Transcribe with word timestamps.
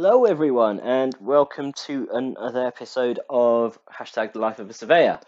Hello, 0.00 0.26
everyone, 0.26 0.78
and 0.78 1.12
welcome 1.20 1.72
to 1.72 2.08
another 2.12 2.64
episode 2.64 3.18
of 3.28 3.80
hashtag 3.92 4.32
the 4.32 4.38
life 4.38 4.60
of 4.60 4.70
a 4.70 4.72
surveyor. 4.72 5.18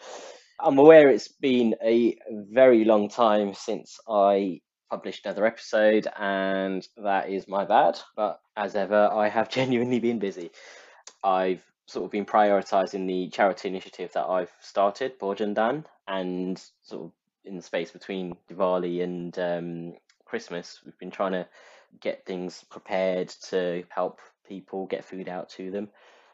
I'm 0.60 0.78
aware 0.78 1.10
it's 1.10 1.26
been 1.26 1.74
a 1.82 2.16
very 2.30 2.84
long 2.84 3.08
time 3.08 3.52
since 3.52 3.98
I 4.08 4.60
published 4.88 5.26
another 5.26 5.44
episode, 5.44 6.06
and 6.16 6.86
that 6.98 7.30
is 7.30 7.48
my 7.48 7.64
bad. 7.64 7.98
But 8.14 8.40
as 8.56 8.76
ever, 8.76 9.10
I 9.12 9.28
have 9.28 9.48
genuinely 9.58 9.98
been 9.98 10.20
busy. 10.20 10.52
I've 11.24 11.64
sort 11.86 12.04
of 12.04 12.12
been 12.12 12.24
prioritizing 12.24 13.08
the 13.08 13.28
charity 13.30 13.66
initiative 13.66 14.12
that 14.12 14.26
I've 14.26 14.52
started, 14.60 15.18
Bojandan, 15.18 15.84
and 16.06 16.62
sort 16.82 17.06
of 17.06 17.12
in 17.44 17.56
the 17.56 17.62
space 17.62 17.90
between 17.90 18.36
Diwali 18.48 19.02
and 19.02 19.36
um, 19.36 19.94
Christmas, 20.26 20.78
we've 20.84 20.98
been 21.00 21.10
trying 21.10 21.32
to 21.32 21.48
get 22.00 22.24
things 22.24 22.64
prepared 22.70 23.30
to 23.48 23.82
help 23.88 24.20
people 24.50 24.86
get 24.86 25.04
food 25.04 25.28
out 25.28 25.48
to 25.48 25.70
them. 25.70 25.88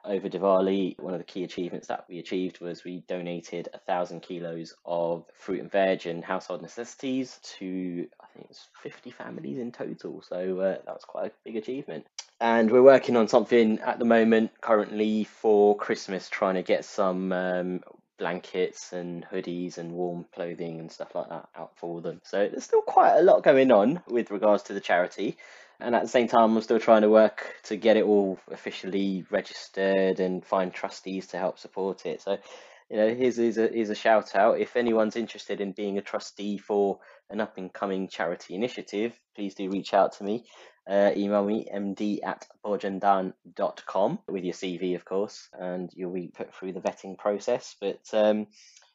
Over 0.04 0.28
Diwali, 0.28 0.98
one 1.00 1.12
of 1.12 1.18
the 1.18 1.24
key 1.24 1.44
achievements 1.44 1.88
that 1.88 2.06
we 2.08 2.18
achieved 2.18 2.60
was 2.60 2.82
we 2.82 3.02
donated 3.08 3.68
a 3.74 3.78
thousand 3.78 4.20
kilos 4.20 4.74
of 4.86 5.24
fruit 5.34 5.60
and 5.60 5.70
veg 5.70 6.06
and 6.06 6.24
household 6.24 6.62
necessities 6.62 7.38
to 7.58 8.06
I 8.20 8.26
think 8.32 8.46
it's 8.48 8.68
50 8.82 9.10
families 9.10 9.58
in 9.58 9.70
total. 9.70 10.22
So 10.22 10.60
uh, 10.60 10.78
that 10.86 10.94
was 10.94 11.04
quite 11.04 11.26
a 11.26 11.32
big 11.44 11.56
achievement. 11.56 12.06
And 12.40 12.70
we're 12.70 12.82
working 12.82 13.16
on 13.16 13.28
something 13.28 13.80
at 13.80 13.98
the 13.98 14.04
moment 14.04 14.52
currently 14.60 15.24
for 15.24 15.76
Christmas, 15.76 16.28
trying 16.28 16.54
to 16.54 16.62
get 16.62 16.84
some 16.84 17.32
um, 17.32 17.80
blankets 18.18 18.92
and 18.92 19.26
hoodies 19.26 19.78
and 19.78 19.92
warm 19.92 20.24
clothing 20.34 20.80
and 20.80 20.90
stuff 20.90 21.14
like 21.14 21.28
that 21.28 21.48
out 21.56 21.72
for 21.76 22.00
them. 22.00 22.20
So 22.24 22.48
there's 22.48 22.64
still 22.64 22.82
quite 22.82 23.16
a 23.18 23.22
lot 23.22 23.42
going 23.42 23.70
on 23.70 24.00
with 24.08 24.30
regards 24.30 24.62
to 24.64 24.72
the 24.72 24.80
charity. 24.80 25.36
And 25.80 25.94
at 25.94 26.02
the 26.02 26.08
same 26.08 26.28
time, 26.28 26.56
I'm 26.56 26.62
still 26.62 26.80
trying 26.80 27.02
to 27.02 27.10
work 27.10 27.54
to 27.64 27.76
get 27.76 27.96
it 27.96 28.04
all 28.04 28.38
officially 28.50 29.24
registered 29.30 30.20
and 30.20 30.44
find 30.44 30.72
trustees 30.72 31.26
to 31.28 31.38
help 31.38 31.58
support 31.58 32.06
it. 32.06 32.22
So, 32.22 32.38
you 32.90 32.96
know, 32.96 33.14
here's, 33.14 33.36
here's, 33.36 33.58
a, 33.58 33.68
here's 33.68 33.90
a 33.90 33.94
shout 33.94 34.34
out. 34.34 34.60
If 34.60 34.76
anyone's 34.76 35.16
interested 35.16 35.60
in 35.60 35.72
being 35.72 35.98
a 35.98 36.02
trustee 36.02 36.56
for 36.56 37.00
an 37.28 37.40
up 37.40 37.58
and 37.58 37.72
coming 37.72 38.08
charity 38.08 38.54
initiative, 38.54 39.18
please 39.34 39.54
do 39.54 39.68
reach 39.70 39.92
out 39.92 40.12
to 40.16 40.24
me. 40.24 40.44
Uh, 40.88 41.10
email 41.16 41.44
me 41.44 41.66
md 41.74 42.20
at 42.24 42.46
bojandan.com 42.64 44.18
with 44.28 44.44
your 44.44 44.54
CV, 44.54 44.94
of 44.94 45.04
course, 45.04 45.48
and 45.52 45.90
you'll 45.94 46.12
be 46.12 46.28
put 46.28 46.54
through 46.54 46.72
the 46.72 46.80
vetting 46.80 47.18
process. 47.18 47.74
But 47.80 48.02
um, 48.12 48.46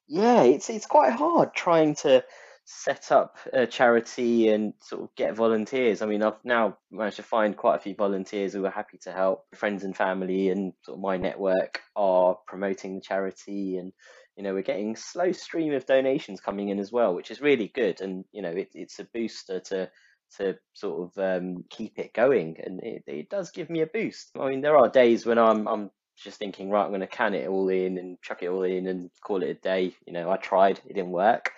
yeah, 0.07 0.43
it's 0.43 0.69
it's 0.69 0.85
quite 0.85 1.11
hard 1.11 1.53
trying 1.53 1.95
to 1.95 2.23
set 2.65 3.11
up 3.11 3.37
a 3.53 3.65
charity 3.65 4.49
and 4.49 4.73
sort 4.81 5.03
of 5.03 5.15
get 5.15 5.35
volunteers. 5.35 6.01
I 6.01 6.05
mean, 6.05 6.23
I've 6.23 6.43
now 6.43 6.77
managed 6.91 7.17
to 7.17 7.23
find 7.23 7.57
quite 7.57 7.75
a 7.75 7.79
few 7.79 7.95
volunteers 7.95 8.53
who 8.53 8.65
are 8.65 8.71
happy 8.71 8.97
to 8.99 9.11
help. 9.11 9.45
Friends 9.55 9.83
and 9.83 9.95
family 9.95 10.49
and 10.49 10.73
sort 10.83 10.97
of 10.97 11.01
my 11.01 11.17
network 11.17 11.81
are 11.95 12.37
promoting 12.47 12.95
the 12.95 13.01
charity 13.01 13.77
and 13.77 13.91
you 14.37 14.43
know 14.43 14.53
we're 14.53 14.61
getting 14.61 14.95
slow 14.95 15.31
stream 15.31 15.73
of 15.73 15.85
donations 15.85 16.39
coming 16.39 16.69
in 16.69 16.79
as 16.79 16.91
well 16.91 17.13
which 17.13 17.31
is 17.31 17.41
really 17.41 17.67
good. 17.73 18.01
And 18.01 18.25
you 18.31 18.41
know 18.41 18.51
it, 18.51 18.69
it's 18.73 18.99
a 18.99 19.05
booster 19.05 19.59
to 19.59 19.89
to 20.37 20.55
sort 20.73 21.11
of 21.17 21.41
um, 21.41 21.65
keep 21.69 21.99
it 21.99 22.13
going. 22.13 22.57
And 22.63 22.79
it, 22.81 23.03
it 23.05 23.29
does 23.29 23.51
give 23.51 23.69
me 23.69 23.81
a 23.81 23.87
boost. 23.87 24.31
I 24.39 24.47
mean 24.47 24.61
there 24.61 24.77
are 24.77 24.89
days 24.89 25.25
when 25.25 25.37
i'm 25.37 25.67
i'm 25.67 25.91
just 26.17 26.37
thinking 26.37 26.69
right 26.69 26.83
i'm 26.83 26.89
going 26.89 27.01
to 27.01 27.07
can 27.07 27.33
it 27.33 27.47
all 27.47 27.69
in 27.69 27.97
and 27.97 28.21
chuck 28.21 28.43
it 28.43 28.49
all 28.49 28.63
in 28.63 28.85
and 28.87 29.09
call 29.21 29.41
it 29.41 29.49
a 29.49 29.53
day. 29.55 29.95
You 30.05 30.13
know 30.13 30.29
i 30.29 30.37
tried 30.37 30.79
it 30.85 30.93
didn't 30.93 31.11
work 31.11 31.51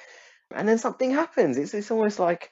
and 0.54 0.68
then 0.68 0.78
something 0.78 1.12
happens. 1.12 1.58
It's 1.58 1.73
it's 1.73 1.92
almost 1.92 2.20
like 2.20 2.50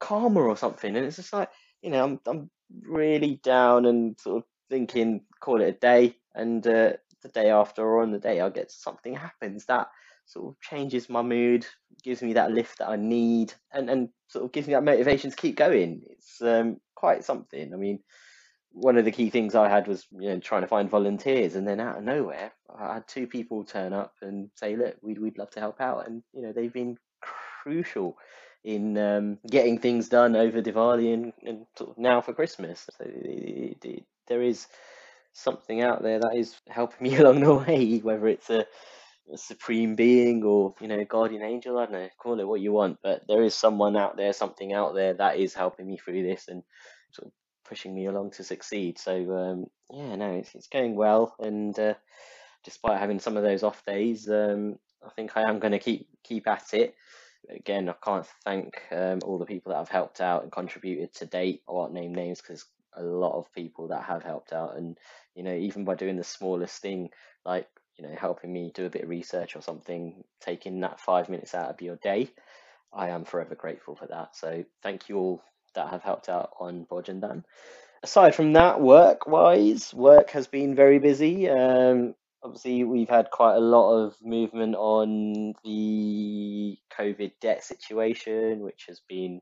karma 0.00 0.40
or 0.40 0.56
something, 0.56 0.96
and 0.96 1.06
it's 1.06 1.16
just 1.16 1.32
like 1.32 1.50
you 1.82 1.90
know 1.90 2.04
I'm 2.04 2.20
I'm 2.26 2.50
really 2.82 3.40
down 3.42 3.86
and 3.86 4.18
sort 4.20 4.38
of 4.38 4.44
thinking 4.70 5.22
call 5.40 5.60
it 5.60 5.68
a 5.68 5.72
day, 5.72 6.16
and 6.34 6.66
uh, 6.66 6.94
the 7.22 7.28
day 7.32 7.50
after 7.50 7.82
or 7.82 8.02
on 8.02 8.12
the 8.12 8.18
day 8.18 8.40
I 8.40 8.50
get 8.50 8.70
something 8.70 9.14
happens 9.14 9.66
that 9.66 9.88
sort 10.26 10.48
of 10.48 10.60
changes 10.60 11.10
my 11.10 11.22
mood, 11.22 11.66
gives 12.02 12.22
me 12.22 12.32
that 12.32 12.52
lift 12.52 12.78
that 12.78 12.88
I 12.88 12.96
need, 12.96 13.54
and 13.72 13.90
and 13.90 14.08
sort 14.28 14.44
of 14.44 14.52
gives 14.52 14.66
me 14.66 14.74
that 14.74 14.84
motivation 14.84 15.30
to 15.30 15.36
keep 15.36 15.56
going. 15.56 16.02
It's 16.10 16.40
um, 16.42 16.78
quite 16.94 17.24
something. 17.24 17.72
I 17.72 17.76
mean. 17.76 18.00
One 18.76 18.98
of 18.98 19.04
the 19.04 19.12
key 19.12 19.30
things 19.30 19.54
I 19.54 19.68
had 19.68 19.86
was 19.86 20.04
you 20.10 20.30
know 20.30 20.40
trying 20.40 20.62
to 20.62 20.66
find 20.66 20.90
volunteers, 20.90 21.54
and 21.54 21.64
then 21.64 21.78
out 21.78 21.98
of 21.98 22.02
nowhere, 22.02 22.50
I 22.76 22.94
had 22.94 23.06
two 23.06 23.28
people 23.28 23.62
turn 23.62 23.92
up 23.92 24.14
and 24.20 24.50
say, 24.56 24.74
"Look, 24.74 24.96
we'd 25.00 25.20
we'd 25.20 25.38
love 25.38 25.50
to 25.50 25.60
help 25.60 25.80
out," 25.80 26.08
and 26.08 26.24
you 26.32 26.42
know 26.42 26.52
they've 26.52 26.72
been 26.72 26.96
crucial 27.64 28.16
in 28.62 28.96
um, 28.98 29.38
getting 29.50 29.78
things 29.78 30.08
done 30.08 30.36
over 30.36 30.62
Diwali 30.62 31.12
and, 31.12 31.32
and 31.42 31.66
now 31.96 32.20
for 32.20 32.34
Christmas. 32.34 32.86
So 32.98 33.04
it, 33.04 33.78
it, 33.82 33.84
it, 33.84 34.04
there 34.28 34.42
is 34.42 34.66
something 35.32 35.82
out 35.82 36.02
there 36.02 36.20
that 36.20 36.36
is 36.36 36.54
helping 36.68 36.98
me 37.08 37.16
along 37.16 37.40
the 37.40 37.54
way, 37.54 37.98
whether 37.98 38.28
it's 38.28 38.50
a, 38.50 38.66
a, 39.32 39.36
supreme 39.36 39.94
being 39.96 40.44
or 40.44 40.74
you 40.80 40.88
know 40.88 41.04
guardian 41.04 41.42
angel. 41.42 41.78
I 41.78 41.84
don't 41.84 41.92
know, 41.92 42.08
call 42.18 42.38
it 42.38 42.48
what 42.48 42.60
you 42.60 42.72
want, 42.72 42.98
but 43.02 43.22
there 43.26 43.42
is 43.42 43.54
someone 43.54 43.96
out 43.96 44.16
there, 44.16 44.32
something 44.32 44.72
out 44.72 44.94
there 44.94 45.14
that 45.14 45.38
is 45.38 45.54
helping 45.54 45.86
me 45.86 45.96
through 45.96 46.22
this 46.22 46.48
and 46.48 46.62
sort 47.12 47.28
of 47.28 47.32
pushing 47.66 47.94
me 47.94 48.06
along 48.06 48.32
to 48.32 48.44
succeed. 48.44 48.98
So 48.98 49.14
um, 49.36 49.66
yeah, 49.90 50.16
no, 50.16 50.32
it's 50.34 50.54
it's 50.54 50.68
going 50.68 50.94
well, 50.96 51.34
and 51.38 51.78
uh, 51.78 51.94
despite 52.64 52.98
having 52.98 53.20
some 53.20 53.36
of 53.36 53.42
those 53.42 53.62
off 53.62 53.84
days, 53.84 54.28
um, 54.28 54.76
I 55.04 55.10
think 55.10 55.36
I 55.36 55.48
am 55.48 55.58
going 55.58 55.72
to 55.72 55.78
keep 55.78 56.08
keep 56.22 56.46
at 56.46 56.72
it 56.72 56.94
again, 57.48 57.88
I 57.88 57.94
can't 58.04 58.26
thank 58.44 58.80
um, 58.90 59.20
all 59.24 59.38
the 59.38 59.46
people 59.46 59.72
that 59.72 59.78
have 59.78 59.88
helped 59.88 60.20
out 60.20 60.42
and 60.42 60.52
contributed 60.52 61.14
to 61.14 61.26
date. 61.26 61.62
I 61.68 61.72
won't 61.72 61.92
name 61.92 62.14
names 62.14 62.40
because 62.40 62.64
a 62.96 63.02
lot 63.02 63.36
of 63.36 63.52
people 63.52 63.88
that 63.88 64.04
have 64.04 64.22
helped 64.22 64.52
out, 64.52 64.76
and 64.76 64.98
you 65.34 65.42
know, 65.42 65.54
even 65.54 65.84
by 65.84 65.94
doing 65.94 66.16
the 66.16 66.24
smallest 66.24 66.80
thing, 66.80 67.10
like 67.44 67.68
you 67.96 68.06
know, 68.06 68.14
helping 68.18 68.52
me 68.52 68.72
do 68.74 68.86
a 68.86 68.90
bit 68.90 69.02
of 69.04 69.08
research 69.08 69.56
or 69.56 69.62
something, 69.62 70.24
taking 70.40 70.80
that 70.80 71.00
five 71.00 71.28
minutes 71.28 71.54
out 71.54 71.70
of 71.70 71.80
your 71.80 71.96
day, 71.96 72.30
I 72.92 73.08
am 73.10 73.24
forever 73.24 73.54
grateful 73.54 73.96
for 73.96 74.06
that. 74.06 74.36
So 74.36 74.64
thank 74.82 75.08
you 75.08 75.18
all 75.18 75.42
that 75.74 75.88
have 75.88 76.02
helped 76.02 76.28
out 76.28 76.50
on 76.60 76.86
Bojandan. 76.90 77.44
Aside 78.02 78.34
from 78.34 78.52
that, 78.52 78.80
work 78.80 79.26
wise, 79.26 79.92
work 79.94 80.30
has 80.30 80.46
been 80.46 80.74
very 80.74 80.98
busy. 80.98 81.48
Um, 81.48 82.14
obviously 82.44 82.84
we've 82.84 83.08
had 83.08 83.30
quite 83.30 83.56
a 83.56 83.60
lot 83.60 83.94
of 83.94 84.14
movement 84.22 84.76
on 84.76 85.54
the 85.64 86.76
COVID 86.96 87.32
debt 87.40 87.64
situation, 87.64 88.60
which 88.60 88.84
has 88.88 89.00
been 89.08 89.40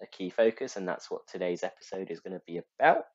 a 0.00 0.06
key 0.06 0.30
focus, 0.30 0.76
and 0.76 0.86
that's 0.86 1.10
what 1.10 1.26
today's 1.26 1.64
episode 1.64 2.10
is 2.10 2.20
going 2.20 2.34
to 2.34 2.42
be 2.46 2.60
about. 2.78 3.06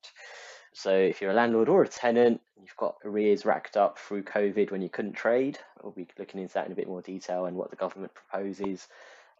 So, 0.72 0.94
if 0.94 1.20
you're 1.20 1.32
a 1.32 1.34
landlord 1.34 1.68
or 1.68 1.82
a 1.82 1.88
tenant, 1.88 2.40
you've 2.56 2.76
got 2.76 2.96
arrears 3.04 3.44
racked 3.44 3.76
up 3.76 3.98
through 3.98 4.22
COVID 4.22 4.70
when 4.70 4.82
you 4.82 4.88
couldn't 4.88 5.14
trade, 5.14 5.58
we'll 5.82 5.92
be 5.92 6.06
looking 6.18 6.40
into 6.40 6.54
that 6.54 6.66
in 6.66 6.72
a 6.72 6.76
bit 6.76 6.86
more 6.86 7.02
detail 7.02 7.46
and 7.46 7.56
what 7.56 7.70
the 7.70 7.76
government 7.76 8.12
proposes 8.14 8.86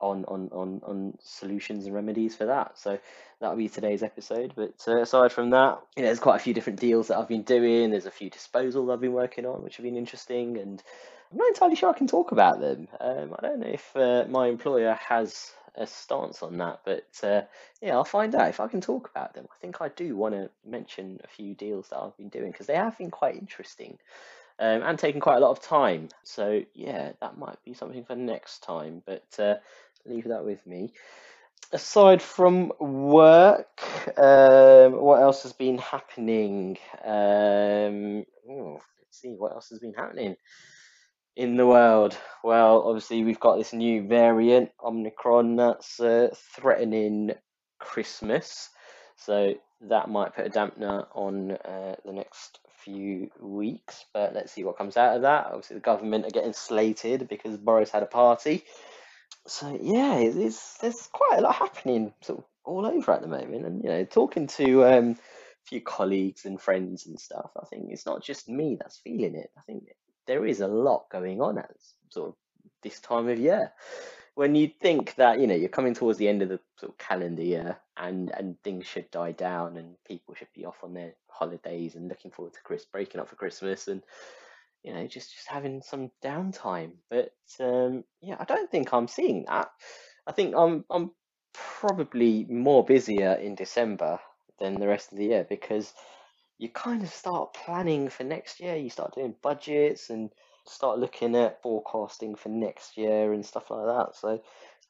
on 0.00 0.24
on 0.26 0.48
on 0.52 0.80
on 0.84 1.18
solutions 1.22 1.86
and 1.86 1.94
remedies 1.94 2.34
for 2.34 2.46
that. 2.46 2.78
So 2.78 2.98
that'll 3.40 3.56
be 3.56 3.68
today's 3.68 4.02
episode. 4.02 4.52
But 4.54 4.84
uh, 4.86 5.02
aside 5.02 5.32
from 5.32 5.50
that, 5.50 5.80
you 5.96 6.02
know, 6.02 6.08
there's 6.08 6.20
quite 6.20 6.36
a 6.36 6.44
few 6.44 6.54
different 6.54 6.80
deals 6.80 7.08
that 7.08 7.18
I've 7.18 7.28
been 7.28 7.42
doing. 7.42 7.90
There's 7.90 8.06
a 8.06 8.10
few 8.10 8.30
disposals 8.30 8.92
I've 8.92 9.00
been 9.00 9.12
working 9.12 9.46
on, 9.46 9.62
which 9.62 9.76
have 9.76 9.84
been 9.84 9.96
interesting, 9.96 10.58
and 10.58 10.82
I'm 11.30 11.38
not 11.38 11.48
entirely 11.48 11.76
sure 11.76 11.90
I 11.90 11.98
can 11.98 12.06
talk 12.06 12.32
about 12.32 12.60
them. 12.60 12.88
Um, 12.98 13.34
I 13.38 13.42
don't 13.42 13.60
know 13.60 13.68
if 13.68 13.96
uh, 13.96 14.24
my 14.28 14.48
employer 14.48 14.94
has 14.94 15.52
a 15.76 15.86
stance 15.86 16.42
on 16.42 16.58
that, 16.58 16.80
but 16.84 17.06
uh, 17.22 17.42
yeah, 17.80 17.94
I'll 17.94 18.04
find 18.04 18.34
out 18.34 18.48
if 18.48 18.60
I 18.60 18.68
can 18.68 18.80
talk 18.80 19.08
about 19.10 19.34
them. 19.34 19.46
I 19.50 19.58
think 19.60 19.80
I 19.80 19.88
do 19.88 20.16
want 20.16 20.34
to 20.34 20.50
mention 20.66 21.20
a 21.22 21.28
few 21.28 21.54
deals 21.54 21.88
that 21.88 21.98
I've 21.98 22.16
been 22.16 22.28
doing 22.28 22.50
because 22.50 22.66
they 22.66 22.76
have 22.76 22.98
been 22.98 23.10
quite 23.10 23.36
interesting. 23.36 23.98
Um, 24.58 24.82
and 24.82 24.98
taking 24.98 25.22
quite 25.22 25.38
a 25.38 25.40
lot 25.40 25.52
of 25.52 25.62
time. 25.62 26.10
So 26.22 26.62
yeah, 26.74 27.12
that 27.22 27.38
might 27.38 27.56
be 27.64 27.72
something 27.72 28.04
for 28.04 28.14
next 28.14 28.62
time. 28.62 29.02
But 29.06 29.24
uh, 29.38 29.54
leave 30.04 30.28
that 30.28 30.44
with 30.44 30.66
me. 30.66 30.92
Aside 31.72 32.20
from 32.20 32.72
work, 32.80 33.80
um, 34.16 35.00
what 35.00 35.22
else 35.22 35.44
has 35.44 35.52
been 35.52 35.78
happening? 35.78 36.78
Um, 37.04 38.24
let's 38.48 39.20
see 39.20 39.34
what 39.36 39.52
else 39.52 39.68
has 39.70 39.78
been 39.78 39.94
happening 39.94 40.36
in 41.36 41.56
the 41.56 41.66
world. 41.66 42.16
Well, 42.42 42.82
obviously 42.86 43.22
we've 43.22 43.38
got 43.38 43.56
this 43.56 43.72
new 43.72 44.06
variant, 44.06 44.70
Omicron, 44.84 45.56
that's 45.56 46.00
uh, 46.00 46.34
threatening 46.56 47.32
Christmas. 47.78 48.68
So 49.16 49.54
that 49.82 50.08
might 50.08 50.34
put 50.34 50.46
a 50.46 50.50
dampener 50.50 51.06
on 51.14 51.52
uh, 51.52 51.96
the 52.04 52.12
next 52.12 52.58
few 52.84 53.30
weeks. 53.40 54.04
But 54.12 54.34
let's 54.34 54.52
see 54.52 54.64
what 54.64 54.76
comes 54.76 54.96
out 54.96 55.16
of 55.16 55.22
that. 55.22 55.46
Obviously, 55.46 55.76
the 55.76 55.80
government 55.80 56.26
are 56.26 56.30
getting 56.30 56.52
slated 56.52 57.28
because 57.28 57.56
Boris 57.56 57.90
had 57.90 58.02
a 58.02 58.06
party 58.06 58.64
so 59.46 59.78
yeah, 59.80 60.16
it's, 60.18 60.78
there's 60.78 61.08
quite 61.12 61.38
a 61.38 61.42
lot 61.42 61.54
happening 61.54 62.12
sort 62.22 62.40
of 62.40 62.44
all 62.64 62.86
over 62.86 63.12
at 63.12 63.22
the 63.22 63.28
moment, 63.28 63.66
and 63.66 63.82
you 63.82 63.90
know, 63.90 64.04
talking 64.04 64.46
to 64.46 64.84
um, 64.84 65.10
a 65.10 65.16
few 65.66 65.80
colleagues 65.80 66.44
and 66.44 66.60
friends 66.60 67.06
and 67.06 67.18
stuff, 67.18 67.50
I 67.60 67.64
think 67.66 67.86
it's 67.90 68.06
not 68.06 68.22
just 68.22 68.48
me 68.48 68.76
that's 68.80 68.98
feeling 68.98 69.34
it. 69.34 69.50
I 69.58 69.62
think 69.62 69.84
there 70.26 70.46
is 70.46 70.60
a 70.60 70.68
lot 70.68 71.06
going 71.10 71.40
on 71.40 71.58
at 71.58 71.70
sort 72.10 72.28
of 72.28 72.34
this 72.82 73.00
time 73.00 73.28
of 73.28 73.38
year. 73.38 73.72
when 74.34 74.54
you 74.54 74.70
think 74.80 75.14
that 75.16 75.40
you 75.40 75.46
know 75.46 75.54
you're 75.54 75.68
coming 75.68 75.94
towards 75.94 76.18
the 76.18 76.28
end 76.28 76.42
of 76.42 76.48
the 76.48 76.60
sort 76.78 76.92
of 76.92 76.98
calendar 76.98 77.42
year 77.42 77.76
and 77.96 78.30
and 78.30 78.56
things 78.62 78.86
should 78.86 79.10
die 79.10 79.32
down 79.32 79.76
and 79.76 79.96
people 80.06 80.34
should 80.34 80.52
be 80.54 80.64
off 80.64 80.82
on 80.82 80.94
their 80.94 81.12
holidays 81.28 81.94
and 81.94 82.08
looking 82.08 82.30
forward 82.30 82.54
to 82.54 82.62
Chris 82.62 82.84
breaking 82.84 83.20
up 83.20 83.28
for 83.28 83.36
Christmas 83.36 83.88
and 83.88 84.02
you 84.82 84.92
know 84.92 85.06
just 85.06 85.34
just 85.34 85.48
having 85.48 85.82
some 85.82 86.10
downtime. 86.22 86.92
But 87.08 87.32
um, 87.60 88.04
yeah, 88.20 88.36
I 88.38 88.44
don't 88.44 88.70
think 88.70 88.92
I'm 88.92 89.08
seeing 89.08 89.44
that. 89.46 89.70
I 90.26 90.32
think 90.32 90.54
I'm 90.56 90.84
I'm 90.90 91.10
probably 91.52 92.46
more 92.48 92.84
busier 92.84 93.32
in 93.34 93.54
December 93.54 94.20
than 94.58 94.74
the 94.74 94.88
rest 94.88 95.12
of 95.12 95.18
the 95.18 95.24
year 95.26 95.46
because 95.48 95.92
you 96.58 96.68
kind 96.68 97.02
of 97.02 97.08
start 97.08 97.54
planning 97.54 98.08
for 98.10 98.24
next 98.24 98.60
year. 98.60 98.76
You 98.76 98.90
start 98.90 99.14
doing 99.14 99.34
budgets 99.42 100.10
and 100.10 100.30
start 100.66 100.98
looking 100.98 101.34
at 101.34 101.62
forecasting 101.62 102.34
for 102.34 102.50
next 102.50 102.96
year 102.96 103.32
and 103.32 103.44
stuff 103.44 103.70
like 103.70 103.86
that. 103.86 104.14
So 104.14 104.42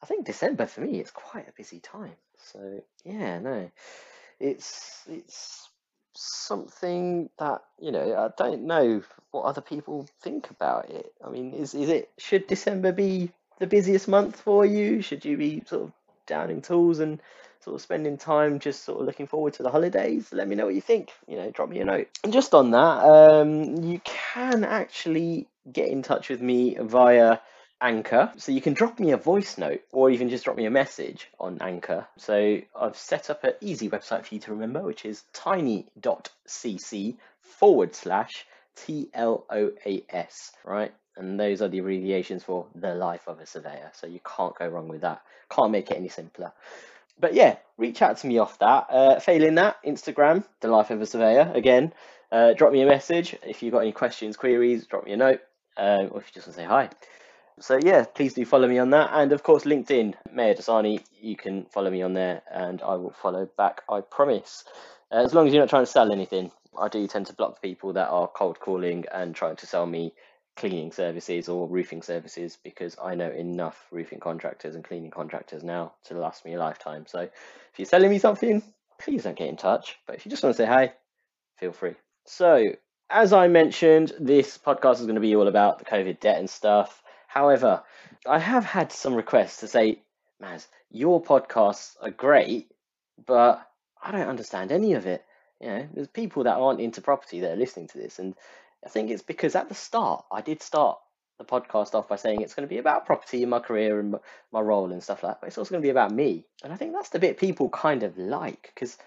I 0.03 0.05
think 0.05 0.25
December 0.25 0.65
for 0.65 0.81
me 0.81 0.99
is 0.99 1.11
quite 1.11 1.47
a 1.47 1.53
busy 1.55 1.79
time. 1.79 2.15
So 2.37 2.81
yeah, 3.05 3.39
no, 3.39 3.71
it's 4.39 5.03
it's 5.07 5.69
something 6.13 7.29
that 7.39 7.61
you 7.79 7.91
know 7.91 8.15
I 8.15 8.29
don't 8.41 8.63
know 8.63 9.01
what 9.31 9.43
other 9.43 9.61
people 9.61 10.07
think 10.21 10.49
about 10.49 10.89
it. 10.89 11.13
I 11.25 11.29
mean, 11.29 11.53
is 11.53 11.73
is 11.73 11.89
it 11.89 12.09
should 12.17 12.47
December 12.47 12.91
be 12.91 13.31
the 13.59 13.67
busiest 13.67 14.07
month 14.07 14.39
for 14.39 14.65
you? 14.65 15.01
Should 15.01 15.25
you 15.25 15.37
be 15.37 15.63
sort 15.65 15.83
of 15.83 15.91
downing 16.27 16.61
tools 16.61 16.99
and 16.99 17.21
sort 17.63 17.75
of 17.75 17.81
spending 17.81 18.17
time 18.17 18.59
just 18.59 18.83
sort 18.83 18.99
of 18.99 19.05
looking 19.05 19.27
forward 19.27 19.53
to 19.53 19.63
the 19.63 19.69
holidays, 19.69 20.29
let 20.31 20.47
me 20.47 20.55
know 20.55 20.65
what 20.65 20.75
you 20.75 20.81
think. 20.81 21.11
You 21.27 21.37
know, 21.37 21.51
drop 21.51 21.69
me 21.69 21.79
a 21.79 21.85
note. 21.85 22.07
And 22.23 22.33
just 22.33 22.53
on 22.53 22.71
that, 22.71 23.03
um, 23.03 23.83
you 23.83 24.01
can 24.03 24.63
actually 24.63 25.47
get 25.71 25.89
in 25.89 26.01
touch 26.01 26.29
with 26.29 26.41
me 26.41 26.75
via 26.79 27.37
Anchor. 27.81 28.31
So 28.37 28.51
you 28.51 28.61
can 28.61 28.73
drop 28.73 28.99
me 28.99 29.11
a 29.11 29.17
voice 29.17 29.57
note 29.57 29.81
or 29.91 30.09
even 30.09 30.29
just 30.29 30.45
drop 30.45 30.57
me 30.57 30.65
a 30.65 30.71
message 30.71 31.29
on 31.39 31.57
Anchor. 31.61 32.07
So 32.17 32.59
I've 32.79 32.97
set 32.97 33.29
up 33.29 33.43
an 33.43 33.53
easy 33.61 33.89
website 33.89 34.25
for 34.25 34.35
you 34.35 34.41
to 34.41 34.51
remember, 34.51 34.81
which 34.81 35.05
is 35.05 35.23
tiny.cc 35.33 37.17
forward 37.41 37.95
slash 37.95 38.45
TLOAS, 38.77 40.51
right? 40.63 40.93
And 41.17 41.39
those 41.39 41.61
are 41.61 41.67
the 41.67 41.79
abbreviations 41.79 42.43
for 42.43 42.67
the 42.75 42.95
life 42.95 43.27
of 43.27 43.39
a 43.39 43.45
surveyor. 43.45 43.91
So 43.93 44.07
you 44.07 44.19
can't 44.25 44.57
go 44.57 44.67
wrong 44.67 44.87
with 44.87 45.01
that. 45.01 45.21
Can't 45.49 45.71
make 45.71 45.91
it 45.91 45.97
any 45.97 46.07
simpler 46.07 46.53
but 47.21 47.33
yeah, 47.35 47.57
reach 47.77 48.01
out 48.01 48.17
to 48.17 48.27
me 48.27 48.39
off 48.39 48.59
that. 48.59 48.87
Uh, 48.89 49.19
failing 49.19 49.55
that, 49.55 49.77
Instagram, 49.85 50.43
the 50.59 50.67
life 50.67 50.89
of 50.89 51.01
a 51.01 51.05
surveyor. 51.05 51.51
Again, 51.53 51.93
uh, 52.31 52.53
drop 52.53 52.73
me 52.73 52.81
a 52.81 52.85
message 52.85 53.35
if 53.43 53.61
you've 53.61 53.71
got 53.71 53.79
any 53.79 53.91
questions, 53.91 54.35
queries. 54.35 54.87
Drop 54.87 55.05
me 55.05 55.13
a 55.13 55.17
note, 55.17 55.41
um, 55.77 56.09
or 56.11 56.19
if 56.19 56.27
you 56.27 56.33
just 56.33 56.47
want 56.47 56.55
to 56.55 56.63
say 56.63 56.65
hi. 56.65 56.89
So 57.61 57.79
yeah, 57.81 58.05
please 58.05 58.33
do 58.33 58.43
follow 58.45 58.67
me 58.67 58.79
on 58.79 58.89
that, 58.89 59.11
and 59.13 59.31
of 59.31 59.43
course 59.43 59.63
LinkedIn, 59.63 60.15
Mayur 60.35 60.57
Dasani. 60.57 61.03
You 61.21 61.35
can 61.35 61.65
follow 61.65 61.91
me 61.91 62.01
on 62.01 62.13
there, 62.13 62.41
and 62.51 62.81
I 62.81 62.95
will 62.95 63.11
follow 63.11 63.47
back. 63.57 63.83
I 63.89 64.01
promise. 64.01 64.63
Uh, 65.11 65.23
as 65.23 65.33
long 65.33 65.47
as 65.47 65.53
you're 65.53 65.61
not 65.61 65.69
trying 65.69 65.85
to 65.85 65.91
sell 65.91 66.11
anything, 66.11 66.51
I 66.79 66.87
do 66.87 67.05
tend 67.07 67.27
to 67.27 67.33
block 67.33 67.61
people 67.61 67.93
that 67.93 68.09
are 68.09 68.27
cold 68.27 68.59
calling 68.59 69.05
and 69.11 69.35
trying 69.35 69.57
to 69.57 69.67
sell 69.67 69.85
me 69.85 70.13
cleaning 70.55 70.91
services 70.91 71.49
or 71.49 71.67
roofing 71.67 72.01
services 72.01 72.57
because 72.63 72.95
I 73.01 73.15
know 73.15 73.29
enough 73.29 73.87
roofing 73.91 74.19
contractors 74.19 74.75
and 74.75 74.83
cleaning 74.83 75.11
contractors 75.11 75.63
now 75.63 75.93
to 76.05 76.15
last 76.15 76.45
me 76.45 76.53
a 76.55 76.59
lifetime. 76.59 77.05
So 77.07 77.19
if 77.19 77.31
you're 77.77 77.85
selling 77.85 78.09
me 78.09 78.19
something, 78.19 78.61
please 78.99 79.23
don't 79.23 79.37
get 79.37 79.49
in 79.49 79.57
touch. 79.57 79.97
But 80.07 80.15
if 80.15 80.25
you 80.25 80.29
just 80.29 80.43
want 80.43 80.55
to 80.55 80.63
say 80.63 80.67
hi, 80.67 80.93
feel 81.57 81.71
free. 81.71 81.95
So, 82.25 82.73
as 83.09 83.33
I 83.33 83.47
mentioned, 83.47 84.13
this 84.19 84.57
podcast 84.57 84.95
is 84.95 85.01
going 85.01 85.15
to 85.15 85.21
be 85.21 85.35
all 85.35 85.47
about 85.47 85.79
the 85.79 85.85
COVID 85.85 86.19
debt 86.19 86.39
and 86.39 86.49
stuff. 86.49 87.01
However, 87.31 87.81
I 88.27 88.39
have 88.39 88.65
had 88.65 88.91
some 88.91 89.15
requests 89.15 89.61
to 89.61 89.67
say, 89.69 90.01
Maz, 90.43 90.67
your 90.89 91.23
podcasts 91.23 91.95
are 92.01 92.11
great, 92.11 92.69
but 93.25 93.65
I 94.03 94.11
don't 94.11 94.27
understand 94.27 94.73
any 94.73 94.95
of 94.95 95.05
it. 95.05 95.23
You 95.61 95.67
know, 95.67 95.87
there's 95.93 96.09
people 96.09 96.43
that 96.43 96.57
aren't 96.57 96.81
into 96.81 96.99
property 96.99 97.39
that 97.39 97.51
are 97.51 97.55
listening 97.55 97.87
to 97.87 97.97
this, 97.97 98.19
and 98.19 98.35
I 98.85 98.89
think 98.89 99.09
it's 99.09 99.21
because 99.21 99.55
at 99.55 99.69
the 99.69 99.75
start, 99.75 100.25
I 100.29 100.41
did 100.41 100.61
start 100.61 100.99
the 101.37 101.45
podcast 101.45 101.95
off 101.95 102.09
by 102.09 102.17
saying 102.17 102.41
it's 102.41 102.53
going 102.53 102.67
to 102.67 102.73
be 102.73 102.79
about 102.79 103.05
property 103.05 103.43
in 103.43 103.49
my 103.49 103.59
career 103.59 104.01
and 104.01 104.15
my 104.51 104.59
role 104.59 104.91
and 104.91 105.01
stuff 105.01 105.23
like 105.23 105.35
that, 105.35 105.39
but 105.39 105.47
it's 105.47 105.57
also 105.57 105.71
going 105.71 105.81
to 105.81 105.85
be 105.85 105.91
about 105.91 106.11
me. 106.11 106.43
And 106.65 106.73
I 106.73 106.75
think 106.75 106.91
that's 106.91 107.09
the 107.09 107.19
bit 107.19 107.37
people 107.37 107.69
kind 107.69 108.03
of 108.03 108.17
like 108.17 108.71
because 108.75 108.97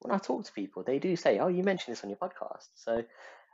when 0.00 0.12
I 0.12 0.18
talk 0.18 0.44
to 0.46 0.52
people, 0.52 0.82
they 0.82 0.98
do 0.98 1.14
say, 1.14 1.38
Oh, 1.38 1.46
you 1.46 1.62
mentioned 1.62 1.92
this 1.92 2.02
on 2.02 2.10
your 2.10 2.18
podcast. 2.18 2.66
So 2.74 3.04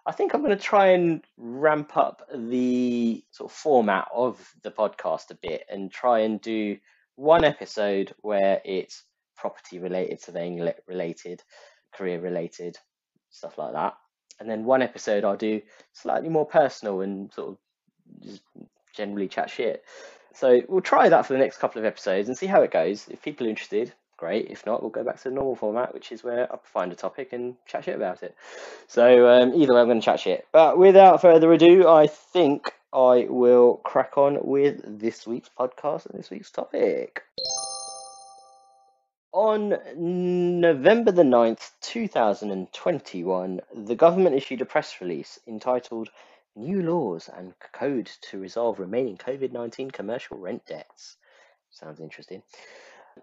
I 0.07 0.13
think 0.13 0.35
I'm 0.35 0.43
going 0.43 0.57
to 0.57 0.63
try 0.63 0.89
and 0.89 1.25
ramp 1.37 1.97
up 1.97 2.29
the 2.35 3.25
sort 3.31 3.51
of 3.51 3.57
format 3.57 4.09
of 4.15 4.39
the 4.63 4.71
podcast 4.71 5.31
a 5.31 5.35
bit 5.35 5.65
and 5.71 5.91
try 5.91 6.21
and 6.21 6.41
do 6.41 6.77
one 7.17 7.45
episode 7.45 8.15
where 8.21 8.61
it's 8.65 9.03
property 9.37 9.79
related, 9.79 10.21
surveying 10.21 10.71
related, 10.87 11.43
career 11.95 12.21
related, 12.21 12.79
stuff 13.31 13.57
like 13.57 13.73
that 13.73 13.95
and 14.41 14.49
then 14.49 14.65
one 14.65 14.83
episode 14.83 15.25
I'll 15.25 15.37
do 15.37 15.61
slightly 15.93 16.29
more 16.29 16.47
personal 16.47 17.01
and 17.01 17.33
sort 17.33 17.51
of 17.51 17.59
just 18.23 18.43
generally 18.95 19.29
chat 19.29 19.51
shit. 19.51 19.85
So 20.35 20.63
we'll 20.69 20.81
try 20.81 21.09
that 21.09 21.27
for 21.27 21.33
the 21.33 21.39
next 21.39 21.59
couple 21.59 21.79
of 21.79 21.85
episodes 21.85 22.29
and 22.29 22.37
see 22.37 22.47
how 22.47 22.63
it 22.63 22.73
goes. 22.73 23.07
If 23.09 23.23
people 23.23 23.47
are 23.47 23.51
interested, 23.51 23.93
great. 24.17 24.49
If 24.51 24.67
not, 24.67 24.83
we'll 24.83 24.91
go 24.91 25.05
back 25.05 25.19
to 25.19 25.29
the 25.29 25.35
normal 25.35 25.57
format, 25.57 25.95
which 25.95 26.13
is 26.13 26.25
where 26.25 26.53
I 26.53 26.57
find 26.65 26.93
a 26.93 26.97
topic 26.97 27.33
and 27.33 27.57
chat 27.67 27.85
shit 27.85 27.97
about 27.97 28.23
it. 28.23 28.35
So 28.87 29.29
um, 29.29 29.55
either 29.55 29.75
way, 29.75 29.81
I'm 29.81 29.87
going 29.87 30.01
to 30.01 30.05
chat 30.05 30.21
shit. 30.21 30.47
But 30.53 30.79
without 30.79 31.21
further 31.21 31.53
ado, 31.53 31.89
I 31.89 32.07
think 32.07 32.73
I 32.93 33.27
will 33.29 33.79
crack 33.85 34.17
on 34.17 34.39
with 34.43 34.81
this 35.01 35.27
week's 35.27 35.51
podcast 35.59 36.07
and 36.07 36.19
this 36.19 36.31
week's 36.31 36.51
topic. 36.51 37.23
On 39.33 39.77
November 39.97 41.11
the 41.11 41.25
9th, 41.25 41.73
2021, 41.81 43.61
the 43.75 43.97
government 43.97 44.37
issued 44.37 44.61
a 44.61 44.65
press 44.65 45.01
release 45.01 45.41
entitled 45.49 46.11
New 46.55 46.83
Laws 46.83 47.29
and 47.37 47.53
Code 47.73 48.09
to 48.31 48.39
Resolve 48.39 48.79
Remaining 48.79 49.17
COVID 49.17 49.51
19 49.51 49.91
Commercial 49.91 50.39
Rent 50.39 50.65
Debts. 50.67 51.17
Sounds 51.73 51.99
interesting. 51.99 52.45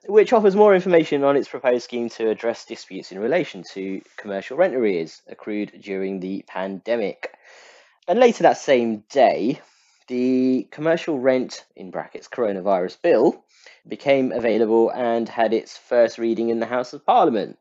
Which 0.05 0.33
offers 0.33 0.55
more 0.55 0.73
information 0.73 1.23
on 1.23 1.35
its 1.35 1.47
proposed 1.47 1.83
scheme 1.83 2.09
to 2.09 2.29
address 2.29 2.65
disputes 2.65 3.11
in 3.11 3.19
relation 3.19 3.63
to 3.73 4.01
commercial 4.17 4.57
rent 4.57 4.75
arrears 4.75 5.21
accrued 5.27 5.81
during 5.81 6.19
the 6.19 6.43
pandemic. 6.47 7.33
And 8.07 8.19
later 8.19 8.43
that 8.43 8.57
same 8.57 9.03
day, 9.09 9.61
the 10.07 10.67
commercial 10.71 11.19
rent 11.19 11.65
in 11.75 11.91
brackets 11.91 12.27
coronavirus 12.27 13.01
bill 13.01 13.43
became 13.88 14.31
available 14.31 14.89
and 14.89 15.27
had 15.29 15.53
its 15.53 15.77
first 15.77 16.17
reading 16.17 16.49
in 16.49 16.59
the 16.59 16.65
House 16.65 16.94
of 16.94 17.05
Parliament. 17.05 17.57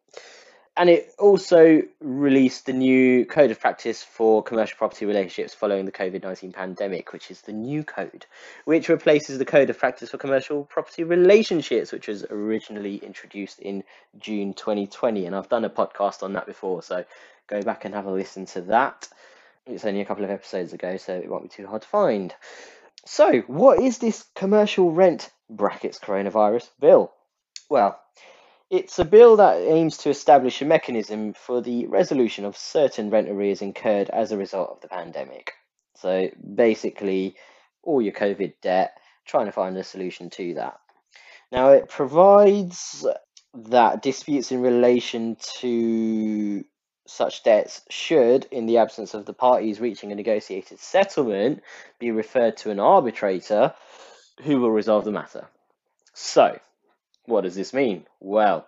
And 0.80 0.88
it 0.88 1.14
also 1.18 1.82
released 2.00 2.64
the 2.64 2.72
new 2.72 3.26
Code 3.26 3.50
of 3.50 3.60
Practice 3.60 4.02
for 4.02 4.42
Commercial 4.42 4.78
Property 4.78 5.04
Relationships 5.04 5.52
following 5.52 5.84
the 5.84 5.92
COVID 5.92 6.22
19 6.22 6.52
pandemic, 6.52 7.12
which 7.12 7.30
is 7.30 7.42
the 7.42 7.52
new 7.52 7.84
code, 7.84 8.24
which 8.64 8.88
replaces 8.88 9.36
the 9.36 9.44
Code 9.44 9.68
of 9.68 9.78
Practice 9.78 10.08
for 10.08 10.16
Commercial 10.16 10.64
Property 10.64 11.04
Relationships, 11.04 11.92
which 11.92 12.08
was 12.08 12.24
originally 12.30 12.96
introduced 12.96 13.58
in 13.58 13.84
June 14.18 14.54
2020. 14.54 15.26
And 15.26 15.36
I've 15.36 15.50
done 15.50 15.66
a 15.66 15.68
podcast 15.68 16.22
on 16.22 16.32
that 16.32 16.46
before, 16.46 16.82
so 16.82 17.04
go 17.46 17.60
back 17.60 17.84
and 17.84 17.94
have 17.94 18.06
a 18.06 18.10
listen 18.10 18.46
to 18.46 18.62
that. 18.62 19.06
It's 19.66 19.84
only 19.84 20.00
a 20.00 20.06
couple 20.06 20.24
of 20.24 20.30
episodes 20.30 20.72
ago, 20.72 20.96
so 20.96 21.14
it 21.14 21.28
won't 21.28 21.42
be 21.42 21.50
too 21.50 21.66
hard 21.66 21.82
to 21.82 21.88
find. 21.88 22.34
So, 23.04 23.40
what 23.48 23.80
is 23.80 23.98
this 23.98 24.24
commercial 24.34 24.92
rent 24.92 25.30
brackets 25.50 25.98
coronavirus 25.98 26.70
bill? 26.80 27.12
Well, 27.68 28.00
it's 28.70 28.98
a 29.00 29.04
bill 29.04 29.36
that 29.36 29.56
aims 29.56 29.96
to 29.98 30.10
establish 30.10 30.62
a 30.62 30.64
mechanism 30.64 31.34
for 31.34 31.60
the 31.60 31.86
resolution 31.86 32.44
of 32.44 32.56
certain 32.56 33.10
rent 33.10 33.28
arrears 33.28 33.62
incurred 33.62 34.08
as 34.10 34.30
a 34.30 34.36
result 34.36 34.70
of 34.70 34.80
the 34.80 34.88
pandemic. 34.88 35.52
So, 35.96 36.30
basically, 36.54 37.36
all 37.82 38.00
your 38.00 38.12
COVID 38.12 38.54
debt, 38.62 38.96
trying 39.26 39.46
to 39.46 39.52
find 39.52 39.76
a 39.76 39.84
solution 39.84 40.30
to 40.30 40.54
that. 40.54 40.78
Now, 41.50 41.70
it 41.70 41.88
provides 41.88 43.04
that 43.54 44.02
disputes 44.02 44.52
in 44.52 44.62
relation 44.62 45.36
to 45.58 46.64
such 47.06 47.42
debts 47.42 47.82
should, 47.90 48.46
in 48.52 48.66
the 48.66 48.78
absence 48.78 49.14
of 49.14 49.26
the 49.26 49.32
parties 49.32 49.80
reaching 49.80 50.12
a 50.12 50.14
negotiated 50.14 50.78
settlement, 50.78 51.60
be 51.98 52.12
referred 52.12 52.56
to 52.58 52.70
an 52.70 52.78
arbitrator 52.78 53.74
who 54.42 54.60
will 54.60 54.70
resolve 54.70 55.04
the 55.04 55.10
matter. 55.10 55.48
So, 56.14 56.58
what 57.30 57.44
does 57.44 57.54
this 57.54 57.72
mean? 57.72 58.06
Well, 58.20 58.66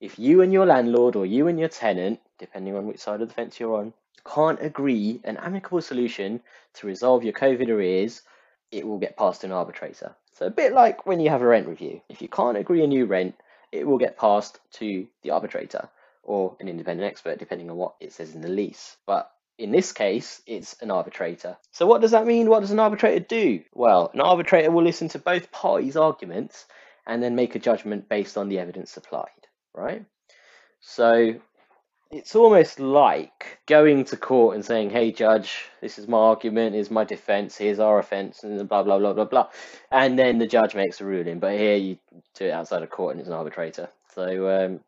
if 0.00 0.18
you 0.18 0.42
and 0.42 0.52
your 0.52 0.66
landlord 0.66 1.16
or 1.16 1.26
you 1.26 1.48
and 1.48 1.58
your 1.58 1.68
tenant, 1.68 2.20
depending 2.38 2.76
on 2.76 2.86
which 2.86 3.00
side 3.00 3.20
of 3.20 3.28
the 3.28 3.34
fence 3.34 3.58
you're 3.58 3.76
on, 3.76 3.92
can't 4.24 4.62
agree 4.62 5.20
an 5.24 5.36
amicable 5.38 5.82
solution 5.82 6.40
to 6.74 6.86
resolve 6.86 7.24
your 7.24 7.32
COVID 7.32 7.68
arrears, 7.68 8.22
it 8.70 8.86
will 8.86 8.98
get 8.98 9.16
passed 9.16 9.40
to 9.40 9.46
an 9.46 9.52
arbitrator. 9.52 10.14
So, 10.34 10.46
a 10.46 10.50
bit 10.50 10.72
like 10.72 11.06
when 11.06 11.20
you 11.20 11.30
have 11.30 11.42
a 11.42 11.46
rent 11.46 11.68
review. 11.68 12.00
If 12.08 12.22
you 12.22 12.28
can't 12.28 12.56
agree 12.56 12.82
a 12.82 12.86
new 12.86 13.06
rent, 13.06 13.34
it 13.70 13.86
will 13.86 13.98
get 13.98 14.18
passed 14.18 14.60
to 14.72 15.06
the 15.22 15.30
arbitrator 15.30 15.88
or 16.22 16.56
an 16.60 16.68
independent 16.68 17.10
expert, 17.10 17.38
depending 17.38 17.70
on 17.70 17.76
what 17.76 17.94
it 18.00 18.12
says 18.12 18.34
in 18.34 18.40
the 18.40 18.48
lease. 18.48 18.96
But 19.06 19.30
in 19.58 19.70
this 19.70 19.92
case, 19.92 20.40
it's 20.46 20.74
an 20.80 20.90
arbitrator. 20.90 21.56
So, 21.70 21.86
what 21.86 22.00
does 22.00 22.12
that 22.12 22.26
mean? 22.26 22.48
What 22.48 22.60
does 22.60 22.70
an 22.70 22.80
arbitrator 22.80 23.24
do? 23.24 23.62
Well, 23.74 24.10
an 24.14 24.20
arbitrator 24.20 24.70
will 24.70 24.82
listen 24.82 25.08
to 25.10 25.18
both 25.18 25.52
parties' 25.52 25.96
arguments 25.96 26.66
and 27.06 27.22
then 27.22 27.34
make 27.34 27.54
a 27.54 27.58
judgment 27.58 28.08
based 28.08 28.36
on 28.36 28.48
the 28.48 28.58
evidence 28.58 28.90
supplied, 28.90 29.46
right? 29.74 30.04
So, 30.80 31.40
it's 32.12 32.36
almost 32.36 32.78
like 32.78 33.58
going 33.66 34.04
to 34.04 34.16
court 34.16 34.54
and 34.54 34.64
saying, 34.64 34.90
"Hey, 34.90 35.12
judge, 35.12 35.64
this 35.80 35.98
is 35.98 36.06
my 36.06 36.18
argument, 36.18 36.76
is 36.76 36.90
my 36.90 37.04
defense, 37.04 37.56
here's 37.56 37.78
our 37.78 37.98
offence, 37.98 38.44
and 38.44 38.68
blah 38.68 38.82
blah 38.82 38.98
blah 38.98 39.14
blah 39.14 39.24
blah," 39.24 39.48
and 39.90 40.18
then 40.18 40.38
the 40.38 40.46
judge 40.46 40.74
makes 40.74 41.00
a 41.00 41.04
ruling. 41.06 41.38
But 41.38 41.58
here 41.58 41.76
you 41.76 41.98
do 42.34 42.46
it 42.46 42.50
outside 42.50 42.82
of 42.82 42.90
court, 42.90 43.12
and 43.12 43.20
it's 43.20 43.28
an 43.28 43.34
arbitrator. 43.34 43.88
So 44.14 44.64
um, 44.64 44.80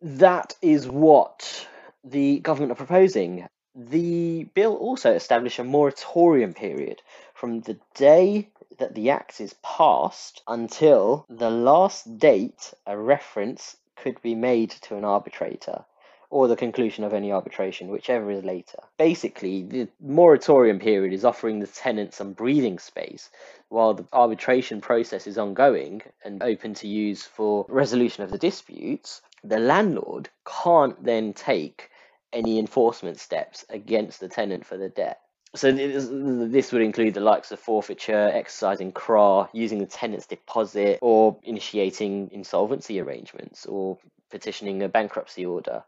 that 0.00 0.54
is 0.62 0.86
what 0.86 1.66
the 2.04 2.38
government 2.38 2.72
are 2.72 2.86
proposing. 2.86 3.48
The 3.74 4.44
bill 4.54 4.76
also 4.76 5.12
established 5.12 5.58
a 5.58 5.64
moratorium 5.64 6.54
period 6.54 7.02
from 7.34 7.62
the 7.62 7.78
day 7.94 8.50
that 8.78 8.94
the 8.94 9.10
Act 9.10 9.40
is 9.40 9.54
passed 9.62 10.42
until 10.46 11.26
the 11.28 11.50
last 11.50 12.18
date 12.18 12.74
a 12.86 12.96
reference 12.96 13.76
could 13.96 14.20
be 14.22 14.34
made 14.34 14.70
to 14.70 14.96
an 14.96 15.04
arbitrator 15.04 15.84
or 16.32 16.48
the 16.48 16.56
conclusion 16.56 17.04
of 17.04 17.12
any 17.12 17.30
arbitration, 17.30 17.88
whichever 17.88 18.30
is 18.30 18.42
later. 18.42 18.78
Basically, 18.96 19.62
the 19.62 19.86
moratorium 20.00 20.78
period 20.78 21.12
is 21.12 21.26
offering 21.26 21.60
the 21.60 21.66
tenant 21.66 22.14
some 22.14 22.32
breathing 22.32 22.78
space 22.78 23.30
while 23.68 23.92
the 23.92 24.06
arbitration 24.14 24.80
process 24.80 25.26
is 25.26 25.36
ongoing 25.36 26.00
and 26.24 26.42
open 26.42 26.72
to 26.72 26.88
use 26.88 27.22
for 27.22 27.66
resolution 27.68 28.24
of 28.24 28.30
the 28.30 28.38
disputes. 28.38 29.20
The 29.44 29.58
landlord 29.58 30.30
can't 30.46 31.04
then 31.04 31.34
take 31.34 31.90
any 32.32 32.58
enforcement 32.58 33.20
steps 33.20 33.66
against 33.68 34.18
the 34.18 34.28
tenant 34.28 34.64
for 34.64 34.78
the 34.78 34.88
debt. 34.88 35.20
So 35.54 35.70
this 35.70 36.72
would 36.72 36.80
include 36.80 37.12
the 37.14 37.20
likes 37.20 37.52
of 37.52 37.60
forfeiture, 37.60 38.30
exercising 38.32 38.92
CRA, 38.92 39.50
using 39.52 39.80
the 39.80 39.86
tenant's 39.86 40.26
deposit, 40.26 40.98
or 41.02 41.36
initiating 41.42 42.30
insolvency 42.32 43.00
arrangements, 43.00 43.66
or 43.66 43.98
petitioning 44.30 44.82
a 44.82 44.88
bankruptcy 44.88 45.44
order. 45.44 45.84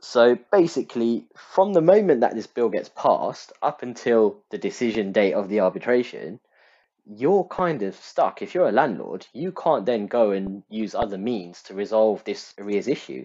So 0.00 0.36
basically, 0.50 1.26
from 1.36 1.72
the 1.72 1.80
moment 1.80 2.22
that 2.22 2.34
this 2.34 2.48
bill 2.48 2.68
gets 2.68 2.88
passed 2.88 3.52
up 3.62 3.82
until 3.82 4.38
the 4.50 4.58
decision 4.58 5.12
date 5.12 5.34
of 5.34 5.48
the 5.48 5.60
arbitration, 5.60 6.40
you're 7.06 7.44
kind 7.44 7.82
of 7.82 7.94
stuck. 7.94 8.42
If 8.42 8.54
you're 8.54 8.68
a 8.68 8.72
landlord, 8.72 9.26
you 9.32 9.52
can't 9.52 9.86
then 9.86 10.06
go 10.08 10.32
and 10.32 10.64
use 10.68 10.94
other 10.94 11.18
means 11.18 11.62
to 11.64 11.74
resolve 11.74 12.24
this 12.24 12.54
arrears 12.58 12.88
issue. 12.88 13.24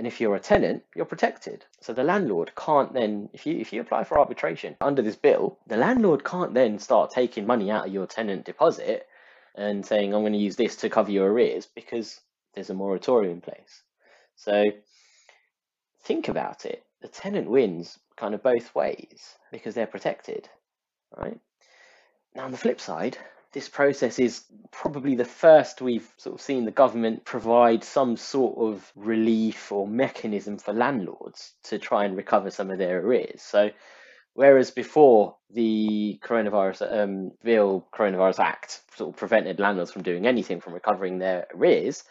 And 0.00 0.06
if 0.06 0.18
you're 0.18 0.34
a 0.34 0.40
tenant, 0.40 0.82
you're 0.96 1.04
protected. 1.04 1.66
So 1.82 1.92
the 1.92 2.02
landlord 2.02 2.52
can't 2.56 2.94
then, 2.94 3.28
if 3.34 3.44
you 3.44 3.58
if 3.58 3.70
you 3.70 3.82
apply 3.82 4.04
for 4.04 4.18
arbitration 4.18 4.74
under 4.80 5.02
this 5.02 5.14
bill, 5.14 5.58
the 5.66 5.76
landlord 5.76 6.24
can't 6.24 6.54
then 6.54 6.78
start 6.78 7.10
taking 7.10 7.46
money 7.46 7.70
out 7.70 7.86
of 7.86 7.92
your 7.92 8.06
tenant 8.06 8.46
deposit 8.46 9.06
and 9.54 9.84
saying, 9.84 10.14
I'm 10.14 10.22
going 10.22 10.32
to 10.32 10.38
use 10.38 10.56
this 10.56 10.76
to 10.76 10.88
cover 10.88 11.10
your 11.10 11.30
arrears 11.30 11.66
because 11.66 12.18
there's 12.54 12.70
a 12.70 12.74
moratorium 12.74 13.34
in 13.34 13.40
place. 13.42 13.82
So 14.36 14.70
think 16.04 16.28
about 16.28 16.64
it. 16.64 16.82
The 17.02 17.08
tenant 17.08 17.50
wins 17.50 17.98
kind 18.16 18.32
of 18.32 18.42
both 18.42 18.74
ways 18.74 19.34
because 19.52 19.74
they're 19.74 19.86
protected, 19.86 20.48
right? 21.14 21.38
Now 22.34 22.46
on 22.46 22.52
the 22.52 22.56
flip 22.56 22.80
side, 22.80 23.18
this 23.52 23.68
process 23.68 24.18
is 24.18 24.44
probably 24.70 25.16
the 25.16 25.24
first 25.24 25.80
we've 25.80 26.08
sort 26.16 26.34
of 26.34 26.40
seen 26.40 26.64
the 26.64 26.70
government 26.70 27.24
provide 27.24 27.82
some 27.82 28.16
sort 28.16 28.58
of 28.58 28.92
relief 28.94 29.72
or 29.72 29.88
mechanism 29.88 30.56
for 30.56 30.72
landlords 30.72 31.52
to 31.64 31.78
try 31.78 32.04
and 32.04 32.16
recover 32.16 32.50
some 32.50 32.70
of 32.70 32.78
their 32.78 33.00
arrears. 33.00 33.42
So, 33.42 33.70
whereas 34.34 34.70
before 34.70 35.36
the 35.52 36.20
coronavirus 36.22 36.92
um, 36.96 37.32
bill, 37.42 37.86
coronavirus 37.92 38.38
act, 38.38 38.82
sort 38.94 39.10
of 39.10 39.16
prevented 39.16 39.58
landlords 39.58 39.90
from 39.90 40.02
doing 40.02 40.26
anything 40.26 40.60
from 40.60 40.74
recovering 40.74 41.18
their 41.18 41.48
arrears, 41.54 42.04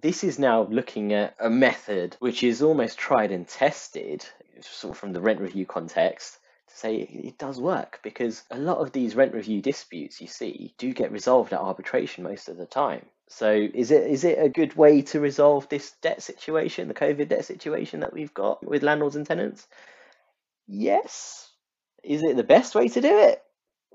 this 0.00 0.24
is 0.24 0.38
now 0.38 0.64
looking 0.64 1.12
at 1.12 1.34
a 1.38 1.50
method 1.50 2.16
which 2.20 2.42
is 2.42 2.62
almost 2.62 2.98
tried 2.98 3.32
and 3.32 3.46
tested, 3.46 4.24
sort 4.60 4.92
of 4.92 4.98
from 4.98 5.12
the 5.12 5.20
rent 5.20 5.40
review 5.40 5.66
context, 5.66 6.38
say 6.76 6.96
it 6.96 7.38
does 7.38 7.60
work 7.60 8.00
because 8.02 8.42
a 8.50 8.58
lot 8.58 8.78
of 8.78 8.92
these 8.92 9.16
rent 9.16 9.34
review 9.34 9.60
disputes 9.62 10.20
you 10.20 10.26
see 10.26 10.74
do 10.78 10.92
get 10.92 11.12
resolved 11.12 11.52
at 11.52 11.60
arbitration 11.60 12.24
most 12.24 12.48
of 12.48 12.56
the 12.56 12.66
time. 12.66 13.06
So 13.28 13.50
is 13.50 13.90
it 13.90 14.08
is 14.10 14.24
it 14.24 14.38
a 14.38 14.48
good 14.48 14.76
way 14.76 15.02
to 15.02 15.20
resolve 15.20 15.68
this 15.68 15.92
debt 16.02 16.22
situation, 16.22 16.88
the 16.88 16.94
COVID 16.94 17.28
debt 17.28 17.44
situation 17.44 18.00
that 18.00 18.12
we've 18.12 18.34
got 18.34 18.64
with 18.64 18.82
landlords 18.82 19.16
and 19.16 19.26
tenants? 19.26 19.66
Yes. 20.66 21.50
Is 22.04 22.22
it 22.22 22.36
the 22.36 22.44
best 22.44 22.74
way 22.74 22.88
to 22.88 23.00
do 23.00 23.18
it? 23.18 23.42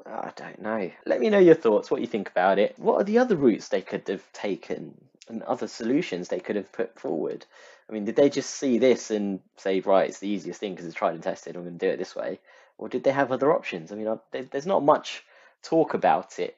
I 0.05 0.31
don't 0.35 0.61
know. 0.61 0.91
Let 1.05 1.19
me 1.19 1.29
know 1.29 1.39
your 1.39 1.55
thoughts, 1.55 1.91
what 1.91 2.01
you 2.01 2.07
think 2.07 2.29
about 2.29 2.59
it. 2.59 2.77
What 2.77 2.99
are 2.99 3.03
the 3.03 3.19
other 3.19 3.35
routes 3.35 3.69
they 3.69 3.81
could 3.81 4.07
have 4.07 4.23
taken 4.33 4.95
and 5.29 5.43
other 5.43 5.67
solutions 5.67 6.27
they 6.27 6.39
could 6.39 6.55
have 6.55 6.71
put 6.71 6.99
forward? 6.99 7.45
I 7.89 7.93
mean, 7.93 8.05
did 8.05 8.15
they 8.15 8.29
just 8.29 8.49
see 8.49 8.79
this 8.79 9.11
and 9.11 9.39
say, 9.57 9.79
right, 9.81 10.09
it's 10.09 10.19
the 10.19 10.29
easiest 10.29 10.59
thing 10.59 10.73
because 10.73 10.85
it's 10.85 10.95
tried 10.95 11.13
and 11.13 11.23
tested, 11.23 11.55
I'm 11.55 11.63
going 11.63 11.77
to 11.77 11.85
do 11.85 11.91
it 11.91 11.97
this 11.97 12.15
way? 12.15 12.39
Or 12.81 12.89
did 12.89 13.03
they 13.03 13.11
have 13.11 13.31
other 13.31 13.53
options? 13.53 13.91
I 13.91 13.95
mean, 13.95 14.19
there's 14.31 14.65
not 14.65 14.83
much 14.83 15.23
talk 15.63 15.93
about 15.93 16.39
it, 16.39 16.57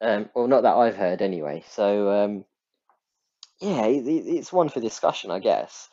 um, 0.00 0.30
or 0.32 0.48
not 0.48 0.62
that 0.62 0.76
I've 0.76 0.96
heard 0.96 1.20
anyway. 1.20 1.64
So 1.68 2.10
um, 2.10 2.44
yeah, 3.60 3.84
it's 3.86 4.52
one 4.52 4.68
for 4.68 4.80
discussion, 4.80 5.30
I 5.30 5.40
guess. 5.40 5.90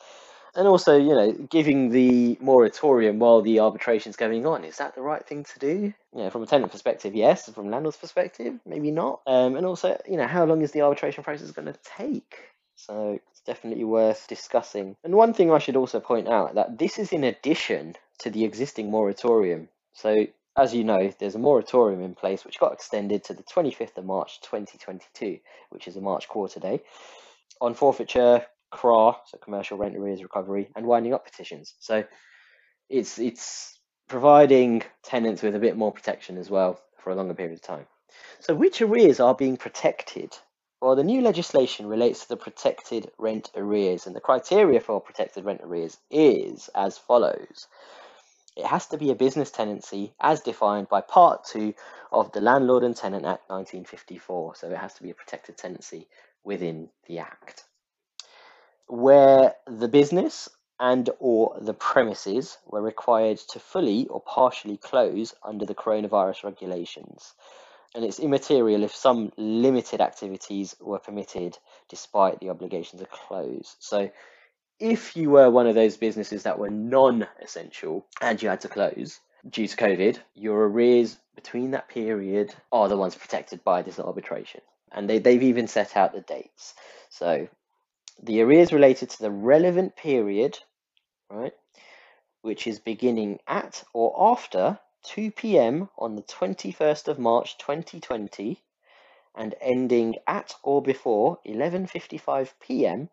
And 0.55 0.67
also, 0.67 0.95
you 0.95 1.15
know, 1.15 1.31
giving 1.31 1.89
the 1.89 2.37
moratorium 2.39 3.17
while 3.17 3.41
the 3.41 3.59
arbitration's 3.59 4.15
going 4.15 4.45
on, 4.45 4.63
is 4.63 4.77
that 4.77 4.93
the 4.93 5.01
right 5.01 5.25
thing 5.25 5.43
to 5.45 5.59
do? 5.59 5.93
You 6.15 6.23
know, 6.23 6.29
from 6.29 6.43
a 6.43 6.45
tenant 6.45 6.71
perspective, 6.71 7.15
yes. 7.15 7.49
From 7.49 7.71
landlord's 7.71 7.97
perspective, 7.97 8.59
maybe 8.63 8.91
not. 8.91 9.21
Um, 9.25 9.55
and 9.55 9.65
also, 9.65 9.99
you 10.07 10.15
know, 10.15 10.27
how 10.27 10.45
long 10.45 10.61
is 10.61 10.71
the 10.71 10.81
arbitration 10.81 11.23
process 11.23 11.49
going 11.49 11.73
to 11.73 11.79
take? 11.97 12.35
So 12.75 13.19
it's 13.31 13.41
definitely 13.41 13.83
worth 13.83 14.27
discussing. 14.27 14.95
And 15.03 15.15
one 15.15 15.33
thing 15.33 15.51
I 15.51 15.57
should 15.57 15.75
also 15.75 15.99
point 15.99 16.27
out 16.27 16.53
that 16.53 16.77
this 16.77 16.99
is 16.99 17.11
in 17.11 17.23
addition 17.23 17.95
to 18.23 18.29
the 18.29 18.45
existing 18.45 18.89
moratorium. 18.89 19.69
So, 19.93 20.27
as 20.57 20.73
you 20.73 20.83
know, 20.83 21.13
there's 21.19 21.35
a 21.35 21.39
moratorium 21.39 22.01
in 22.01 22.15
place 22.15 22.45
which 22.45 22.59
got 22.59 22.73
extended 22.73 23.23
to 23.25 23.33
the 23.33 23.43
25th 23.43 23.97
of 23.97 24.05
March 24.05 24.39
2022, 24.41 25.39
which 25.69 25.87
is 25.87 25.97
a 25.97 26.01
March 26.01 26.27
quarter 26.27 26.59
day, 26.59 26.81
on 27.59 27.73
forfeiture, 27.73 28.45
CRA, 28.71 29.15
so 29.25 29.37
commercial 29.39 29.77
rent 29.77 29.95
arrears 29.95 30.23
recovery, 30.23 30.69
and 30.75 30.85
winding 30.85 31.13
up 31.13 31.25
petitions. 31.25 31.75
So, 31.79 32.03
it's 32.89 33.19
it's 33.19 33.77
providing 34.07 34.83
tenants 35.03 35.41
with 35.41 35.55
a 35.55 35.59
bit 35.59 35.77
more 35.77 35.91
protection 35.91 36.37
as 36.37 36.49
well 36.49 36.79
for 36.99 37.11
a 37.11 37.15
longer 37.15 37.33
period 37.33 37.55
of 37.55 37.61
time. 37.61 37.85
So, 38.39 38.55
which 38.55 38.81
arrears 38.81 39.19
are 39.19 39.35
being 39.35 39.57
protected? 39.57 40.37
Well, 40.81 40.95
the 40.95 41.03
new 41.03 41.21
legislation 41.21 41.87
relates 41.87 42.21
to 42.21 42.29
the 42.29 42.37
protected 42.37 43.09
rent 43.17 43.51
arrears, 43.55 44.05
and 44.05 44.15
the 44.15 44.21
criteria 44.21 44.79
for 44.79 45.01
protected 45.01 45.45
rent 45.45 45.61
arrears 45.63 45.97
is 46.11 46.69
as 46.75 46.97
follows. 46.97 47.67
It 48.55 48.65
has 48.65 48.88
to 48.88 48.98
be 48.98 49.10
a 49.10 49.15
business 49.15 49.50
tenancy 49.50 50.13
as 50.19 50.41
defined 50.41 50.89
by 50.89 51.01
Part 51.01 51.45
2 51.45 51.74
of 52.12 52.31
the 52.31 52.41
Landlord 52.41 52.83
and 52.83 52.95
Tenant 52.95 53.25
Act 53.25 53.50
1954. 53.50 54.55
So 54.55 54.69
it 54.69 54.77
has 54.77 54.93
to 54.95 55.03
be 55.03 55.10
a 55.10 55.15
protected 55.15 55.57
tenancy 55.57 56.07
within 56.43 56.89
the 57.07 57.19
Act. 57.19 57.63
Where 58.88 59.55
the 59.65 59.88
business 59.88 60.50
and 60.79 61.10
or 61.19 61.57
the 61.62 61.74
premises 61.74 62.57
were 62.67 62.81
required 62.81 63.38
to 63.38 63.60
fully 63.60 64.07
or 64.07 64.22
partially 64.22 64.77
close 64.77 65.33
under 65.43 65.65
the 65.65 65.75
coronavirus 65.75 66.43
regulations. 66.43 67.33
And 67.95 68.03
it's 68.03 68.19
immaterial 68.19 68.83
if 68.83 68.95
some 68.95 69.31
limited 69.38 70.01
activities 70.01 70.75
were 70.81 71.00
permitted 71.00 71.57
despite 71.89 72.39
the 72.39 72.50
obligation 72.50 73.00
to 73.00 73.05
close. 73.05 73.75
So 73.79 74.10
if 74.83 75.15
you 75.15 75.29
were 75.29 75.49
one 75.49 75.65
of 75.65 75.75
those 75.75 75.95
businesses 75.95 76.43
that 76.43 76.59
were 76.59 76.69
non-essential 76.69 78.05
and 78.19 78.41
you 78.41 78.49
had 78.49 78.59
to 78.59 78.67
close 78.67 79.21
due 79.49 79.65
to 79.65 79.77
COVID, 79.77 80.19
your 80.35 80.65
arrears 80.65 81.17
between 81.35 81.71
that 81.71 81.87
period 81.87 82.53
are 82.69 82.89
the 82.89 82.97
ones 82.97 83.15
protected 83.15 83.63
by 83.63 83.81
this 83.81 83.97
arbitration. 83.97 84.59
And 84.91 85.09
they, 85.09 85.19
they've 85.19 85.41
even 85.41 85.67
set 85.67 85.95
out 85.95 86.11
the 86.11 86.19
dates. 86.19 86.73
So 87.09 87.47
the 88.21 88.41
arrears 88.41 88.73
related 88.73 89.09
to 89.11 89.21
the 89.21 89.31
relevant 89.31 89.95
period, 89.95 90.59
right, 91.29 91.53
which 92.41 92.67
is 92.67 92.79
beginning 92.79 93.39
at 93.47 93.85
or 93.93 94.33
after 94.33 94.79
2 95.03 95.31
p.m. 95.31 95.87
on 95.97 96.17
the 96.17 96.23
21st 96.23 97.07
of 97.07 97.17
March 97.19 97.57
2020 97.57 98.61
and 99.33 99.55
ending 99.61 100.15
at 100.27 100.55
or 100.61 100.81
before 100.81 101.39
11:55 101.45 102.49
p.m 102.59 103.09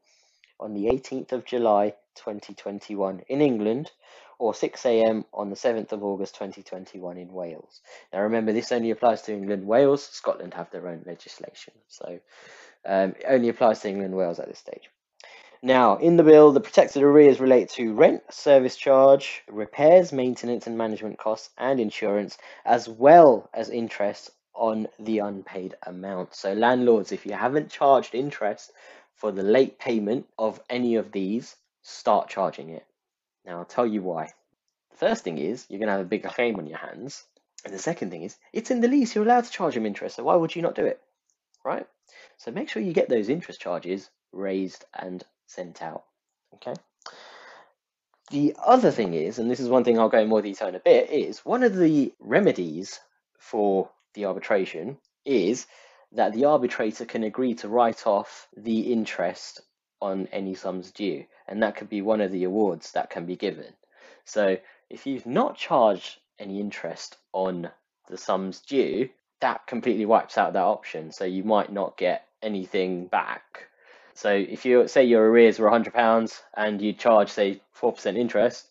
on 0.61 0.75
the 0.75 0.87
18th 0.87 1.33
of 1.33 1.45
July 1.45 1.95
2021 2.15 3.23
in 3.29 3.41
England 3.41 3.91
or 4.39 4.55
6 4.55 4.87
a.m. 4.87 5.25
on 5.35 5.51
the 5.51 5.57
7th 5.57 5.93
of 5.93 6.03
August 6.03 6.35
2021 6.35 7.19
in 7.19 7.33
Wales. 7.33 7.81
Now 8.13 8.23
remember, 8.23 8.53
this 8.53 8.73
only 8.73 8.91
applies 8.91 9.23
to 9.23 9.33
England, 9.33 9.67
Wales, 9.67 10.05
Scotland 10.05 10.55
have 10.55 10.71
their 10.71 10.89
own 10.89 11.03
legislation. 11.07 11.75
So 11.89 12.21
um, 12.87 13.11
it 13.11 13.27
only 13.29 13.49
applies 13.49 13.81
to 13.81 13.89
England 13.89 14.11
and 14.13 14.17
Wales 14.17 14.39
at 14.39 14.49
this 14.49 14.59
stage. 14.59 14.89
Now, 15.63 15.99
in 15.99 16.17
the 16.17 16.23
bill, 16.23 16.53
the 16.53 16.61
protected 16.61 17.03
arrears 17.03 17.39
relate 17.39 17.69
to 17.71 17.93
rent, 17.93 18.23
service 18.33 18.77
charge, 18.77 19.43
repairs, 19.47 20.11
maintenance 20.11 20.67
and 20.67 20.79
management 20.79 21.19
costs, 21.19 21.51
and 21.59 21.79
insurance, 21.79 22.39
as 22.65 22.89
well 22.89 23.51
as 23.53 23.69
interest 23.69 24.31
on 24.55 24.89
the 24.99 25.19
unpaid 25.19 25.75
amount. 25.87 26.35
So, 26.35 26.55
landlords, 26.55 27.13
if 27.13 27.27
you 27.27 27.35
haven't 27.35 27.71
charged 27.71 28.15
interest 28.15 28.73
for 29.21 29.31
the 29.31 29.43
late 29.43 29.79
payment 29.79 30.27
of 30.39 30.61
any 30.71 30.97
of 30.97 31.13
these, 31.13 31.55
start 31.83 32.31
charging 32.31 32.71
it. 32.71 32.87
Now, 33.45 33.59
I'll 33.59 33.67
tell 33.67 33.87
you 33.87 34.01
why. 34.01 34.33
The 34.93 34.97
first 34.97 35.25
thing 35.25 35.37
is 35.37 35.67
you're 35.69 35.79
going 35.79 35.89
to 35.89 35.93
have 35.93 36.01
a 36.01 36.09
bigger 36.09 36.31
claim 36.31 36.57
on 36.57 36.67
your 36.67 36.79
hands. 36.79 37.23
And 37.63 37.75
the 37.75 37.79
second 37.79 38.11
thing 38.11 38.23
is 38.23 38.39
it's 38.55 38.71
in 38.71 38.81
the 38.81 38.89
lease, 38.89 39.15
you're 39.15 39.25
allowed 39.25 39.45
to 39.45 39.51
charge 39.51 39.75
them 39.75 39.85
interest. 39.85 40.17
So, 40.17 40.25
why 40.25 40.37
would 40.37 40.57
you 40.57 40.63
not 40.63 40.75
do 40.75 40.87
it? 40.87 41.01
Right? 41.63 41.87
So, 42.39 42.51
make 42.51 42.71
sure 42.71 42.83
you 42.83 42.95
get 42.95 43.11
those 43.11 43.29
interest 43.29 43.61
charges 43.61 44.09
raised 44.33 44.87
and 44.99 45.23
sent 45.47 45.83
out. 45.83 46.05
Okay. 46.55 46.75
The 48.31 48.55
other 48.65 48.91
thing 48.91 49.13
is, 49.13 49.39
and 49.39 49.51
this 49.51 49.61
is 49.61 49.69
one 49.69 49.85
thing 49.85 49.99
I'll 49.99 50.09
go 50.09 50.21
in 50.21 50.29
more 50.29 50.41
detail 50.41 50.69
in 50.69 50.77
a 50.77 50.81
bit, 50.81 51.11
is 51.11 51.45
one 51.45 51.63
of 51.63 51.77
the 51.77 52.15
remedies 52.21 53.01
for 53.39 53.91
the 54.15 54.25
arbitration 54.25 54.97
is 55.27 55.67
that 56.13 56.33
the 56.33 56.45
arbitrator 56.45 57.05
can 57.05 57.25
agree 57.25 57.55
to 57.55 57.69
write 57.69 58.07
off 58.07 58.49
the 58.57 58.93
interest 58.93 59.61
on 60.01 60.27
any 60.33 60.55
sums 60.55 60.91
due, 60.91 61.25
and 61.47 61.63
that 61.63 61.77
could 61.77 61.89
be 61.89 62.03
one 62.03 62.21
of 62.21 62.33
the 62.33 62.45
awards 62.45 62.93
that 62.93 63.11
can 63.11 63.27
be 63.27 63.37
given. 63.37 63.73
So 64.25 64.57
if 64.89 65.07
you've 65.07 65.27
not 65.27 65.57
charged 65.57 66.19
any 66.39 66.61
interest 66.61 67.17
on 67.33 67.71
the 68.09 68.17
sums 68.17 68.61
due, 68.61 69.11
that 69.41 69.67
completely 69.67 70.07
wipes 70.07 70.39
out 70.39 70.55
that 70.55 70.63
option. 70.63 71.13
So 71.13 71.25
you 71.25 71.45
might 71.45 71.73
not 71.73 71.97
get 71.97 72.27
anything 72.43 73.07
back. 73.07 73.69
So 74.15 74.31
if 74.31 74.65
you 74.65 74.89
say 74.89 75.05
your 75.05 75.31
arrears 75.31 75.59
were 75.59 75.71
£100 75.71 76.41
and 76.57 76.83
you 76.83 76.93
charge, 76.93 77.31
say, 77.31 77.61
4% 77.79 78.17
interest, 78.17 78.70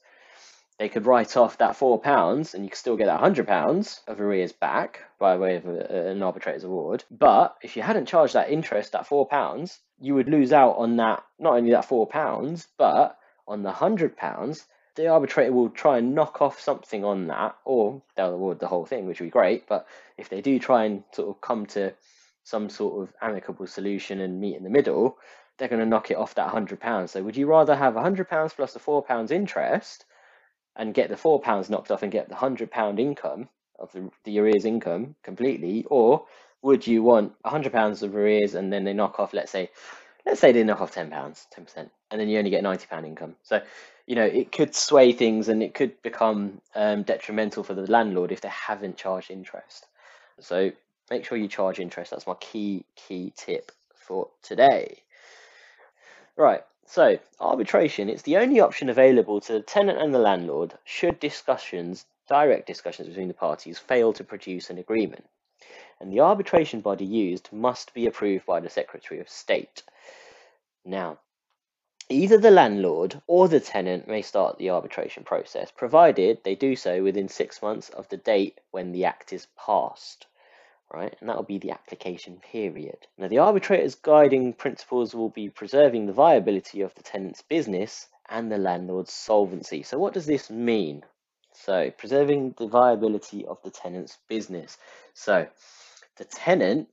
they 0.80 0.90
could 0.90 1.06
write 1.06 1.36
off 1.36 1.58
that 1.58 1.78
£4 1.78 2.54
and 2.54 2.64
you 2.64 2.70
could 2.70 2.80
still 2.80 2.96
get 2.96 3.08
that 3.08 3.20
£100 3.20 4.00
of 4.08 4.22
arrears 4.22 4.54
back 4.54 5.02
by 5.20 5.36
way 5.38 5.58
of 5.58 5.68
a, 5.68 6.10
an 6.10 6.24
arbitrator's 6.24 6.64
award. 6.64 7.04
But 7.12 7.58
if 7.62 7.76
you 7.76 7.84
hadn't 7.84 8.08
charged 8.08 8.34
that 8.34 8.50
interest, 8.50 8.94
that 8.94 9.08
£4, 9.08 9.78
you 10.00 10.16
would 10.16 10.30
lose 10.30 10.54
out 10.54 10.78
on 10.78 10.96
that, 10.96 11.22
not 11.38 11.56
only 11.56 11.72
that 11.72 11.88
£4, 11.88 12.68
but 12.78 13.18
on 13.46 13.62
the 13.62 13.74
£100 13.74 14.66
the 14.96 15.08
arbitrator 15.08 15.54
will 15.54 15.70
try 15.70 15.98
and 15.98 16.16
knock 16.16 16.42
off 16.42 16.60
something 16.60 17.06
on 17.06 17.28
that, 17.28 17.56
or 17.64 18.02
they'll 18.18 18.34
award 18.34 18.60
the 18.60 18.68
whole 18.68 18.86
thing, 18.86 19.06
which 19.06 19.22
would 19.22 19.28
be 19.28 19.32
great. 19.32 19.66
But 19.68 19.88
if 20.18 20.28
they 20.28 20.42
do 20.42 20.60
try 20.60 20.86
and 20.86 21.04
sort 21.14 21.30
of 21.30 21.40
come 21.40 21.66
to 21.68 21.94
some 22.44 22.70
sort 22.70 23.04
of 23.04 23.14
amicable 23.22 23.68
solution 23.68 24.20
and 24.20 24.42
meet 24.42 24.58
in 24.58 24.64
the 24.64 24.70
middle, 24.70 25.18
they're 25.58 25.70
going 25.70 25.80
to 25.80 25.86
knock 25.86 26.12
it 26.12 26.18
off 26.18 26.36
that 26.36 26.50
hundred 26.50 26.82
pounds. 26.82 27.12
So 27.12 27.24
would 27.24 27.38
you 27.38 27.48
rather 27.48 27.76
have 27.76 27.96
hundred 27.96 28.28
pounds 28.28 28.54
plus 28.54 28.74
the 28.74 28.80
four 28.80 29.02
pounds 29.02 29.32
interest 29.32 30.04
and 30.80 30.96
get 30.96 31.10
the 31.10 31.18
four 31.18 31.40
pounds 31.42 31.70
knocked 31.70 31.92
off 31.92 32.04
and 32.04 32.12
get 32.12 32.30
the 32.30 32.36
hundred 32.36 32.72
pound 32.72 33.00
income 33.00 33.50
of 33.78 33.92
the, 33.94 34.10
the 34.24 34.40
arrears 34.40 34.66
income 34.66 35.16
completely, 35.24 35.86
or 35.92 36.26
would 36.64 36.88
you 36.88 37.04
want 37.04 37.34
a 37.46 37.50
hundred 37.50 37.74
pounds 37.74 38.04
of 38.04 38.16
arrears 38.16 38.56
and 38.56 38.74
then 38.74 38.86
they 38.86 38.94
knock 38.94 39.20
off, 39.20 39.34
let's 39.34 39.52
say, 39.52 39.70
let's 40.26 40.40
say 40.42 40.52
they 40.52 40.64
knock 40.64 40.82
off 40.82 40.92
ten 40.92 41.12
pounds, 41.12 41.48
ten 41.52 41.66
percent, 41.66 41.92
and 42.12 42.20
then 42.20 42.30
you 42.30 42.38
only 42.40 42.50
get 42.50 42.64
ninety 42.64 42.88
pound 42.88 43.06
income. 43.06 43.36
So 43.44 43.62
you 44.08 44.16
know, 44.16 44.26
it 44.26 44.52
could 44.52 44.74
sway 44.76 45.12
things 45.12 45.50
and 45.50 45.62
it 45.62 45.76
could 45.76 46.02
become 46.02 46.62
um, 46.76 47.04
detrimental 47.04 47.64
for 47.64 47.76
the 47.76 47.90
landlord 47.92 48.32
if 48.32 48.42
they 48.42 48.50
haven't 48.50 48.98
charged 48.98 49.30
interest. 49.30 49.86
So 50.40 50.72
make 51.12 51.26
sure 51.26 51.38
you 51.38 51.48
charge 51.48 51.80
interest. 51.80 52.12
That's 52.12 52.26
my 52.26 52.36
key, 52.40 52.86
key 52.96 53.34
tip 53.36 53.72
for 53.94 54.30
today. 54.42 55.04
Right, 56.36 56.64
so 56.90 57.20
arbitration, 57.40 58.10
it's 58.10 58.24
the 58.24 58.38
only 58.38 58.60
option 58.60 58.90
available 58.90 59.40
to 59.42 59.54
the 59.54 59.62
tenant 59.62 60.02
and 60.02 60.14
the 60.14 60.20
landlord 60.20 60.74
should 60.84 61.20
discussions, 61.20 62.06
direct 62.28 62.66
discussions 62.66 63.08
between 63.08 63.28
the 63.28 63.34
parties, 63.34 63.78
fail 63.78 64.12
to 64.14 64.24
produce 64.24 64.70
an 64.70 64.78
agreement. 64.78 65.26
And 66.00 66.12
the 66.12 66.22
arbitration 66.22 66.82
body 66.82 67.06
used 67.06 67.54
must 67.54 67.94
be 67.94 68.08
approved 68.08 68.46
by 68.46 68.60
the 68.60 68.70
Secretary 68.70 69.20
of 69.20 69.30
State. 69.30 69.84
Now, 70.84 71.20
Either 72.12 72.40
the 72.40 72.50
landlord 72.50 73.22
or 73.28 73.48
the 73.48 73.60
tenant 73.60 74.08
may 74.08 74.24
start 74.24 74.58
the 74.58 74.72
arbitration 74.72 75.24
process, 75.24 75.70
provided 75.70 76.44
they 76.44 76.56
do 76.56 76.76
so 76.76 77.04
within 77.04 77.30
six 77.30 77.62
months 77.62 77.90
of 77.90 78.10
the 78.10 78.18
date 78.18 78.60
when 78.72 78.92
the 78.92 79.06
act 79.06 79.32
is 79.32 79.46
passed. 79.56 80.26
Right, 80.92 81.16
and 81.20 81.30
that 81.30 81.36
will 81.36 81.44
be 81.44 81.60
the 81.60 81.72
application 81.72 82.42
period. 82.52 82.98
Now, 83.18 83.28
the 83.28 83.38
arbitrator's 83.38 83.94
guiding 83.94 84.54
principles 84.54 85.14
will 85.14 85.30
be 85.30 85.50
preserving 85.50 86.08
the 86.08 86.14
viability 86.14 86.82
of 86.82 86.96
the 86.96 87.04
tenant's 87.04 87.44
business 87.44 88.08
and 88.28 88.52
the 88.52 88.58
landlord's 88.58 89.14
solvency. 89.14 89.84
So, 89.84 90.00
what 90.00 90.14
does 90.14 90.26
this 90.26 90.50
mean? 90.50 91.04
So, 91.54 91.92
preserving 91.92 92.56
the 92.58 92.68
viability 92.68 93.46
of 93.46 93.62
the 93.64 93.70
tenant's 93.70 94.18
business. 94.28 94.80
So, 95.14 95.48
the 96.18 96.26
tenant 96.26 96.90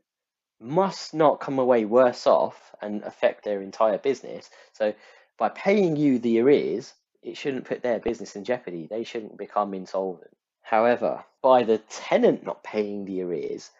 must 0.61 1.13
not 1.13 1.41
come 1.41 1.59
away 1.59 1.85
worse 1.85 2.27
off 2.27 2.75
and 2.81 3.03
affect 3.03 3.45
their 3.45 3.61
entire 3.61 3.99
business. 3.99 4.51
So 4.73 4.95
by 5.39 5.51
paying 5.51 5.97
you 5.97 6.19
the 6.19 6.41
arrears, 6.41 6.95
it 7.23 7.37
shouldn't 7.37 7.67
put 7.67 7.83
their 7.83 7.99
business 7.99 8.37
in 8.37 8.45
jeopardy. 8.45 8.87
They 8.87 9.05
shouldn't 9.05 9.37
become 9.37 9.75
insolvent. 9.75 10.35
However, 10.63 11.25
by 11.43 11.63
the 11.63 11.79
tenant 11.79 12.45
not 12.45 12.65
paying 12.65 13.05
the 13.05 13.23
arrears, 13.23 13.71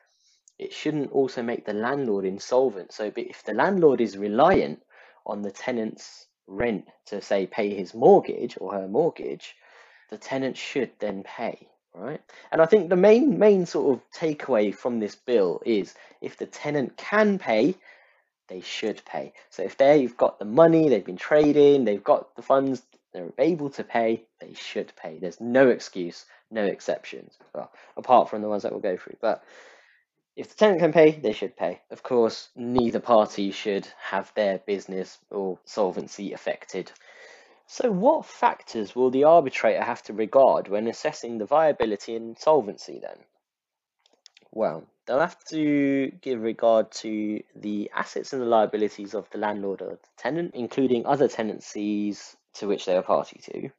it 0.59 0.73
shouldn't 0.73 1.13
also 1.13 1.43
make 1.43 1.65
the 1.65 1.73
landlord 1.73 2.25
insolvent. 2.25 2.93
So 2.93 3.13
if 3.17 3.43
the 3.45 3.55
landlord 3.55 4.01
is 4.01 4.17
reliant 4.17 4.83
on 5.25 5.43
the 5.43 5.51
tenant's 5.51 6.27
rent 6.47 6.87
to 7.07 7.21
say 7.21 7.47
pay 7.47 7.75
his 7.75 7.95
mortgage 7.95 8.57
or 8.61 8.73
her 8.75 8.89
mortgage, 8.89 9.55
the 10.11 10.19
tenant 10.19 10.57
should 10.57 10.91
then 10.99 11.23
pay 11.25 11.69
right? 11.97 12.21
And 12.53 12.61
I 12.61 12.67
think 12.67 12.89
the 12.89 12.97
main 12.97 13.39
main 13.39 13.67
sort 13.67 13.95
of 13.97 14.11
takeaway 14.11 14.75
from 14.75 15.01
this 15.01 15.15
bill 15.15 15.63
is 15.65 15.95
if 16.21 16.37
the 16.37 16.47
tenant 16.47 16.97
can 16.97 17.39
pay, 17.39 17.75
they 18.49 18.61
should 18.61 19.03
pay. 19.05 19.33
So 19.51 19.63
if 19.63 19.77
they've 19.77 20.17
got 20.17 20.39
the 20.39 20.45
money, 20.45 20.89
they've 20.89 21.05
been 21.05 21.17
trading, 21.17 21.85
they've 21.85 22.05
got 22.05 22.37
the 22.37 22.43
funds, 22.43 22.83
they're 23.13 23.33
able 23.39 23.71
to 23.71 23.85
pay, 23.85 24.25
they 24.41 24.53
should 24.55 24.93
pay. 24.97 25.19
There's 25.19 25.41
no 25.41 25.69
excuse, 25.69 26.27
no 26.51 26.65
exceptions, 26.65 27.39
well, 27.55 27.73
apart 27.97 28.29
from 28.29 28.43
the 28.43 28.49
ones 28.49 28.63
that 28.63 28.73
we'll 28.73 28.81
go 28.81 28.97
through. 28.97 29.17
But 29.21 29.43
if 30.37 30.51
the 30.51 30.55
tenant 30.55 30.81
can 30.81 30.93
pay, 30.93 31.13
they 31.13 31.33
should 31.33 31.57
pay. 31.57 31.81
Of 31.91 32.03
course, 32.03 32.51
neither 32.55 33.01
party 33.01 33.51
should 33.51 33.89
have 33.99 34.33
their 34.35 34.59
business 34.59 35.19
or 35.31 35.59
solvency 35.65 36.35
affected. 36.35 36.93
So, 37.67 37.91
what 37.91 38.27
factors 38.27 38.95
will 38.95 39.11
the 39.11 39.25
arbitrator 39.25 39.83
have 39.83 40.03
to 40.05 40.13
regard 40.13 40.69
when 40.69 40.87
assessing 40.87 41.39
the 41.39 41.47
viability 41.47 42.15
and 42.15 42.39
solvency 42.39 43.01
then? 43.01 43.19
Well, 44.53 44.85
they'll 45.07 45.21
have 45.21 45.43
to 45.47 46.13
give 46.21 46.43
regard 46.43 46.93
to 46.93 47.43
the 47.55 47.91
assets 47.95 48.33
and 48.33 48.43
the 48.43 48.47
liabilities 48.47 49.15
of 49.15 49.29
the 49.31 49.39
landlord 49.39 49.83
or 49.83 49.91
the 49.91 49.99
tenant, 50.17 50.55
including 50.55 51.07
other 51.07 51.29
tenancies 51.29 52.37
to 52.55 52.69
which 52.69 52.85
they 52.85 52.97
are 52.97 53.03
party 53.03 53.41
to, 53.51 53.71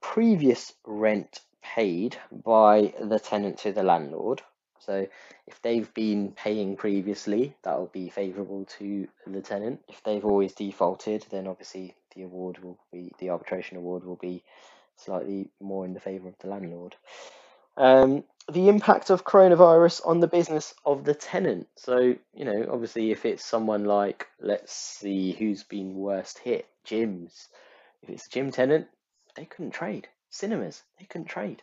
previous 0.00 0.72
rent 0.84 1.40
paid 1.62 2.16
by 2.30 2.94
the 3.00 3.18
tenant 3.18 3.58
to 3.58 3.72
the 3.72 3.82
landlord. 3.82 4.42
So, 4.84 5.06
if 5.46 5.62
they've 5.62 5.92
been 5.94 6.32
paying 6.32 6.76
previously, 6.76 7.54
that 7.62 7.78
will 7.78 7.90
be 7.92 8.08
favourable 8.08 8.66
to 8.78 9.08
the 9.26 9.40
tenant. 9.40 9.80
If 9.88 10.02
they've 10.02 10.24
always 10.24 10.54
defaulted, 10.54 11.26
then 11.30 11.46
obviously 11.46 11.94
the 12.14 12.22
award 12.22 12.62
will 12.62 12.78
be 12.92 13.12
the 13.18 13.30
arbitration 13.30 13.76
award 13.76 14.04
will 14.04 14.16
be 14.16 14.42
slightly 14.96 15.50
more 15.60 15.84
in 15.84 15.94
the 15.94 16.00
favour 16.00 16.28
of 16.28 16.38
the 16.38 16.48
landlord. 16.48 16.96
Um, 17.76 18.24
the 18.52 18.68
impact 18.68 19.10
of 19.10 19.24
coronavirus 19.24 20.06
on 20.06 20.20
the 20.20 20.28
business 20.28 20.74
of 20.84 21.04
the 21.04 21.14
tenant. 21.14 21.66
So, 21.76 22.14
you 22.34 22.44
know, 22.44 22.68
obviously, 22.70 23.10
if 23.10 23.24
it's 23.24 23.44
someone 23.44 23.84
like, 23.84 24.28
let's 24.40 24.72
see 24.72 25.32
who's 25.32 25.62
been 25.62 25.94
worst 25.94 26.38
hit, 26.38 26.66
gyms. 26.86 27.48
If 28.02 28.10
it's 28.10 28.26
a 28.26 28.30
gym 28.30 28.50
tenant, 28.50 28.86
they 29.34 29.46
couldn't 29.46 29.72
trade. 29.72 30.08
Cinemas, 30.30 30.82
they 30.98 31.06
couldn't 31.06 31.28
trade. 31.28 31.62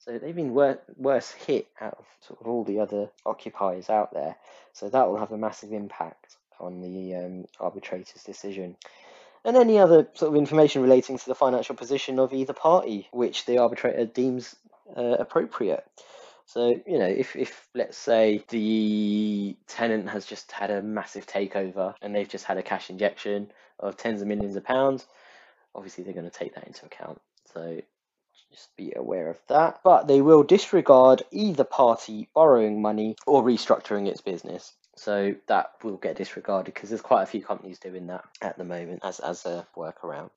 So 0.00 0.18
they've 0.18 0.34
been 0.34 0.54
wor- 0.54 0.80
worse 0.96 1.30
hit 1.30 1.68
out 1.80 1.96
of 1.98 2.06
sort 2.26 2.40
of 2.40 2.46
all 2.46 2.64
the 2.64 2.80
other 2.80 3.10
occupiers 3.26 3.90
out 3.90 4.12
there. 4.12 4.36
So 4.72 4.88
that 4.88 5.08
will 5.08 5.18
have 5.18 5.32
a 5.32 5.38
massive 5.38 5.72
impact 5.72 6.36
on 6.58 6.80
the 6.80 7.14
um, 7.16 7.44
arbitrator's 7.58 8.22
decision 8.22 8.76
and 9.44 9.56
any 9.56 9.78
other 9.78 10.08
sort 10.14 10.32
of 10.32 10.36
information 10.36 10.82
relating 10.82 11.18
to 11.18 11.26
the 11.26 11.34
financial 11.34 11.74
position 11.74 12.18
of 12.18 12.32
either 12.32 12.52
party, 12.52 13.08
which 13.10 13.46
the 13.46 13.58
arbitrator 13.58 14.04
deems 14.04 14.54
uh, 14.96 15.16
appropriate. 15.18 15.84
So, 16.46 16.80
you 16.86 16.98
know, 16.98 17.06
if, 17.06 17.36
if 17.36 17.68
let's 17.74 17.96
say 17.96 18.44
the 18.48 19.56
tenant 19.68 20.08
has 20.08 20.26
just 20.26 20.50
had 20.50 20.70
a 20.70 20.82
massive 20.82 21.26
takeover 21.26 21.94
and 22.02 22.14
they've 22.14 22.28
just 22.28 22.44
had 22.44 22.58
a 22.58 22.62
cash 22.62 22.90
injection 22.90 23.52
of 23.78 23.96
tens 23.96 24.20
of 24.20 24.28
millions 24.28 24.56
of 24.56 24.64
pounds, 24.64 25.06
obviously 25.74 26.04
they're 26.04 26.12
going 26.12 26.28
to 26.28 26.36
take 26.36 26.54
that 26.54 26.66
into 26.66 26.84
account. 26.84 27.20
So 27.54 27.80
just 28.52 28.74
be 28.76 28.92
aware 28.94 29.28
of 29.28 29.38
that. 29.48 29.80
But 29.84 30.06
they 30.06 30.20
will 30.20 30.42
disregard 30.42 31.22
either 31.30 31.64
party 31.64 32.28
borrowing 32.34 32.82
money 32.82 33.16
or 33.26 33.42
restructuring 33.42 34.06
its 34.06 34.20
business. 34.20 34.74
So 34.96 35.34
that 35.46 35.72
will 35.82 35.96
get 35.96 36.16
disregarded 36.16 36.74
because 36.74 36.90
there's 36.90 37.00
quite 37.00 37.22
a 37.22 37.26
few 37.26 37.42
companies 37.42 37.78
doing 37.78 38.08
that 38.08 38.24
at 38.42 38.58
the 38.58 38.64
moment 38.64 39.00
as, 39.02 39.20
as 39.20 39.46
a 39.46 39.66
workaround. 39.76 40.30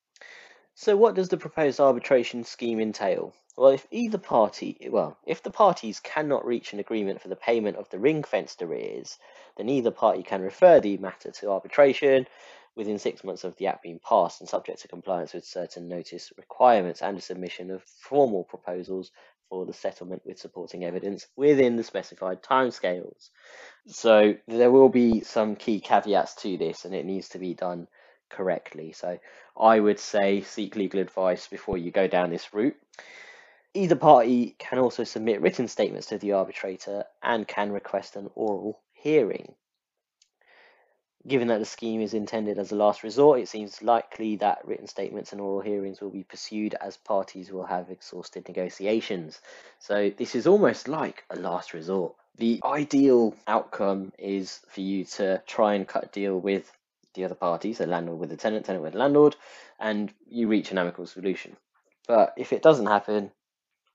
So 0.75 0.95
what 0.95 1.15
does 1.15 1.29
the 1.29 1.37
proposed 1.37 1.79
arbitration 1.79 2.43
scheme 2.43 2.79
entail? 2.79 3.33
Well, 3.55 3.71
if 3.71 3.85
either 3.91 4.17
party, 4.17 4.87
well, 4.89 5.17
if 5.27 5.43
the 5.43 5.51
parties 5.51 5.99
cannot 5.99 6.45
reach 6.45 6.73
an 6.73 6.79
agreement 6.79 7.21
for 7.21 7.27
the 7.27 7.35
payment 7.35 7.77
of 7.77 7.89
the 7.89 7.99
ring-fenced 7.99 8.61
arrears, 8.63 9.19
then 9.57 9.69
either 9.69 9.91
party 9.91 10.23
can 10.23 10.41
refer 10.41 10.79
the 10.79 10.97
matter 10.97 11.29
to 11.29 11.51
arbitration 11.51 12.25
within 12.75 12.97
six 12.99 13.23
months 13.23 13.43
of 13.43 13.55
the 13.57 13.67
act 13.67 13.83
being 13.83 13.99
passed 13.99 14.41
and 14.41 14.49
subject 14.49 14.81
to 14.81 14.87
compliance 14.87 15.33
with 15.33 15.45
certain 15.45 15.87
notice 15.87 16.31
requirements 16.37 17.01
and 17.01 17.17
a 17.17 17.21
submission 17.21 17.71
of 17.71 17.83
formal 17.83 18.43
proposals 18.43 19.11
for 19.49 19.65
the 19.65 19.73
settlement 19.73 20.23
with 20.25 20.39
supporting 20.39 20.83
evidence 20.83 21.27
within 21.35 21.75
the 21.75 21.83
specified 21.83 22.41
timescales. 22.41 23.29
So 23.87 24.35
there 24.47 24.71
will 24.71 24.89
be 24.89 25.21
some 25.21 25.55
key 25.55 25.79
caveats 25.79 26.35
to 26.41 26.57
this 26.57 26.85
and 26.85 26.95
it 26.95 27.05
needs 27.05 27.29
to 27.29 27.39
be 27.39 27.53
done 27.53 27.87
correctly. 28.29 28.93
So 28.93 29.19
I 29.55 29.79
would 29.79 29.99
say 29.99 30.41
seek 30.41 30.75
legal 30.75 30.99
advice 30.99 31.47
before 31.47 31.77
you 31.77 31.91
go 31.91 32.07
down 32.07 32.31
this 32.31 32.53
route. 32.53 32.75
Either 33.75 33.95
party 33.95 34.55
can 34.59 34.79
also 34.79 35.03
submit 35.03 35.41
written 35.41 35.67
statements 35.67 36.07
to 36.07 36.17
the 36.17 36.33
arbitrator 36.33 37.05
and 37.21 37.47
can 37.47 37.71
request 37.71 38.15
an 38.15 38.29
oral 38.35 38.81
hearing. 38.93 39.53
Given 41.25 41.47
that 41.47 41.59
the 41.59 41.65
scheme 41.65 42.01
is 42.01 42.13
intended 42.13 42.59
as 42.59 42.71
a 42.71 42.75
last 42.75 43.01
resort, 43.01 43.39
it 43.39 43.47
seems 43.47 43.81
likely 43.81 44.35
that 44.37 44.67
written 44.67 44.87
statements 44.87 45.31
and 45.31 45.39
oral 45.39 45.61
hearings 45.61 46.01
will 46.01 46.09
be 46.09 46.23
pursued 46.23 46.75
as 46.81 46.97
parties 46.97 47.49
will 47.49 47.65
have 47.65 47.89
exhausted 47.89 48.45
negotiations. 48.47 49.39
So 49.79 50.09
this 50.09 50.35
is 50.35 50.47
almost 50.47 50.89
like 50.89 51.23
a 51.29 51.37
last 51.37 51.73
resort. 51.73 52.15
The 52.37 52.59
ideal 52.65 53.35
outcome 53.47 54.11
is 54.17 54.59
for 54.67 54.81
you 54.81 55.05
to 55.05 55.41
try 55.47 55.75
and 55.75 55.87
cut 55.87 56.05
a 56.05 56.07
deal 56.07 56.37
with 56.37 56.69
the 57.13 57.23
other 57.23 57.35
parties, 57.35 57.77
so 57.77 57.85
landlord 57.85 58.19
with 58.19 58.29
the 58.29 58.37
tenant, 58.37 58.65
tenant 58.65 58.83
with 58.83 58.93
the 58.93 58.99
landlord, 58.99 59.35
and 59.79 60.11
you 60.27 60.47
reach 60.47 60.71
an 60.71 60.77
amicable 60.77 61.07
solution. 61.07 61.55
But 62.05 62.33
if 62.35 62.51
it 62.51 62.61
doesn't 62.63 62.87
happen, 62.87 63.31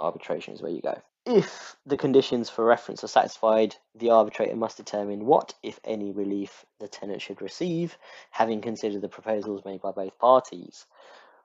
arbitration 0.01 0.55
is 0.55 0.63
where 0.63 0.71
you 0.71 0.81
go. 0.81 1.03
If 1.27 1.77
the 1.85 1.99
conditions 1.99 2.49
for 2.49 2.65
reference 2.65 3.05
are 3.05 3.09
satisfied, 3.09 3.77
the 3.95 4.09
arbitrator 4.09 4.57
must 4.57 4.79
determine 4.79 5.27
what, 5.27 5.53
if 5.63 5.79
any, 5.85 6.11
relief 6.11 6.65
the 6.81 6.89
tenant 6.89 7.21
should 7.21 7.43
receive, 7.43 7.99
having 8.31 8.63
considered 8.63 9.03
the 9.03 9.09
proposals 9.09 9.65
made 9.65 9.83
by 9.83 9.93
both 9.93 10.19
parties. 10.19 10.87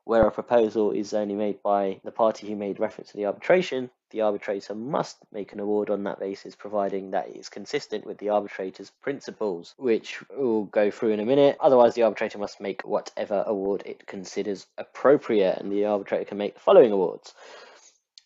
Where 0.05 0.25
a 0.25 0.31
proposal 0.31 0.91
is 0.91 1.13
only 1.13 1.35
made 1.35 1.61
by 1.61 1.99
the 2.03 2.11
party 2.11 2.47
who 2.47 2.55
made 2.55 2.79
reference 2.79 3.11
to 3.11 3.17
the 3.17 3.25
arbitration, 3.25 3.89
the 4.11 4.21
arbitrator 4.21 4.73
must 4.73 5.17
make 5.31 5.51
an 5.51 5.59
award 5.59 5.89
on 5.89 6.03
that 6.03 6.19
basis, 6.19 6.55
providing 6.55 7.11
that 7.11 7.27
it 7.27 7.35
is 7.35 7.49
consistent 7.49 8.05
with 8.05 8.17
the 8.19 8.29
arbitrator's 8.29 8.91
principles, 9.01 9.75
which 9.77 10.23
we'll 10.29 10.63
go 10.63 10.91
through 10.91 11.11
in 11.11 11.19
a 11.19 11.25
minute. 11.25 11.57
Otherwise, 11.59 11.93
the 11.95 12.03
arbitrator 12.03 12.37
must 12.37 12.61
make 12.61 12.83
whatever 12.83 13.43
award 13.47 13.83
it 13.85 14.07
considers 14.07 14.67
appropriate, 14.77 15.57
and 15.57 15.71
the 15.71 15.85
arbitrator 15.85 16.25
can 16.25 16.37
make 16.37 16.53
the 16.53 16.59
following 16.61 16.91
awards 16.93 17.33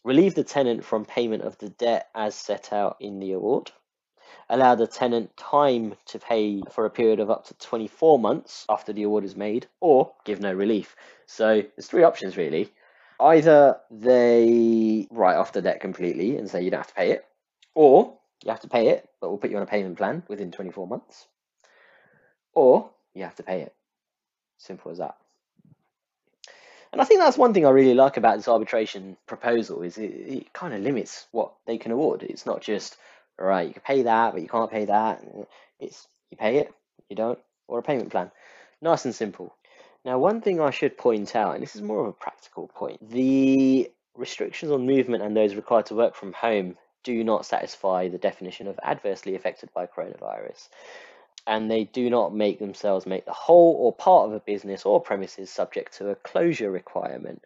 relieve 0.07 0.35
the 0.35 0.43
tenant 0.43 0.85
from 0.85 1.03
payment 1.03 1.43
of 1.43 1.57
the 1.57 1.67
debt 1.67 2.07
as 2.15 2.33
set 2.33 2.71
out 2.71 2.95
in 3.01 3.19
the 3.19 3.33
award, 3.33 3.71
allow 4.47 4.73
the 4.73 4.87
tenant 4.87 5.35
time 5.35 5.95
to 6.05 6.17
pay 6.17 6.61
for 6.71 6.85
a 6.85 6.89
period 6.89 7.19
of 7.19 7.29
up 7.29 7.45
to 7.45 7.53
24 7.55 8.17
months 8.17 8.65
after 8.69 8.93
the 8.93 9.03
award 9.03 9.25
is 9.25 9.35
made, 9.35 9.67
or 9.81 10.13
give 10.23 10.39
no 10.39 10.53
relief. 10.53 10.95
So 11.25 11.61
there's 11.75 11.87
three 11.87 12.03
options 12.03 12.37
really. 12.37 12.71
Either 13.19 13.81
they 13.91 15.07
write 15.11 15.35
off 15.35 15.51
the 15.51 15.61
debt 15.61 15.81
completely 15.81 16.37
and 16.37 16.49
say 16.49 16.63
you 16.63 16.71
don't 16.71 16.79
have 16.79 16.87
to 16.87 16.93
pay 16.93 17.11
it, 17.11 17.25
or 17.75 18.17
you 18.45 18.51
have 18.51 18.61
to 18.61 18.69
pay 18.69 18.87
it, 18.87 19.09
but 19.19 19.27
we'll 19.27 19.37
put 19.37 19.51
you 19.51 19.57
on 19.57 19.63
a 19.63 19.67
payment 19.67 19.97
plan 19.97 20.23
within 20.29 20.51
24 20.51 20.87
months, 20.87 21.27
or 22.53 22.91
you 23.13 23.23
have 23.23 23.35
to 23.35 23.43
pay 23.43 23.59
it. 23.59 23.75
Simple 24.57 24.89
as 24.89 24.99
that. 24.99 25.17
And 26.91 27.01
I 27.01 27.05
think 27.05 27.19
that's 27.19 27.37
one 27.37 27.53
thing 27.53 27.65
I 27.65 27.69
really 27.69 27.93
like 27.93 28.17
about 28.17 28.37
this 28.37 28.47
arbitration 28.47 29.17
proposal 29.27 29.81
is 29.81 29.97
it, 29.97 30.11
it 30.11 30.53
kind 30.53 30.73
of 30.73 30.81
limits 30.81 31.27
what 31.31 31.53
they 31.65 31.77
can 31.77 31.91
award. 31.91 32.23
It's 32.23 32.45
not 32.45 32.61
just 32.61 32.97
all 33.39 33.45
right, 33.45 33.67
you 33.67 33.73
can 33.73 33.83
pay 33.83 34.03
that, 34.03 34.33
but 34.33 34.41
you 34.41 34.47
can't 34.47 34.71
pay 34.71 34.85
that. 34.85 35.23
It's 35.79 36.07
you 36.31 36.37
pay 36.37 36.57
it, 36.57 36.73
you 37.09 37.15
don't, 37.15 37.39
or 37.67 37.79
a 37.79 37.83
payment 37.83 38.11
plan. 38.11 38.31
Nice 38.81 39.05
and 39.05 39.13
simple. 39.13 39.55
Now, 40.05 40.19
one 40.19 40.41
thing 40.41 40.61
I 40.61 40.71
should 40.71 40.97
point 40.97 41.35
out, 41.35 41.53
and 41.55 41.61
this 41.61 41.75
is 41.75 41.81
more 41.81 42.01
of 42.01 42.07
a 42.07 42.13
practical 42.13 42.67
point, 42.67 43.09
the 43.09 43.91
restrictions 44.15 44.71
on 44.71 44.85
movement 44.85 45.23
and 45.23 45.35
those 45.35 45.55
required 45.55 45.85
to 45.87 45.95
work 45.95 46.15
from 46.15 46.33
home 46.33 46.77
do 47.03 47.23
not 47.23 47.45
satisfy 47.45 48.09
the 48.09 48.17
definition 48.17 48.67
of 48.67 48.79
adversely 48.83 49.35
affected 49.35 49.69
by 49.73 49.85
coronavirus 49.85 50.67
and 51.47 51.71
they 51.71 51.85
do 51.85 52.09
not 52.09 52.35
make 52.35 52.59
themselves 52.59 53.05
make 53.05 53.25
the 53.25 53.31
whole 53.31 53.75
or 53.79 53.93
part 53.93 54.27
of 54.27 54.33
a 54.33 54.39
business 54.41 54.85
or 54.85 55.01
premises 55.01 55.49
subject 55.49 55.97
to 55.97 56.09
a 56.09 56.15
closure 56.15 56.69
requirement. 56.69 57.41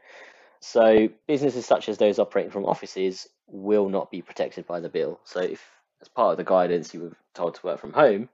So 0.59 1.09
businesses 1.27 1.65
such 1.65 1.87
as 1.87 1.99
those 1.99 2.19
operating 2.19 2.51
from 2.51 2.65
offices 2.65 3.29
will 3.47 3.89
not 3.89 4.09
be 4.09 4.21
protected 4.23 4.65
by 4.65 4.79
the 4.79 4.89
bill. 4.89 5.19
So 5.23 5.39
if 5.39 5.63
as 6.01 6.07
part 6.07 6.31
of 6.31 6.37
the 6.37 6.43
guidance 6.43 6.93
you 6.93 7.01
were 7.01 7.15
told 7.35 7.55
to 7.55 7.65
work 7.65 7.79
from 7.79 7.93
home, 7.93 8.27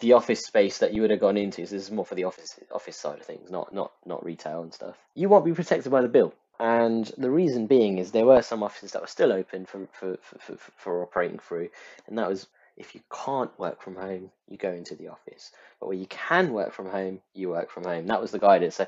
the 0.00 0.14
office 0.14 0.40
space 0.40 0.78
that 0.78 0.94
you 0.94 1.02
would 1.02 1.10
have 1.10 1.20
gone 1.20 1.36
into, 1.36 1.66
so 1.66 1.76
this 1.76 1.84
is 1.84 1.90
more 1.90 2.04
for 2.04 2.14
the 2.14 2.24
office 2.24 2.58
office 2.72 2.96
side 2.96 3.20
of 3.20 3.26
things, 3.26 3.50
not 3.50 3.72
not 3.72 3.92
not 4.04 4.24
retail 4.24 4.62
and 4.62 4.72
stuff. 4.72 4.96
You 5.14 5.28
won't 5.28 5.44
be 5.44 5.52
protected 5.52 5.92
by 5.92 6.02
the 6.02 6.08
bill. 6.08 6.34
And 6.58 7.10
the 7.18 7.30
reason 7.30 7.66
being 7.66 7.98
is 7.98 8.10
there 8.10 8.24
were 8.24 8.40
some 8.40 8.62
offices 8.62 8.92
that 8.92 9.02
were 9.02 9.08
still 9.08 9.30
open 9.30 9.66
for, 9.66 9.86
for, 9.92 10.16
for, 10.22 10.38
for, 10.38 10.56
for 10.76 11.02
operating 11.02 11.38
through, 11.38 11.68
and 12.06 12.16
that 12.16 12.28
was 12.28 12.46
if 12.76 12.94
you 12.94 13.00
can't 13.12 13.56
work 13.58 13.82
from 13.82 13.96
home, 13.96 14.30
you 14.48 14.56
go 14.58 14.72
into 14.72 14.94
the 14.94 15.08
office. 15.08 15.50
But 15.80 15.88
where 15.88 15.96
you 15.96 16.06
can 16.06 16.52
work 16.52 16.72
from 16.72 16.88
home, 16.88 17.20
you 17.34 17.50
work 17.50 17.70
from 17.70 17.84
home. 17.84 18.06
That 18.06 18.20
was 18.20 18.30
the 18.30 18.38
guidance. 18.38 18.76
So 18.76 18.86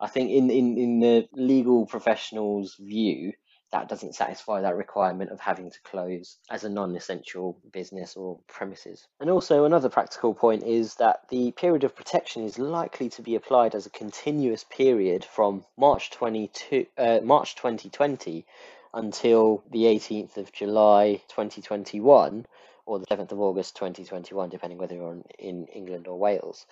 I 0.00 0.08
think 0.08 0.30
in, 0.30 0.50
in, 0.50 0.78
in 0.78 1.00
the 1.00 1.28
legal 1.32 1.86
professional's 1.86 2.76
view, 2.76 3.32
that 3.72 3.88
doesn't 3.88 4.14
satisfy 4.14 4.60
that 4.60 4.76
requirement 4.76 5.30
of 5.30 5.40
having 5.40 5.70
to 5.70 5.80
close 5.82 6.38
as 6.50 6.64
a 6.64 6.68
non-essential 6.68 7.58
business 7.72 8.16
or 8.16 8.38
premises. 8.46 9.06
And 9.20 9.28
also 9.28 9.64
another 9.64 9.88
practical 9.88 10.34
point 10.34 10.62
is 10.62 10.94
that 10.96 11.28
the 11.30 11.50
period 11.52 11.84
of 11.84 11.96
protection 11.96 12.44
is 12.44 12.58
likely 12.58 13.08
to 13.10 13.22
be 13.22 13.34
applied 13.34 13.74
as 13.74 13.86
a 13.86 13.90
continuous 13.90 14.64
period 14.64 15.24
from 15.24 15.64
March 15.76 16.10
22 16.10 16.86
uh, 16.96 17.18
March 17.22 17.56
2020 17.56 18.46
until 18.94 19.62
the 19.70 19.84
18th 19.84 20.36
of 20.36 20.52
July 20.52 21.20
2021 21.28 22.46
or 22.86 22.98
the 22.98 23.06
7th 23.06 23.32
of 23.32 23.40
August 23.40 23.76
2021, 23.76 24.48
depending 24.48 24.78
whether 24.78 24.94
you're 24.94 25.18
in 25.38 25.66
England 25.66 26.06
or 26.06 26.18
Wales. 26.18 26.66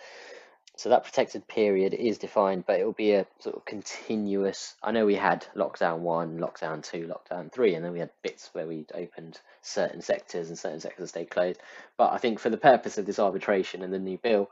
So 0.77 0.89
that 0.89 1.05
protected 1.05 1.47
period 1.47 1.95
is 1.95 2.19
defined, 2.19 2.65
but 2.67 2.81
it 2.81 2.85
will 2.85 2.93
be 2.93 3.13
a 3.13 3.27
sort 3.39 3.57
of 3.57 3.65
continuous. 3.65 4.75
I 4.83 4.91
know 4.91 5.07
we 5.07 5.15
had 5.15 5.47
lockdown 5.55 6.01
one, 6.01 6.39
lockdown 6.39 6.83
two, 6.83 7.07
lockdown 7.07 7.53
three, 7.53 7.75
and 7.75 7.85
then 7.85 7.93
we 7.93 8.01
had 8.01 8.11
bits 8.23 8.51
where 8.53 8.67
we 8.67 8.85
opened 8.93 9.39
certain 9.63 10.01
sectors 10.01 10.49
and 10.49 10.59
certain 10.59 10.81
sectors 10.81 11.11
stayed 11.11 11.31
closed. 11.31 11.61
But 11.97 12.13
I 12.13 12.19
think 12.19 12.41
for 12.41 12.51
the 12.51 12.57
purpose 12.57 12.99
of 12.99 13.07
this 13.07 13.21
arbitration 13.21 13.83
and 13.83 13.93
the 13.93 14.01
new 14.01 14.19
bill, 14.19 14.51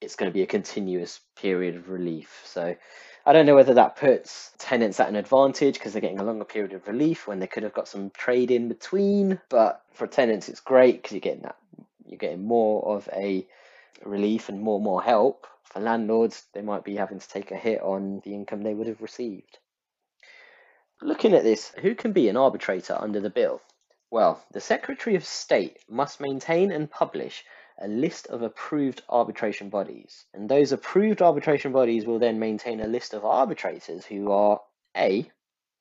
it's 0.00 0.16
going 0.16 0.30
to 0.30 0.34
be 0.34 0.42
a 0.42 0.46
continuous 0.46 1.20
period 1.36 1.76
of 1.76 1.90
relief. 1.90 2.40
So 2.46 2.76
I 3.26 3.32
don't 3.32 3.46
know 3.46 3.54
whether 3.54 3.74
that 3.74 3.96
puts 3.96 4.52
tenants 4.58 4.98
at 4.98 5.08
an 5.08 5.16
advantage 5.16 5.74
because 5.74 5.92
they're 5.92 6.00
getting 6.00 6.20
a 6.20 6.24
longer 6.24 6.44
period 6.44 6.72
of 6.72 6.88
relief 6.88 7.26
when 7.26 7.38
they 7.38 7.46
could 7.46 7.62
have 7.62 7.74
got 7.74 7.88
some 7.88 8.10
trade 8.10 8.50
in 8.50 8.68
between. 8.68 9.38
But 9.50 9.82
for 9.92 10.06
tenants, 10.06 10.48
it's 10.48 10.60
great 10.60 11.02
because 11.02 11.12
you're 11.12 11.20
getting 11.20 11.42
that 11.42 11.56
you're 12.06 12.18
getting 12.18 12.44
more 12.44 12.96
of 12.96 13.08
a 13.12 13.46
relief 14.04 14.48
and 14.48 14.60
more 14.60 14.80
more 14.80 15.02
help. 15.02 15.46
For 15.64 15.80
landlords, 15.80 16.44
they 16.52 16.62
might 16.62 16.82
be 16.82 16.96
having 16.96 17.20
to 17.20 17.28
take 17.28 17.50
a 17.50 17.56
hit 17.56 17.80
on 17.82 18.20
the 18.24 18.34
income 18.34 18.62
they 18.62 18.74
would 18.74 18.88
have 18.88 19.02
received. 19.02 19.58
Looking 21.02 21.34
at 21.34 21.44
this, 21.44 21.72
who 21.80 21.94
can 21.94 22.12
be 22.12 22.28
an 22.28 22.36
arbitrator 22.36 22.96
under 22.98 23.20
the 23.20 23.30
bill? 23.30 23.60
Well, 24.10 24.42
the 24.50 24.60
Secretary 24.60 25.14
of 25.14 25.24
State 25.24 25.78
must 25.88 26.20
maintain 26.20 26.72
and 26.72 26.90
publish 26.90 27.44
a 27.78 27.88
list 27.88 28.26
of 28.26 28.42
approved 28.42 29.02
arbitration 29.08 29.68
bodies. 29.68 30.24
And 30.34 30.48
those 30.48 30.72
approved 30.72 31.22
arbitration 31.22 31.72
bodies 31.72 32.04
will 32.04 32.18
then 32.18 32.38
maintain 32.38 32.80
a 32.80 32.86
list 32.86 33.14
of 33.14 33.24
arbitrators 33.24 34.04
who 34.04 34.30
are 34.30 34.60
A, 34.96 35.30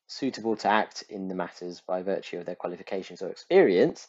suitable 0.07 0.55
to 0.57 0.67
act 0.67 1.03
in 1.09 1.27
the 1.27 1.35
matters 1.35 1.81
by 1.81 2.01
virtue 2.01 2.39
of 2.39 2.45
their 2.45 2.55
qualifications 2.55 3.21
or 3.21 3.29
experience, 3.29 4.07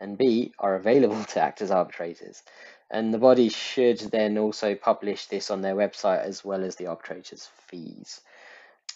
and 0.00 0.16
B, 0.16 0.52
are 0.58 0.76
available 0.76 1.24
to 1.24 1.40
act 1.40 1.60
as 1.60 1.70
arbitrators. 1.70 2.42
And 2.90 3.12
the 3.12 3.18
body 3.18 3.48
should 3.48 3.98
then 3.98 4.38
also 4.38 4.74
publish 4.74 5.26
this 5.26 5.50
on 5.50 5.60
their 5.60 5.74
website 5.74 6.24
as 6.24 6.44
well 6.44 6.64
as 6.64 6.76
the 6.76 6.86
arbitrator's 6.86 7.48
fees. 7.68 8.20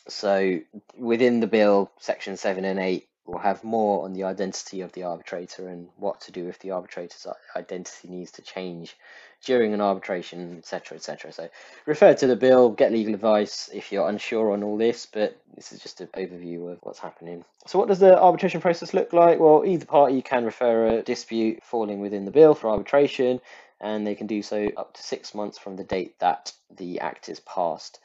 So 0.08 0.60
within 0.96 1.40
the 1.40 1.46
bill, 1.46 1.90
section 1.98 2.36
7 2.36 2.64
and 2.64 2.78
8 2.78 3.06
we'll 3.26 3.38
have 3.38 3.64
more 3.64 4.04
on 4.04 4.12
the 4.12 4.24
identity 4.24 4.80
of 4.82 4.92
the 4.92 5.02
arbitrator 5.02 5.68
and 5.68 5.88
what 5.96 6.20
to 6.20 6.32
do 6.32 6.48
if 6.48 6.58
the 6.58 6.70
arbitrator's 6.70 7.26
identity 7.56 8.08
needs 8.08 8.30
to 8.32 8.42
change 8.42 8.96
during 9.44 9.74
an 9.74 9.80
arbitration, 9.80 10.56
etc., 10.58 10.96
etc. 10.96 11.32
So 11.32 11.48
refer 11.86 12.14
to 12.14 12.26
the 12.26 12.36
bill, 12.36 12.70
get 12.70 12.92
legal 12.92 13.14
advice 13.14 13.70
if 13.72 13.92
you're 13.92 14.08
unsure 14.08 14.52
on 14.52 14.62
all 14.62 14.76
this, 14.76 15.06
but 15.06 15.38
this 15.54 15.72
is 15.72 15.80
just 15.80 16.00
an 16.00 16.08
overview 16.14 16.72
of 16.72 16.78
what's 16.82 16.98
happening. 16.98 17.44
So 17.66 17.78
what 17.78 17.88
does 17.88 17.98
the 17.98 18.18
arbitration 18.18 18.60
process 18.60 18.94
look 18.94 19.12
like? 19.12 19.38
Well, 19.38 19.64
either 19.66 19.86
party 19.86 20.22
can 20.22 20.44
refer 20.44 20.86
a 20.86 21.02
dispute 21.02 21.62
falling 21.62 22.00
within 22.00 22.24
the 22.24 22.30
bill 22.30 22.54
for 22.54 22.70
arbitration, 22.70 23.40
and 23.80 24.06
they 24.06 24.14
can 24.14 24.26
do 24.26 24.42
so 24.42 24.70
up 24.76 24.94
to 24.94 25.02
six 25.02 25.34
months 25.34 25.58
from 25.58 25.76
the 25.76 25.84
date 25.84 26.18
that 26.18 26.52
the 26.74 27.00
act 27.00 27.28
is 27.28 27.40
passed. 27.40 28.00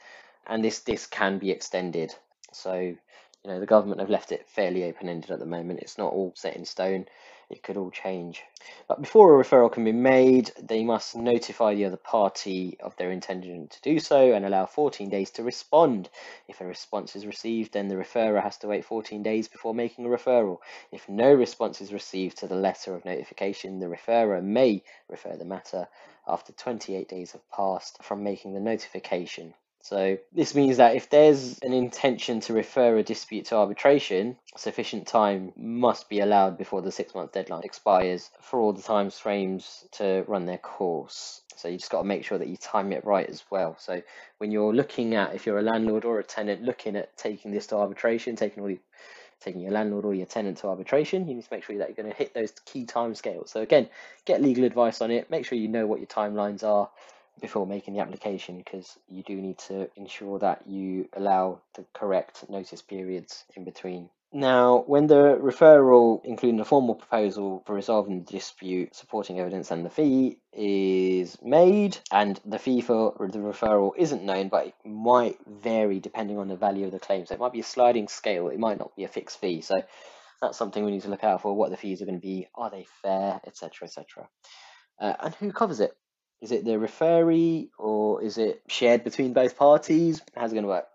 And 0.46 0.64
this 0.64 0.80
this 0.80 1.06
can 1.06 1.38
be 1.38 1.50
extended. 1.50 2.14
So, 2.52 2.96
you 3.44 3.50
know, 3.50 3.60
the 3.60 3.66
government 3.66 4.00
have 4.00 4.10
left 4.10 4.32
it 4.32 4.48
fairly 4.48 4.84
open 4.84 5.08
ended 5.08 5.30
at 5.30 5.38
the 5.38 5.46
moment. 5.46 5.80
It's 5.80 5.98
not 5.98 6.12
all 6.12 6.32
set 6.36 6.56
in 6.56 6.64
stone 6.64 7.06
it 7.50 7.64
could 7.64 7.76
all 7.76 7.90
change. 7.90 8.44
But 8.86 9.00
before 9.00 9.34
a 9.40 9.44
referral 9.44 9.72
can 9.72 9.82
be 9.82 9.90
made, 9.90 10.52
they 10.62 10.84
must 10.84 11.16
notify 11.16 11.74
the 11.74 11.86
other 11.86 11.96
party 11.96 12.78
of 12.78 12.96
their 12.96 13.10
intention 13.10 13.66
to 13.66 13.82
do 13.82 13.98
so 13.98 14.32
and 14.32 14.46
allow 14.46 14.66
14 14.66 15.08
days 15.08 15.32
to 15.32 15.42
respond. 15.42 16.08
If 16.46 16.60
a 16.60 16.64
response 16.64 17.16
is 17.16 17.26
received, 17.26 17.72
then 17.72 17.88
the 17.88 17.96
referrer 17.96 18.40
has 18.40 18.56
to 18.58 18.68
wait 18.68 18.84
14 18.84 19.24
days 19.24 19.48
before 19.48 19.74
making 19.74 20.06
a 20.06 20.08
referral. 20.08 20.58
If 20.92 21.08
no 21.08 21.34
response 21.34 21.80
is 21.80 21.92
received 21.92 22.38
to 22.38 22.46
the 22.46 22.54
letter 22.54 22.94
of 22.94 23.04
notification, 23.04 23.80
the 23.80 23.86
referrer 23.86 24.42
may 24.42 24.84
refer 25.08 25.36
the 25.36 25.44
matter 25.44 25.88
after 26.28 26.52
28 26.52 27.08
days 27.08 27.32
have 27.32 27.50
passed 27.50 28.00
from 28.00 28.22
making 28.22 28.54
the 28.54 28.60
notification. 28.60 29.54
So 29.82 30.18
this 30.32 30.54
means 30.54 30.76
that 30.76 30.94
if 30.94 31.08
there's 31.08 31.58
an 31.60 31.72
intention 31.72 32.40
to 32.40 32.52
refer 32.52 32.98
a 32.98 33.02
dispute 33.02 33.46
to 33.46 33.56
arbitration, 33.56 34.36
sufficient 34.56 35.06
time 35.06 35.52
must 35.56 36.08
be 36.08 36.20
allowed 36.20 36.58
before 36.58 36.82
the 36.82 36.92
six 36.92 37.14
month 37.14 37.32
deadline 37.32 37.62
expires 37.64 38.30
for 38.40 38.60
all 38.60 38.72
the 38.72 38.82
time 38.82 39.10
frames 39.10 39.86
to 39.92 40.24
run 40.28 40.46
their 40.46 40.58
course. 40.58 41.40
So 41.56 41.68
you 41.68 41.78
just 41.78 41.90
got 41.90 42.02
to 42.02 42.08
make 42.08 42.24
sure 42.24 42.38
that 42.38 42.48
you 42.48 42.56
time 42.56 42.92
it 42.92 43.04
right 43.04 43.28
as 43.28 43.42
well. 43.50 43.76
So 43.78 44.02
when 44.38 44.50
you're 44.50 44.74
looking 44.74 45.14
at, 45.14 45.34
if 45.34 45.46
you're 45.46 45.58
a 45.58 45.62
landlord 45.62 46.04
or 46.04 46.18
a 46.18 46.24
tenant 46.24 46.62
looking 46.62 46.96
at 46.96 47.16
taking 47.16 47.50
this 47.50 47.66
to 47.68 47.76
arbitration, 47.76 48.36
taking 48.36 48.62
all 48.62 48.68
the, 48.68 48.78
taking 49.40 49.62
your 49.62 49.72
landlord 49.72 50.04
or 50.04 50.14
your 50.14 50.26
tenant 50.26 50.58
to 50.58 50.68
arbitration, 50.68 51.26
you 51.26 51.34
need 51.34 51.44
to 51.44 51.48
make 51.50 51.64
sure 51.64 51.76
that 51.78 51.88
you're 51.88 51.96
going 51.96 52.10
to 52.10 52.16
hit 52.16 52.34
those 52.34 52.52
key 52.64 52.84
time 52.84 53.14
scales. 53.14 53.50
So 53.50 53.60
again, 53.60 53.88
get 54.24 54.42
legal 54.42 54.64
advice 54.64 55.00
on 55.00 55.10
it. 55.10 55.30
Make 55.30 55.46
sure 55.46 55.56
you 55.58 55.68
know 55.68 55.86
what 55.86 56.00
your 56.00 56.06
timelines 56.06 56.62
are 56.62 56.90
before 57.40 57.66
making 57.66 57.94
the 57.94 58.00
application 58.00 58.58
because 58.58 58.98
you 59.08 59.22
do 59.22 59.36
need 59.36 59.58
to 59.58 59.88
ensure 59.96 60.38
that 60.38 60.66
you 60.66 61.08
allow 61.14 61.60
the 61.74 61.84
correct 61.92 62.48
notice 62.48 62.82
periods 62.82 63.44
in 63.56 63.64
between. 63.64 64.10
Now, 64.32 64.84
when 64.86 65.08
the 65.08 65.36
referral, 65.42 66.20
including 66.24 66.60
a 66.60 66.64
formal 66.64 66.94
proposal 66.94 67.64
for 67.66 67.74
resolving 67.74 68.20
the 68.20 68.32
dispute, 68.32 68.94
supporting 68.94 69.40
evidence, 69.40 69.72
and 69.72 69.84
the 69.84 69.90
fee 69.90 70.38
is 70.52 71.36
made, 71.42 71.98
and 72.12 72.40
the 72.44 72.60
fee 72.60 72.80
for 72.80 73.12
the 73.18 73.38
referral 73.38 73.90
isn't 73.96 74.22
known, 74.22 74.48
but 74.48 74.68
it 74.68 74.74
might 74.84 75.36
vary 75.48 75.98
depending 75.98 76.38
on 76.38 76.46
the 76.46 76.54
value 76.54 76.86
of 76.86 76.92
the 76.92 77.00
claim. 77.00 77.26
So 77.26 77.34
it 77.34 77.40
might 77.40 77.52
be 77.52 77.60
a 77.60 77.64
sliding 77.64 78.06
scale, 78.06 78.48
it 78.50 78.60
might 78.60 78.78
not 78.78 78.94
be 78.94 79.02
a 79.02 79.08
fixed 79.08 79.40
fee. 79.40 79.62
So 79.62 79.82
that's 80.40 80.56
something 80.56 80.84
we 80.84 80.92
need 80.92 81.02
to 81.02 81.10
look 81.10 81.24
out 81.24 81.42
for 81.42 81.52
what 81.56 81.70
the 81.70 81.76
fees 81.76 82.00
are 82.00 82.06
going 82.06 82.20
to 82.20 82.26
be, 82.26 82.46
are 82.54 82.70
they 82.70 82.86
fair, 83.02 83.40
etc. 83.44 83.86
etc. 83.86 84.28
Uh, 85.00 85.14
and 85.18 85.34
who 85.34 85.52
covers 85.52 85.80
it? 85.80 85.96
Is 86.40 86.52
it 86.52 86.64
the 86.64 86.78
referee 86.78 87.70
or 87.78 88.22
is 88.22 88.38
it 88.38 88.62
shared 88.66 89.04
between 89.04 89.32
both 89.32 89.56
parties? 89.58 90.22
How's 90.34 90.52
it 90.52 90.54
going 90.54 90.64
to 90.64 90.68
work? 90.68 90.86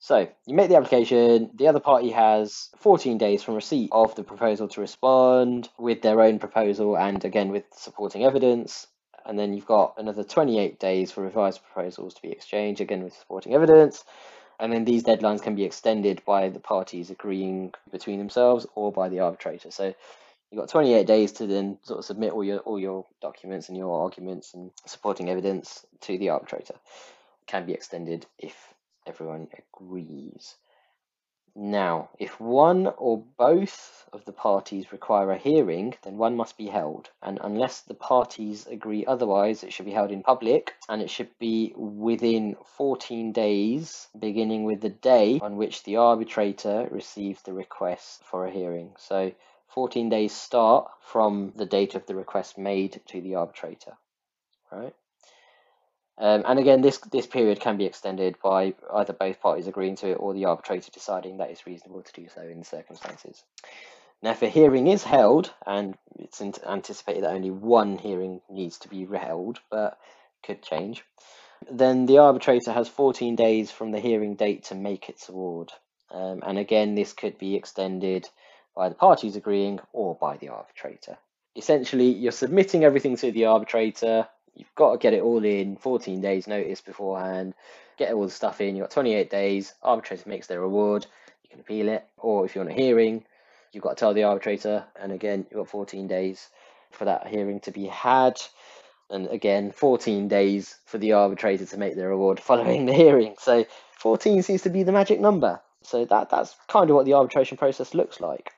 So 0.00 0.28
you 0.46 0.54
make 0.54 0.68
the 0.68 0.76
application, 0.76 1.50
the 1.54 1.68
other 1.68 1.80
party 1.80 2.10
has 2.10 2.70
14 2.78 3.18
days 3.18 3.42
from 3.42 3.54
receipt 3.54 3.90
of 3.92 4.14
the 4.14 4.24
proposal 4.24 4.66
to 4.68 4.80
respond 4.80 5.68
with 5.78 6.02
their 6.02 6.20
own 6.20 6.38
proposal 6.38 6.96
and 6.96 7.24
again 7.24 7.50
with 7.50 7.64
supporting 7.72 8.24
evidence. 8.24 8.86
And 9.26 9.38
then 9.38 9.52
you've 9.52 9.66
got 9.66 9.94
another 9.98 10.24
28 10.24 10.80
days 10.80 11.12
for 11.12 11.22
revised 11.22 11.60
proposals 11.62 12.14
to 12.14 12.22
be 12.22 12.30
exchanged, 12.30 12.80
again 12.80 13.04
with 13.04 13.14
supporting 13.14 13.54
evidence. 13.54 14.04
And 14.58 14.72
then 14.72 14.84
these 14.84 15.04
deadlines 15.04 15.42
can 15.42 15.54
be 15.54 15.64
extended 15.64 16.22
by 16.24 16.48
the 16.48 16.60
parties 16.60 17.10
agreeing 17.10 17.74
between 17.92 18.18
themselves 18.18 18.66
or 18.74 18.90
by 18.90 19.08
the 19.08 19.20
arbitrator. 19.20 19.70
So 19.70 19.94
you've 20.50 20.60
got 20.60 20.68
28 20.68 21.06
days 21.06 21.32
to 21.32 21.46
then 21.46 21.78
sort 21.82 21.98
of 21.98 22.04
submit 22.04 22.32
all 22.32 22.44
your 22.44 22.58
all 22.60 22.78
your 22.78 23.06
documents 23.20 23.68
and 23.68 23.76
your 23.76 24.02
arguments 24.02 24.54
and 24.54 24.70
supporting 24.86 25.28
evidence 25.28 25.84
to 26.00 26.18
the 26.18 26.30
arbitrator. 26.30 26.74
Can 27.46 27.66
be 27.66 27.72
extended 27.72 28.26
if 28.38 28.54
everyone 29.06 29.48
agrees. 29.56 30.56
Now, 31.60 32.10
if 32.20 32.38
one 32.38 32.86
or 32.86 33.24
both 33.36 34.08
of 34.12 34.24
the 34.24 34.32
parties 34.32 34.92
require 34.92 35.32
a 35.32 35.38
hearing, 35.38 35.94
then 36.02 36.16
one 36.16 36.36
must 36.36 36.56
be 36.56 36.68
held. 36.68 37.10
And 37.20 37.40
unless 37.42 37.80
the 37.80 37.94
parties 37.94 38.66
agree 38.68 39.04
otherwise, 39.04 39.64
it 39.64 39.72
should 39.72 39.86
be 39.86 39.92
held 39.92 40.12
in 40.12 40.22
public 40.22 40.74
and 40.88 41.02
it 41.02 41.10
should 41.10 41.36
be 41.40 41.72
within 41.76 42.56
14 42.76 43.32
days, 43.32 44.06
beginning 44.16 44.64
with 44.64 44.82
the 44.82 44.90
day 44.90 45.40
on 45.42 45.56
which 45.56 45.82
the 45.82 45.96
arbitrator 45.96 46.86
receives 46.92 47.42
the 47.42 47.54
request 47.54 48.22
for 48.22 48.46
a 48.46 48.52
hearing. 48.52 48.94
So 48.96 49.32
14 49.68 50.08
days 50.08 50.32
start 50.32 50.90
from 51.00 51.52
the 51.56 51.66
date 51.66 51.94
of 51.94 52.06
the 52.06 52.14
request 52.14 52.58
made 52.58 53.00
to 53.06 53.20
the 53.20 53.36
arbitrator, 53.36 53.92
right? 54.72 54.94
Um, 56.18 56.42
and 56.46 56.58
again, 56.58 56.80
this 56.80 56.98
this 56.98 57.26
period 57.26 57.60
can 57.60 57.76
be 57.76 57.84
extended 57.84 58.38
by 58.42 58.74
either 58.92 59.12
both 59.12 59.40
parties 59.40 59.68
agreeing 59.68 59.94
to 59.96 60.10
it 60.10 60.14
or 60.14 60.34
the 60.34 60.46
arbitrator 60.46 60.90
deciding 60.90 61.36
that 61.36 61.50
it's 61.50 61.66
reasonable 61.66 62.02
to 62.02 62.12
do 62.12 62.28
so 62.28 62.42
in 62.42 62.58
the 62.58 62.64
circumstances. 62.64 63.44
Now, 64.20 64.32
if 64.32 64.42
a 64.42 64.48
hearing 64.48 64.88
is 64.88 65.04
held, 65.04 65.52
and 65.64 65.96
it's 66.18 66.40
anticipated 66.40 67.22
that 67.22 67.34
only 67.34 67.52
one 67.52 67.98
hearing 67.98 68.40
needs 68.50 68.78
to 68.78 68.88
be 68.88 69.06
held, 69.06 69.60
but 69.70 69.96
could 70.42 70.60
change, 70.60 71.04
then 71.70 72.06
the 72.06 72.18
arbitrator 72.18 72.72
has 72.72 72.88
14 72.88 73.36
days 73.36 73.70
from 73.70 73.92
the 73.92 74.00
hearing 74.00 74.34
date 74.34 74.64
to 74.64 74.74
make 74.74 75.08
its 75.08 75.28
award. 75.28 75.72
Um, 76.10 76.42
and 76.44 76.58
again, 76.58 76.96
this 76.96 77.12
could 77.12 77.38
be 77.38 77.54
extended 77.54 78.28
by 78.78 78.88
the 78.88 78.94
parties 78.94 79.34
agreeing 79.34 79.80
or 79.92 80.14
by 80.14 80.36
the 80.36 80.48
arbitrator. 80.48 81.18
Essentially, 81.56 82.10
you're 82.10 82.30
submitting 82.30 82.84
everything 82.84 83.16
to 83.16 83.32
the 83.32 83.46
arbitrator. 83.46 84.28
You've 84.54 84.74
got 84.76 84.92
to 84.92 84.98
get 84.98 85.14
it 85.14 85.22
all 85.22 85.44
in 85.44 85.74
14 85.74 86.20
days 86.20 86.46
notice 86.46 86.80
beforehand. 86.80 87.54
Get 87.96 88.12
all 88.12 88.22
the 88.24 88.30
stuff 88.30 88.60
in. 88.60 88.76
You've 88.76 88.84
got 88.84 88.92
28 88.92 89.28
days. 89.30 89.74
Arbitrator 89.82 90.28
makes 90.28 90.46
their 90.46 90.62
award. 90.62 91.06
You 91.42 91.50
can 91.50 91.58
appeal 91.58 91.88
it. 91.88 92.06
Or 92.18 92.44
if 92.44 92.54
you're 92.54 92.64
on 92.64 92.70
a 92.70 92.74
hearing, 92.74 93.24
you've 93.72 93.82
got 93.82 93.96
to 93.96 93.96
tell 93.96 94.14
the 94.14 94.22
arbitrator. 94.22 94.84
And 94.94 95.10
again, 95.10 95.44
you've 95.50 95.58
got 95.58 95.68
14 95.68 96.06
days 96.06 96.48
for 96.92 97.04
that 97.04 97.26
hearing 97.26 97.58
to 97.60 97.72
be 97.72 97.86
had. 97.86 98.40
And 99.10 99.26
again, 99.26 99.72
14 99.72 100.28
days 100.28 100.76
for 100.84 100.98
the 100.98 101.14
arbitrator 101.14 101.66
to 101.66 101.76
make 101.78 101.96
their 101.96 102.10
award 102.10 102.38
following 102.38 102.86
the 102.86 102.94
hearing. 102.94 103.34
So 103.40 103.66
14 103.98 104.44
seems 104.44 104.62
to 104.62 104.70
be 104.70 104.84
the 104.84 104.92
magic 104.92 105.18
number. 105.18 105.60
So 105.82 106.04
that 106.04 106.30
that's 106.30 106.54
kind 106.68 106.90
of 106.90 106.94
what 106.94 107.06
the 107.06 107.14
arbitration 107.14 107.56
process 107.56 107.92
looks 107.92 108.20
like. 108.20 108.52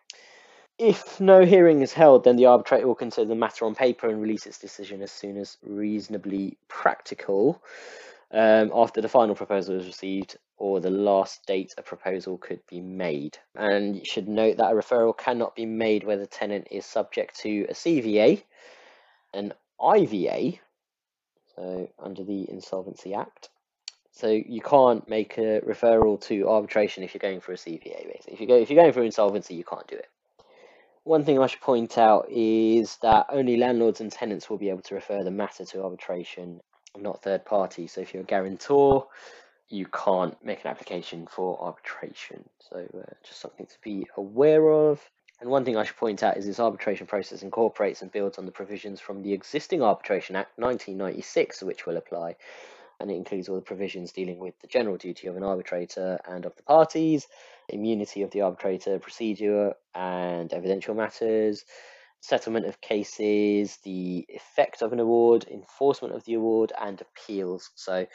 If 0.80 1.20
no 1.20 1.44
hearing 1.44 1.82
is 1.82 1.92
held, 1.92 2.24
then 2.24 2.36
the 2.36 2.46
arbitrator 2.46 2.86
will 2.86 2.94
consider 2.94 3.28
the 3.28 3.34
matter 3.34 3.66
on 3.66 3.74
paper 3.74 4.08
and 4.08 4.18
release 4.18 4.46
its 4.46 4.56
decision 4.56 5.02
as 5.02 5.12
soon 5.12 5.36
as 5.36 5.58
reasonably 5.62 6.56
practical 6.68 7.62
um, 8.32 8.72
after 8.74 9.02
the 9.02 9.08
final 9.08 9.34
proposal 9.34 9.78
is 9.78 9.84
received 9.84 10.38
or 10.56 10.80
the 10.80 10.88
last 10.88 11.44
date 11.46 11.74
a 11.76 11.82
proposal 11.82 12.38
could 12.38 12.60
be 12.66 12.80
made. 12.80 13.36
And 13.54 13.94
you 13.94 14.06
should 14.06 14.26
note 14.26 14.56
that 14.56 14.72
a 14.72 14.74
referral 14.74 15.14
cannot 15.14 15.54
be 15.54 15.66
made 15.66 16.02
where 16.02 16.16
the 16.16 16.26
tenant 16.26 16.68
is 16.70 16.86
subject 16.86 17.38
to 17.40 17.66
a 17.68 17.74
CVA, 17.74 18.42
an 19.34 19.52
IVA, 19.78 20.60
so 21.56 21.90
under 21.98 22.24
the 22.24 22.48
Insolvency 22.48 23.12
Act. 23.12 23.50
So 24.12 24.28
you 24.28 24.62
can't 24.62 25.06
make 25.10 25.36
a 25.36 25.60
referral 25.60 26.18
to 26.22 26.48
arbitration 26.48 27.04
if 27.04 27.12
you're 27.12 27.18
going 27.18 27.40
for 27.40 27.52
a 27.52 27.56
CVA. 27.56 28.06
Basically, 28.06 28.32
if 28.32 28.40
you 28.40 28.46
go 28.46 28.56
if 28.56 28.70
you're 28.70 28.80
going 28.80 28.94
for 28.94 29.02
insolvency, 29.02 29.54
you 29.54 29.64
can't 29.64 29.86
do 29.86 29.96
it. 29.96 30.08
One 31.04 31.24
thing 31.24 31.38
I 31.38 31.46
should 31.46 31.60
point 31.60 31.96
out 31.96 32.26
is 32.30 32.96
that 33.02 33.26
only 33.30 33.56
landlords 33.56 34.00
and 34.00 34.12
tenants 34.12 34.50
will 34.50 34.58
be 34.58 34.68
able 34.68 34.82
to 34.82 34.94
refer 34.94 35.24
the 35.24 35.30
matter 35.30 35.64
to 35.64 35.82
arbitration, 35.82 36.60
not 36.96 37.22
third 37.22 37.44
parties. 37.44 37.92
So 37.92 38.02
if 38.02 38.12
you're 38.12 38.22
a 38.22 38.26
guarantor, 38.26 39.06
you 39.70 39.86
can't 39.86 40.36
make 40.44 40.62
an 40.64 40.70
application 40.70 41.26
for 41.26 41.58
arbitration. 41.62 42.48
So 42.58 42.76
uh, 42.76 43.12
just 43.24 43.40
something 43.40 43.66
to 43.66 43.76
be 43.82 44.06
aware 44.16 44.68
of. 44.68 45.00
And 45.40 45.48
one 45.48 45.64
thing 45.64 45.76
I 45.76 45.84
should 45.84 45.96
point 45.96 46.22
out 46.22 46.36
is 46.36 46.44
this 46.44 46.60
arbitration 46.60 47.06
process 47.06 47.42
incorporates 47.42 48.02
and 48.02 48.12
builds 48.12 48.36
on 48.36 48.44
the 48.44 48.52
provisions 48.52 49.00
from 49.00 49.22
the 49.22 49.32
existing 49.32 49.80
Arbitration 49.80 50.36
Act 50.36 50.58
1996, 50.58 51.62
which 51.62 51.86
will 51.86 51.96
apply. 51.96 52.36
And 52.98 53.10
it 53.10 53.14
includes 53.14 53.48
all 53.48 53.54
the 53.54 53.62
provisions 53.62 54.12
dealing 54.12 54.38
with 54.38 54.60
the 54.60 54.66
general 54.66 54.98
duty 54.98 55.28
of 55.28 55.36
an 55.36 55.42
arbitrator 55.42 56.20
and 56.28 56.44
of 56.44 56.54
the 56.56 56.62
parties, 56.62 57.26
immunity 57.74 58.22
of 58.22 58.30
the 58.30 58.42
arbitrator, 58.42 58.98
procedure 58.98 59.74
and 59.94 60.52
evidential 60.52 60.94
matters, 60.94 61.64
settlement 62.20 62.66
of 62.66 62.80
cases, 62.80 63.78
the 63.84 64.26
effect 64.28 64.82
of 64.82 64.92
an 64.92 65.00
award, 65.00 65.46
enforcement 65.50 66.14
of 66.14 66.24
the 66.24 66.34
award, 66.34 66.72
and 66.80 67.00
appeals. 67.00 67.70
So, 67.74 68.06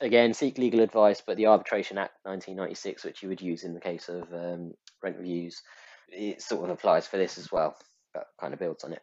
again, 0.00 0.34
seek 0.34 0.58
legal 0.58 0.80
advice, 0.80 1.22
but 1.24 1.36
the 1.36 1.46
Arbitration 1.46 1.98
Act 1.98 2.14
1996, 2.24 3.04
which 3.04 3.22
you 3.22 3.28
would 3.28 3.40
use 3.40 3.64
in 3.64 3.74
the 3.74 3.80
case 3.80 4.08
of 4.08 4.22
um, 4.32 4.74
rent 5.02 5.16
reviews, 5.18 5.62
it 6.08 6.42
sort 6.42 6.64
of 6.64 6.70
applies 6.70 7.06
for 7.06 7.16
this 7.16 7.38
as 7.38 7.50
well, 7.50 7.76
but 8.12 8.26
kind 8.40 8.52
of 8.52 8.60
builds 8.60 8.84
on 8.84 8.92
it. 8.92 9.02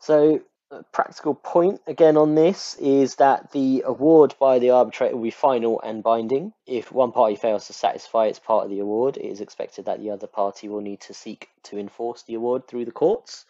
So, 0.00 0.40
practical 0.92 1.34
point 1.34 1.80
again 1.86 2.16
on 2.16 2.34
this 2.34 2.74
is 2.76 3.14
that 3.16 3.52
the 3.52 3.82
award 3.86 4.34
by 4.38 4.58
the 4.58 4.70
arbitrator 4.70 5.16
will 5.16 5.22
be 5.22 5.30
final 5.30 5.80
and 5.80 6.02
binding. 6.02 6.52
If 6.66 6.92
one 6.92 7.12
party 7.12 7.36
fails 7.36 7.66
to 7.66 7.72
satisfy 7.72 8.26
its 8.26 8.38
part 8.38 8.64
of 8.64 8.70
the 8.70 8.80
award, 8.80 9.16
it 9.16 9.24
is 9.24 9.40
expected 9.40 9.86
that 9.86 10.00
the 10.00 10.10
other 10.10 10.26
party 10.26 10.68
will 10.68 10.80
need 10.80 11.00
to 11.02 11.14
seek 11.14 11.48
to 11.64 11.78
enforce 11.78 12.22
the 12.22 12.34
award 12.34 12.66
through 12.66 12.84
the 12.84 12.92
courts. 12.92 13.46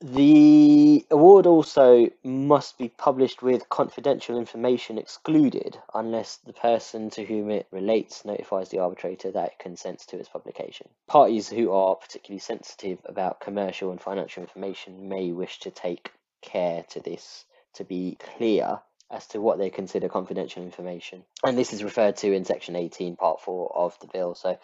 The 0.00 1.04
award 1.10 1.46
also 1.46 2.08
must 2.22 2.78
be 2.78 2.88
published 2.88 3.42
with 3.42 3.68
confidential 3.68 4.38
information 4.38 4.96
excluded 4.96 5.76
unless 5.92 6.36
the 6.36 6.52
person 6.52 7.10
to 7.10 7.24
whom 7.24 7.50
it 7.50 7.66
relates 7.72 8.24
notifies 8.24 8.68
the 8.68 8.78
arbitrator 8.78 9.32
that 9.32 9.52
it 9.52 9.58
consents 9.58 10.06
to 10.06 10.18
its 10.18 10.28
publication. 10.28 10.88
Parties 11.08 11.48
who 11.48 11.72
are 11.72 11.96
particularly 11.96 12.38
sensitive 12.38 13.00
about 13.06 13.40
commercial 13.40 13.90
and 13.90 14.00
financial 14.00 14.44
information 14.44 15.08
may 15.08 15.32
wish 15.32 15.58
to 15.60 15.72
take 15.72 16.12
care 16.42 16.84
to 16.90 17.00
this 17.00 17.44
to 17.74 17.82
be 17.82 18.16
clear 18.20 18.80
as 19.10 19.26
to 19.28 19.40
what 19.40 19.58
they 19.58 19.70
consider 19.70 20.08
confidential 20.08 20.62
information. 20.62 21.24
And 21.42 21.58
this 21.58 21.72
is 21.72 21.82
referred 21.82 22.16
to 22.18 22.32
in 22.32 22.44
section 22.44 22.76
18, 22.76 23.16
part 23.16 23.40
4 23.40 23.76
of 23.76 23.98
the 24.00 24.06
bill. 24.06 24.36
So 24.36 24.58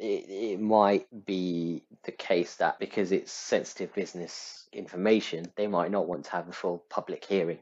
it, 0.00 0.28
it 0.28 0.60
might 0.60 1.06
be 1.26 1.82
the 2.04 2.12
case 2.12 2.56
that 2.56 2.80
because 2.80 3.12
it's 3.12 3.30
sensitive 3.30 3.92
business 3.94 4.66
information, 4.72 5.52
they 5.56 5.66
might 5.66 5.90
not 5.90 6.08
want 6.08 6.24
to 6.24 6.30
have 6.30 6.48
a 6.48 6.52
full 6.52 6.82
public 6.88 7.24
hearing. 7.24 7.58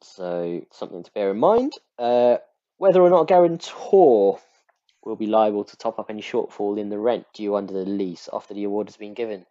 So, 0.00 0.62
something 0.70 1.02
to 1.02 1.12
bear 1.12 1.30
in 1.30 1.38
mind. 1.38 1.74
Uh, 1.98 2.38
whether 2.78 3.02
or 3.02 3.10
not 3.10 3.22
a 3.22 3.26
guarantor 3.26 4.40
will 5.04 5.16
be 5.16 5.26
liable 5.26 5.64
to 5.64 5.76
top 5.76 5.98
up 5.98 6.08
any 6.08 6.22
shortfall 6.22 6.78
in 6.78 6.88
the 6.88 6.98
rent 6.98 7.26
due 7.34 7.56
under 7.56 7.74
the 7.74 7.84
lease 7.84 8.28
after 8.32 8.54
the 8.54 8.64
award 8.64 8.88
has 8.88 8.96
been 8.96 9.14
given. 9.14 9.44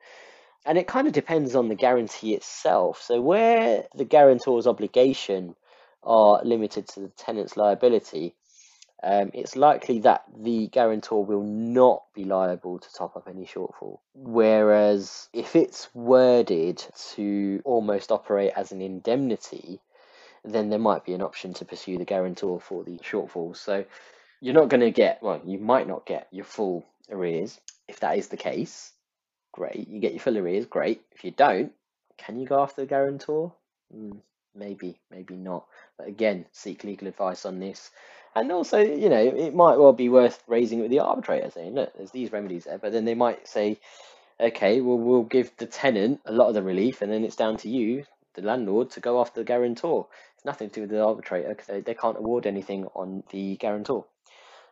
And 0.66 0.78
it 0.78 0.88
kind 0.88 1.08
of 1.08 1.14
depends 1.14 1.56
on 1.56 1.68
the 1.68 1.76
guarantee 1.76 2.34
itself. 2.34 3.04
So, 3.04 3.22
where 3.22 3.86
the 3.96 4.06
guarantor's 4.06 4.66
obligation 4.66 5.56
are 6.04 6.42
limited 6.44 6.88
to 6.90 7.02
the 7.02 7.10
tenant's 7.10 7.56
liability, 7.56 8.34
um, 9.04 9.32
it's 9.34 9.58
likely 9.58 10.00
that 10.00 10.24
the 10.36 10.68
guarantor 10.68 11.26
will 11.26 11.44
not 11.44 12.04
be 12.16 12.24
liable 12.24 12.80
to 12.80 12.94
top 12.94 13.18
up 13.18 13.28
any 13.28 13.46
shortfall. 13.46 14.00
Whereas 14.16 15.28
if 15.34 15.56
it's 15.56 15.94
worded 15.94 16.84
to 17.12 17.62
almost 17.66 18.12
operate 18.12 18.54
as 18.56 18.72
an 18.72 18.82
indemnity, 18.82 19.82
then 20.46 20.70
there 20.70 20.80
might 20.80 21.04
be 21.04 21.14
an 21.14 21.22
option 21.22 21.54
to 21.56 21.66
pursue 21.66 21.98
the 21.98 22.06
guarantor 22.06 22.62
for 22.62 22.84
the 22.86 22.98
shortfalls. 23.00 23.58
So 23.58 23.84
you're 24.40 24.54
not 24.54 24.70
going 24.70 24.82
to 24.82 24.92
get, 24.92 25.22
well, 25.22 25.42
you 25.46 25.60
might 25.60 25.88
not 25.88 26.06
get 26.06 26.28
your 26.32 26.46
full 26.46 26.86
arrears. 27.12 27.60
If 27.90 28.00
that 28.00 28.18
is 28.18 28.30
the 28.30 28.38
case, 28.38 28.94
great. 29.52 29.88
You 29.90 30.00
get 30.00 30.14
your 30.14 30.22
full 30.22 30.38
arrears, 30.38 30.66
great. 30.66 31.02
If 31.12 31.26
you 31.26 31.32
don't, 31.32 31.74
can 32.18 32.40
you 32.40 32.48
go 32.48 32.62
after 32.62 32.82
the 32.82 32.88
guarantor? 32.88 33.54
Mm, 33.94 34.20
maybe, 34.56 35.00
maybe 35.12 35.36
not. 35.36 35.66
But 35.98 36.08
again, 36.08 36.46
seek 36.52 36.86
legal 36.86 37.10
advice 37.10 37.46
on 37.46 37.60
this. 37.60 37.92
And 38.36 38.52
also, 38.52 38.80
you 38.80 39.10
know, 39.10 39.22
it 39.22 39.54
might 39.54 39.78
well 39.78 39.94
be 39.94 40.10
worth 40.10 40.44
raising 40.48 40.80
it 40.80 40.84
with 40.84 40.92
the 40.92 41.00
arbitrator, 41.00 41.52
saying, 41.52 41.76
look, 41.76 41.96
there's 41.96 42.12
these 42.12 42.32
remedies 42.32 42.64
there. 42.64 42.80
But 42.80 42.92
then 42.92 43.06
they 43.06 43.14
might 43.14 43.48
say, 43.48 43.80
okay, 44.40 44.82
well, 44.82 44.98
we'll 44.98 45.24
give 45.24 45.52
the 45.58 45.68
tenant 45.68 46.22
a 46.26 46.32
lot 46.32 46.48
of 46.48 46.56
the 46.56 46.64
relief, 46.64 47.02
and 47.02 47.12
then 47.12 47.24
it's 47.24 47.36
down 47.36 47.58
to 47.58 47.70
you, 47.70 48.06
the 48.34 48.42
landlord, 48.42 48.92
to 48.92 49.00
go 49.00 49.22
after 49.22 49.42
the 49.42 49.46
guarantor. 49.46 50.08
It's 50.36 50.46
nothing 50.46 50.70
to 50.70 50.76
do 50.76 50.82
with 50.82 50.90
the 50.90 51.04
arbitrator 51.04 51.50
because 51.50 51.68
they, 51.68 51.82
they 51.82 51.94
can't 51.94 52.18
award 52.18 52.48
anything 52.48 52.88
on 52.96 53.24
the 53.30 53.56
guarantor. 53.58 54.06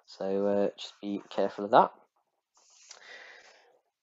So 0.07 0.47
uh, 0.47 0.69
just 0.77 0.93
be 0.99 1.21
careful 1.29 1.65
of 1.65 1.71
that. 1.71 1.91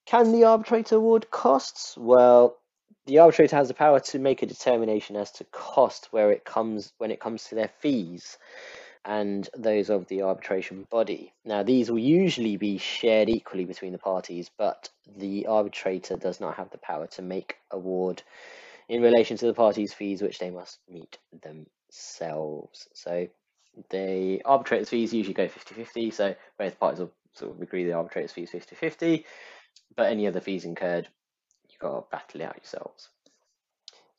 Can 0.05 0.31
the 0.31 0.45
arbitrator 0.45 0.95
award 0.95 1.29
costs? 1.29 1.95
Well, 1.97 2.57
the 3.05 3.19
arbitrator 3.19 3.57
has 3.57 3.67
the 3.67 3.73
power 3.73 3.99
to 3.99 4.19
make 4.19 4.41
a 4.41 4.47
determination 4.47 5.15
as 5.15 5.31
to 5.33 5.43
cost 5.45 6.07
where 6.11 6.31
it 6.31 6.45
comes 6.45 6.93
when 6.97 7.11
it 7.11 7.19
comes 7.19 7.43
to 7.45 7.55
their 7.55 7.71
fees 7.79 8.37
and 9.05 9.49
those 9.55 9.89
of 9.89 10.07
the 10.07 10.23
arbitration 10.23 10.85
body. 10.89 11.33
Now, 11.45 11.63
these 11.63 11.89
will 11.89 11.99
usually 11.99 12.57
be 12.57 12.77
shared 12.77 13.29
equally 13.29 13.65
between 13.65 13.91
the 13.91 13.97
parties, 13.97 14.51
but 14.57 14.89
the 15.17 15.47
arbitrator 15.47 16.17
does 16.17 16.39
not 16.39 16.55
have 16.55 16.69
the 16.69 16.77
power 16.77 17.07
to 17.07 17.21
make 17.21 17.55
award 17.71 18.21
in 18.87 19.01
relation 19.01 19.37
to 19.37 19.45
the 19.45 19.53
parties' 19.53 19.93
fees, 19.93 20.21
which 20.21 20.39
they 20.39 20.49
must 20.49 20.79
meet 20.89 21.17
themselves. 21.41 22.87
So, 22.93 23.27
the 23.89 24.41
arbitrator's 24.43 24.89
fees 24.89 25.13
usually 25.13 25.33
go 25.33 25.47
50 25.47 25.75
50, 25.75 26.11
so 26.11 26.35
both 26.57 26.79
parties 26.79 26.99
will 26.99 27.13
sort 27.33 27.55
of 27.55 27.61
agree 27.61 27.85
the 27.85 27.93
arbitrator's 27.93 28.31
fees 28.31 28.49
50 28.51 28.75
50, 28.75 29.25
but 29.95 30.11
any 30.11 30.27
other 30.27 30.41
fees 30.41 30.65
incurred, 30.65 31.07
you've 31.69 31.79
got 31.79 31.95
to 31.95 32.05
battle 32.11 32.41
it 32.41 32.43
out 32.43 32.57
yourselves. 32.57 33.09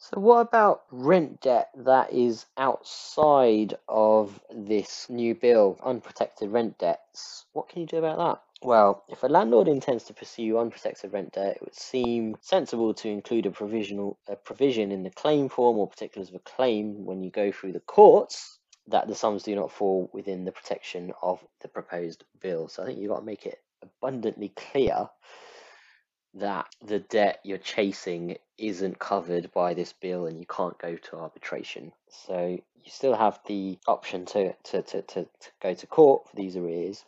So 0.02 0.18
what 0.18 0.40
about 0.40 0.84
rent 0.90 1.42
debt 1.42 1.68
that 1.76 2.10
is 2.10 2.46
outside 2.56 3.74
of 3.86 4.40
this 4.50 5.10
new 5.10 5.34
bill, 5.34 5.78
unprotected 5.82 6.50
rent 6.50 6.78
debts? 6.78 7.44
What 7.52 7.68
can 7.68 7.82
you 7.82 7.86
do 7.86 7.98
about 7.98 8.16
that? 8.16 8.66
Well, 8.66 9.04
if 9.10 9.22
a 9.22 9.26
landlord 9.26 9.68
intends 9.68 10.04
to 10.04 10.14
pursue 10.14 10.58
unprotected 10.58 11.12
rent 11.12 11.32
debt, 11.32 11.56
it 11.56 11.62
would 11.62 11.74
seem 11.74 12.36
sensible 12.40 12.94
to 12.94 13.08
include 13.08 13.44
a 13.44 13.50
provisional 13.50 14.18
a 14.26 14.36
provision 14.36 14.90
in 14.90 15.02
the 15.02 15.10
claim 15.10 15.50
form 15.50 15.76
or 15.76 15.86
particulars 15.86 16.30
of 16.30 16.36
a 16.36 16.40
claim 16.40 17.04
when 17.04 17.22
you 17.22 17.30
go 17.30 17.52
through 17.52 17.72
the 17.72 17.80
courts 17.80 18.58
that 18.86 19.06
the 19.06 19.14
sums 19.14 19.42
do 19.42 19.54
not 19.54 19.70
fall 19.70 20.08
within 20.14 20.46
the 20.46 20.52
protection 20.52 21.12
of 21.20 21.44
the 21.60 21.68
proposed 21.68 22.24
bill. 22.40 22.68
So 22.68 22.82
I 22.82 22.86
think 22.86 22.98
you've 22.98 23.10
got 23.10 23.20
to 23.20 23.26
make 23.26 23.44
it 23.44 23.60
abundantly 23.82 24.48
clear 24.56 25.10
that 26.34 26.66
the 26.84 27.00
debt 27.00 27.40
you're 27.42 27.58
chasing 27.58 28.36
isn't 28.56 28.98
covered 28.98 29.50
by 29.52 29.74
this 29.74 29.92
bill 29.92 30.26
and 30.26 30.38
you 30.38 30.46
can't 30.46 30.78
go 30.78 30.96
to 30.96 31.16
arbitration. 31.16 31.92
So 32.08 32.58
you 32.84 32.90
still 32.90 33.14
have 33.14 33.40
the 33.46 33.78
option 33.86 34.26
to, 34.26 34.52
to, 34.64 34.82
to, 34.82 35.02
to, 35.02 35.22
to 35.24 35.50
go 35.60 35.74
to 35.74 35.86
court 35.86 36.28
for 36.28 36.36
these 36.36 36.56
arrears, 36.56 37.04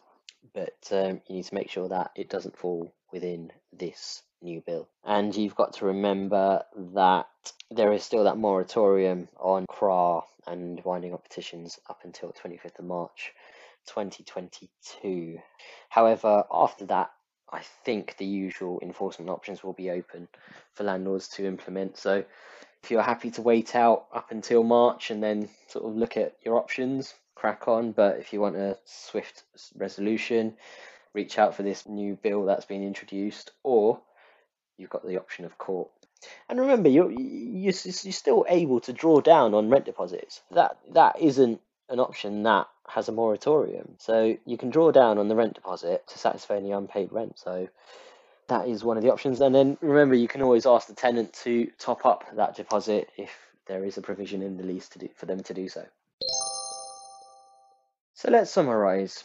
but 0.54 0.76
um, 0.90 1.20
you 1.28 1.36
need 1.36 1.44
to 1.44 1.54
make 1.54 1.70
sure 1.70 1.88
that 1.88 2.10
it 2.16 2.28
doesn't 2.28 2.58
fall 2.58 2.92
within 3.12 3.52
this 3.72 4.22
new 4.42 4.60
bill. 4.60 4.88
And 5.04 5.34
you've 5.34 5.54
got 5.54 5.74
to 5.74 5.86
remember 5.86 6.64
that 6.94 7.28
there 7.70 7.92
is 7.92 8.02
still 8.02 8.24
that 8.24 8.38
moratorium 8.38 9.28
on 9.38 9.66
CRA 9.68 10.22
and 10.46 10.82
winding 10.84 11.14
up 11.14 11.22
petitions 11.22 11.78
up 11.88 12.00
until 12.04 12.32
25th 12.32 12.78
of 12.78 12.84
March 12.84 13.32
2022. 13.86 15.38
However, 15.88 16.44
after 16.50 16.86
that, 16.86 17.10
I 17.52 17.60
think 17.84 18.16
the 18.16 18.24
usual 18.24 18.80
enforcement 18.82 19.30
options 19.30 19.62
will 19.62 19.74
be 19.74 19.90
open 19.90 20.28
for 20.74 20.84
landlords 20.84 21.28
to 21.28 21.46
implement. 21.46 21.98
So 21.98 22.24
if 22.82 22.90
you're 22.90 23.02
happy 23.02 23.30
to 23.32 23.42
wait 23.42 23.76
out 23.76 24.06
up 24.12 24.30
until 24.30 24.62
March 24.62 25.10
and 25.10 25.22
then 25.22 25.48
sort 25.68 25.84
of 25.84 25.96
look 25.96 26.16
at 26.16 26.36
your 26.44 26.56
options, 26.56 27.14
crack 27.34 27.68
on. 27.68 27.92
But 27.92 28.18
if 28.18 28.32
you 28.32 28.40
want 28.40 28.56
a 28.56 28.78
swift 28.84 29.44
resolution, 29.76 30.54
reach 31.12 31.38
out 31.38 31.54
for 31.54 31.62
this 31.62 31.86
new 31.86 32.16
bill 32.22 32.46
that's 32.46 32.64
been 32.64 32.82
introduced, 32.82 33.50
or 33.62 34.00
you've 34.78 34.90
got 34.90 35.06
the 35.06 35.18
option 35.18 35.44
of 35.44 35.58
court. 35.58 35.90
And 36.48 36.58
remember, 36.58 36.88
you're 36.88 37.10
you're, 37.10 37.72
you're 37.74 38.12
still 38.12 38.46
able 38.48 38.80
to 38.80 38.92
draw 38.92 39.20
down 39.20 39.54
on 39.54 39.68
rent 39.68 39.84
deposits. 39.84 40.40
That 40.52 40.78
that 40.92 41.20
isn't 41.20 41.60
an 41.92 42.00
option 42.00 42.42
that 42.42 42.66
has 42.88 43.08
a 43.08 43.12
moratorium. 43.12 43.94
So 43.98 44.36
you 44.44 44.56
can 44.56 44.70
draw 44.70 44.90
down 44.90 45.18
on 45.18 45.28
the 45.28 45.36
rent 45.36 45.54
deposit 45.54 46.06
to 46.08 46.18
satisfy 46.18 46.56
any 46.56 46.72
unpaid 46.72 47.12
rent. 47.12 47.38
So 47.38 47.68
that 48.48 48.66
is 48.66 48.82
one 48.82 48.96
of 48.96 49.02
the 49.02 49.12
options. 49.12 49.40
And 49.40 49.54
then 49.54 49.78
remember, 49.80 50.14
you 50.14 50.28
can 50.28 50.42
always 50.42 50.66
ask 50.66 50.88
the 50.88 50.94
tenant 50.94 51.32
to 51.44 51.70
top 51.78 52.04
up 52.04 52.24
that 52.34 52.56
deposit 52.56 53.08
if 53.16 53.30
there 53.66 53.84
is 53.84 53.98
a 53.98 54.02
provision 54.02 54.42
in 54.42 54.56
the 54.56 54.64
lease 54.64 54.88
to 54.90 54.98
do, 54.98 55.08
for 55.14 55.26
them 55.26 55.42
to 55.44 55.54
do 55.54 55.68
so. 55.68 55.86
So 58.14 58.30
let's 58.30 58.50
summarize 58.50 59.24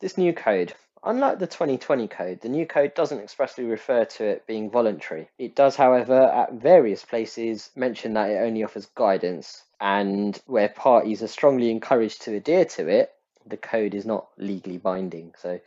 this 0.00 0.16
new 0.16 0.32
code. 0.32 0.74
Unlike 1.06 1.38
the 1.38 1.46
2020 1.46 2.08
code, 2.08 2.40
the 2.40 2.48
new 2.48 2.66
code 2.66 2.92
doesn't 2.96 3.20
expressly 3.20 3.62
refer 3.62 4.04
to 4.04 4.24
it 4.24 4.46
being 4.48 4.72
voluntary. 4.72 5.28
It 5.38 5.54
does, 5.54 5.76
however, 5.76 6.20
at 6.20 6.54
various 6.54 7.04
places 7.04 7.70
mention 7.76 8.14
that 8.14 8.28
it 8.28 8.38
only 8.38 8.64
offers 8.64 8.86
guidance 8.86 9.62
and 9.80 10.36
where 10.46 10.68
parties 10.68 11.22
are 11.22 11.28
strongly 11.28 11.70
encouraged 11.70 12.22
to 12.22 12.34
adhere 12.34 12.64
to 12.64 12.88
it, 12.88 13.12
the 13.46 13.56
code 13.56 13.94
is 13.94 14.04
not 14.04 14.26
legally 14.36 14.78
binding. 14.78 15.32
So, 15.38 15.60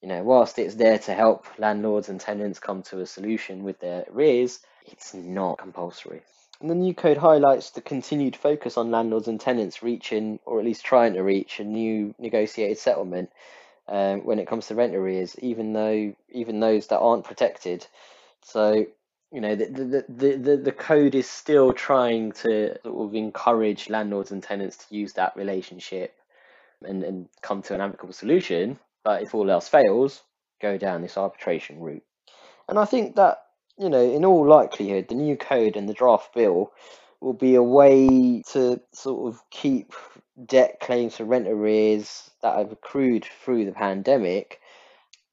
you 0.00 0.08
know, 0.08 0.22
whilst 0.22 0.58
it's 0.58 0.76
there 0.76 0.98
to 1.00 1.12
help 1.12 1.44
landlords 1.58 2.08
and 2.08 2.18
tenants 2.18 2.58
come 2.58 2.82
to 2.84 3.00
a 3.00 3.06
solution 3.06 3.64
with 3.64 3.80
their 3.80 4.06
arrears, 4.10 4.60
it's 4.86 5.12
not 5.12 5.58
compulsory. 5.58 6.22
And 6.62 6.70
the 6.70 6.74
new 6.74 6.94
code 6.94 7.18
highlights 7.18 7.68
the 7.68 7.82
continued 7.82 8.34
focus 8.34 8.78
on 8.78 8.90
landlords 8.90 9.28
and 9.28 9.38
tenants 9.38 9.82
reaching, 9.82 10.40
or 10.46 10.58
at 10.58 10.64
least 10.64 10.86
trying 10.86 11.12
to 11.14 11.22
reach, 11.22 11.60
a 11.60 11.64
new 11.64 12.14
negotiated 12.18 12.78
settlement 12.78 13.30
um, 13.90 14.24
when 14.24 14.38
it 14.38 14.46
comes 14.46 14.68
to 14.68 14.74
rent 14.74 14.94
arrears, 14.94 15.36
even 15.40 15.72
though 15.72 16.14
even 16.30 16.60
those 16.60 16.86
that 16.86 17.00
aren't 17.00 17.24
protected. 17.24 17.86
So 18.42 18.86
you 19.32 19.40
know 19.40 19.54
the, 19.54 19.66
the 19.66 20.04
the, 20.08 20.36
the 20.36 20.56
the 20.56 20.72
code 20.72 21.14
is 21.14 21.28
still 21.28 21.72
trying 21.72 22.32
to 22.32 22.78
sort 22.82 23.08
of 23.08 23.14
encourage 23.14 23.88
landlords 23.88 24.30
and 24.30 24.42
tenants 24.42 24.76
to 24.76 24.94
use 24.94 25.12
that 25.14 25.36
relationship 25.36 26.16
and, 26.82 27.04
and 27.04 27.28
come 27.42 27.62
to 27.62 27.74
an 27.74 27.80
amicable 27.80 28.12
solution 28.12 28.78
but 29.04 29.22
if 29.22 29.34
all 29.34 29.50
else 29.50 29.68
fails 29.68 30.22
go 30.60 30.76
down 30.76 31.02
this 31.02 31.16
arbitration 31.16 31.78
route 31.78 32.02
and 32.68 32.78
i 32.78 32.84
think 32.84 33.16
that 33.16 33.42
you 33.78 33.88
know 33.88 34.02
in 34.02 34.24
all 34.24 34.46
likelihood 34.46 35.06
the 35.08 35.14
new 35.14 35.36
code 35.36 35.76
and 35.76 35.88
the 35.88 35.94
draft 35.94 36.34
bill 36.34 36.72
will 37.20 37.34
be 37.34 37.54
a 37.54 37.62
way 37.62 38.42
to 38.50 38.80
sort 38.92 39.32
of 39.32 39.40
keep 39.50 39.92
debt 40.46 40.80
claims 40.80 41.16
for 41.16 41.24
rent 41.24 41.48
arrears 41.48 42.30
that 42.42 42.56
have 42.56 42.72
accrued 42.72 43.24
through 43.44 43.64
the 43.64 43.72
pandemic 43.72 44.60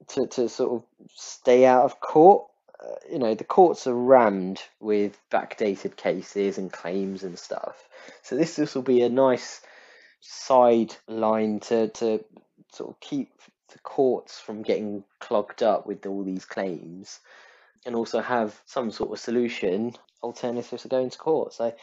to, 0.09 0.27
to 0.27 0.49
sort 0.49 0.71
of 0.73 0.83
stay 1.15 1.65
out 1.65 1.85
of 1.85 1.99
court 1.99 2.47
uh, 2.83 2.95
you 3.11 3.17
know, 3.17 3.33
the 3.33 3.43
courts 3.43 3.87
are 3.87 3.95
rammed 3.95 4.61
with 4.79 5.17
backdated 5.31 5.95
cases 5.95 6.57
and 6.57 6.71
claims 6.71 7.23
and 7.23 7.37
stuff. 7.37 7.87
So 8.21 8.35
this 8.35 8.55
this 8.55 8.75
will 8.75 8.83
be 8.83 9.01
a 9.01 9.09
nice 9.09 9.61
sideline 10.19 11.59
to 11.61 11.87
to 11.89 12.23
sort 12.71 12.89
of 12.91 12.99
keep 12.99 13.31
the 13.71 13.79
courts 13.79 14.39
from 14.39 14.61
getting 14.61 15.03
clogged 15.19 15.63
up 15.63 15.87
with 15.87 16.05
all 16.05 16.23
these 16.23 16.45
claims, 16.45 17.19
and 17.85 17.95
also 17.95 18.21
have 18.21 18.61
some 18.65 18.91
sort 18.91 19.11
of 19.11 19.19
solution 19.19 19.93
alternatives 20.21 20.83
to 20.83 20.87
going 20.87 21.09
to 21.09 21.17
court. 21.17 21.53
So 21.53 21.73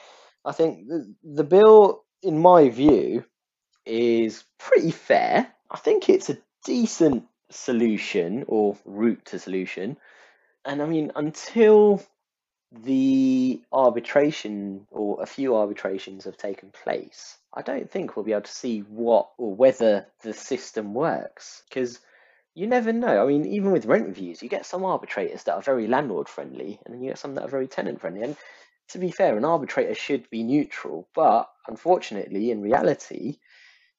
I 0.45 0.53
think 0.53 0.87
the, 0.87 1.13
the 1.25 1.45
bill, 1.45 2.04
in 2.25 2.41
my 2.41 2.69
view, 2.71 3.25
is 3.87 4.45
pretty 4.59 4.91
fair. 4.91 5.47
I 5.71 5.77
think 5.77 6.09
it's 6.09 6.31
a 6.31 6.39
decent 6.65 7.25
solution 7.51 8.45
or 8.49 8.77
route 8.85 9.25
to 9.27 9.39
solution. 9.39 9.99
And 10.65 10.83
I 10.83 10.87
mean, 10.87 11.13
until 11.15 12.03
the 12.73 13.63
arbitration 13.73 14.87
or 14.91 15.23
a 15.23 15.27
few 15.27 15.55
arbitrations 15.55 16.25
have 16.25 16.37
taken 16.37 16.71
place, 16.71 17.39
I 17.53 17.63
don't 17.63 17.91
think 17.91 18.17
we'll 18.17 18.25
be 18.25 18.33
able 18.33 18.43
to 18.43 18.51
see 18.51 18.81
what 18.81 19.31
or 19.39 19.55
whether 19.55 20.07
the 20.23 20.33
system 20.33 20.95
works 20.95 21.63
because 21.69 22.01
you 22.55 22.67
never 22.67 22.93
know. 22.93 23.23
I 23.23 23.27
mean, 23.27 23.47
even 23.47 23.73
with 23.73 23.87
rent 23.87 24.07
reviews, 24.07 24.43
you 24.43 24.49
get 24.49 24.67
some 24.67 24.85
arbitrators 24.85 25.45
that 25.45 25.55
are 25.55 25.63
very 25.63 25.87
landlord 25.87 26.29
friendly 26.29 26.81
and 26.85 26.95
then 26.95 27.03
you 27.03 27.11
get 27.11 27.19
some 27.19 27.35
that 27.35 27.45
are 27.45 27.49
very 27.49 27.69
tenant 27.69 28.01
friendly. 28.01 28.23
And 28.23 28.37
to 28.89 28.99
be 28.99 29.11
fair, 29.11 29.37
an 29.37 29.45
arbitrator 29.45 29.95
should 29.95 30.29
be 30.31 30.43
neutral, 30.43 31.09
but 31.15 31.49
unfortunately, 31.67 32.51
in 32.51 32.61
reality, 32.61 33.39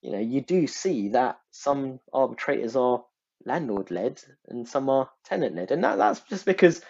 you 0.02 0.12
know, 0.12 0.20
you 0.20 0.42
do 0.42 0.68
see 0.68 1.10
that 1.10 1.40
some 1.52 2.00
arbitrators 2.14 2.76
are 2.76 3.04
landlord 3.46 3.92
led 3.92 4.22
and 4.48 4.68
some 4.68 4.90
are 4.90 5.10
tenant 5.24 5.56
led, 5.56 5.72
and 5.72 5.84
that, 5.84 5.98
that's 5.98 6.22
just 6.22 6.46
because 6.46 6.82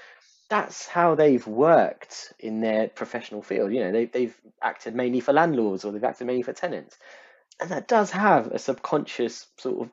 that's 0.50 0.88
how 0.88 1.16
they've 1.16 1.48
worked 1.48 2.34
in 2.40 2.62
their 2.62 2.88
professional 2.88 3.42
field. 3.42 3.74
You 3.74 3.80
know, 3.80 3.92
they, 3.92 4.06
they've 4.06 4.36
acted 4.62 4.96
mainly 4.96 5.20
for 5.20 5.34
landlords 5.34 5.86
or 5.86 5.92
they've 5.92 6.04
acted 6.04 6.28
mainly 6.28 6.44
for 6.44 6.54
tenants, 6.54 6.98
and 7.62 7.70
that 7.70 7.88
does 7.88 8.12
have 8.12 8.48
a 8.48 8.60
subconscious 8.60 9.48
sort 9.58 9.88
of 9.88 9.92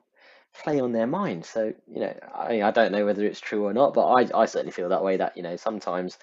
play 0.63 0.79
on 0.79 0.91
their 0.91 1.07
mind. 1.07 1.45
So, 1.45 1.73
you 1.87 2.01
know, 2.01 2.13
I, 2.35 2.61
I 2.61 2.71
don't 2.71 2.91
know 2.91 3.05
whether 3.05 3.25
it's 3.25 3.39
true 3.39 3.65
or 3.65 3.73
not, 3.73 3.93
but 3.93 4.05
I, 4.05 4.41
I 4.41 4.45
certainly 4.45 4.71
feel 4.71 4.89
that 4.89 5.03
way. 5.03 5.17
That 5.17 5.37
you 5.37 5.43
know, 5.43 5.55
sometimes 5.55 6.17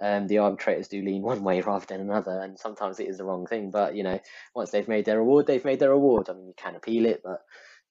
um, 0.00 0.26
the 0.26 0.38
arbitrators 0.38 0.88
do 0.88 1.02
lean 1.02 1.22
one 1.22 1.42
way 1.42 1.60
rather 1.66 1.86
than 1.86 2.00
another, 2.00 2.40
and 2.42 2.58
sometimes 2.58 3.00
it 3.00 3.08
is 3.08 3.18
the 3.18 3.24
wrong 3.24 3.46
thing. 3.46 3.70
But 3.70 3.94
you 3.94 4.02
know, 4.02 4.18
once 4.54 4.70
they've 4.70 4.88
made 4.88 5.04
their 5.04 5.18
award, 5.18 5.46
they've 5.46 5.64
made 5.64 5.80
their 5.80 5.92
award. 5.92 6.28
I 6.28 6.32
mean, 6.34 6.48
you 6.48 6.54
can 6.56 6.76
appeal 6.76 7.06
it, 7.06 7.22
but 7.22 7.42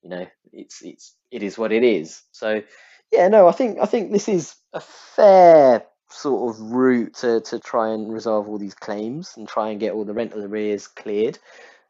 you 0.01 0.09
know, 0.09 0.25
it's 0.51 0.81
it's 0.81 1.15
it 1.31 1.43
is 1.43 1.57
what 1.57 1.71
it 1.71 1.83
is. 1.83 2.21
So 2.31 2.61
yeah, 3.11 3.27
no, 3.27 3.47
I 3.47 3.51
think 3.51 3.79
I 3.79 3.85
think 3.85 4.11
this 4.11 4.27
is 4.27 4.55
a 4.73 4.79
fair 4.79 5.83
sort 6.11 6.55
of 6.55 6.61
route 6.71 7.13
to, 7.15 7.39
to 7.41 7.59
try 7.59 7.89
and 7.89 8.11
resolve 8.11 8.49
all 8.49 8.57
these 8.57 8.73
claims 8.73 9.35
and 9.37 9.47
try 9.47 9.69
and 9.69 9.79
get 9.79 9.93
all 9.93 10.05
the 10.05 10.13
rental 10.13 10.43
arrears 10.43 10.87
cleared 10.87 11.37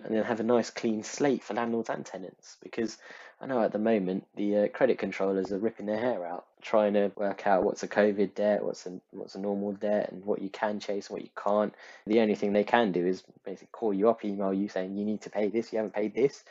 and 0.03 0.15
then 0.15 0.23
have 0.23 0.39
a 0.39 0.43
nice 0.43 0.69
clean 0.69 1.03
slate 1.03 1.43
for 1.43 1.53
landlords 1.53 1.89
and 1.89 2.05
tenants 2.05 2.57
because 2.61 2.97
I 3.41 3.45
know 3.45 3.61
at 3.61 3.71
the 3.71 3.79
moment 3.79 4.27
the 4.35 4.57
uh, 4.57 4.67
credit 4.67 4.97
controllers 4.97 5.51
are 5.51 5.59
ripping 5.59 5.85
their 5.85 5.99
hair 5.99 6.25
out 6.25 6.45
trying 6.61 6.93
to 6.93 7.11
work 7.15 7.47
out 7.47 7.63
what's 7.63 7.83
a 7.83 7.87
COVID 7.87 8.35
debt, 8.35 8.63
what's 8.63 8.85
a 8.85 8.99
what's 9.11 9.35
a 9.35 9.39
normal 9.39 9.71
debt, 9.71 10.11
and 10.11 10.25
what 10.25 10.41
you 10.41 10.49
can 10.49 10.79
chase 10.79 11.07
and 11.07 11.15
what 11.15 11.23
you 11.23 11.29
can't. 11.41 11.73
The 12.05 12.19
only 12.19 12.35
thing 12.35 12.51
they 12.51 12.65
can 12.65 12.91
do 12.91 13.05
is 13.05 13.23
basically 13.45 13.69
call 13.71 13.93
you 13.93 14.09
up, 14.09 14.25
email 14.25 14.53
you 14.53 14.67
saying 14.67 14.97
you 14.97 15.05
need 15.05 15.21
to 15.21 15.29
pay 15.29 15.47
this, 15.47 15.71
you 15.71 15.77
haven't 15.77 15.93
paid 15.93 16.13
this, 16.13 16.43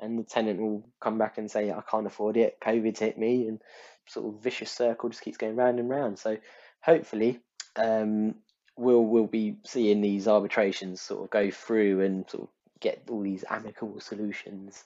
and 0.00 0.18
the 0.18 0.22
tenant 0.22 0.60
will 0.60 0.84
come 1.00 1.16
back 1.16 1.38
and 1.38 1.50
say 1.50 1.70
I 1.70 1.82
can't 1.90 2.06
afford 2.06 2.36
it, 2.36 2.58
COVID's 2.60 3.00
hit 3.00 3.16
me, 3.18 3.48
and 3.48 3.60
sort 4.06 4.26
of 4.26 4.42
vicious 4.42 4.70
circle 4.70 5.08
just 5.08 5.22
keeps 5.22 5.38
going 5.38 5.56
round 5.56 5.78
and 5.78 5.88
round. 5.88 6.18
So 6.18 6.36
hopefully. 6.80 7.40
Um, 7.76 8.34
we'll 8.76 9.04
we'll 9.04 9.26
be 9.26 9.56
seeing 9.64 10.00
these 10.00 10.28
arbitrations 10.28 11.00
sort 11.00 11.24
of 11.24 11.30
go 11.30 11.50
through 11.50 12.00
and 12.00 12.30
sort 12.30 12.44
of 12.44 12.48
get 12.80 13.02
all 13.10 13.22
these 13.22 13.44
amicable 13.50 14.00
solutions 14.00 14.84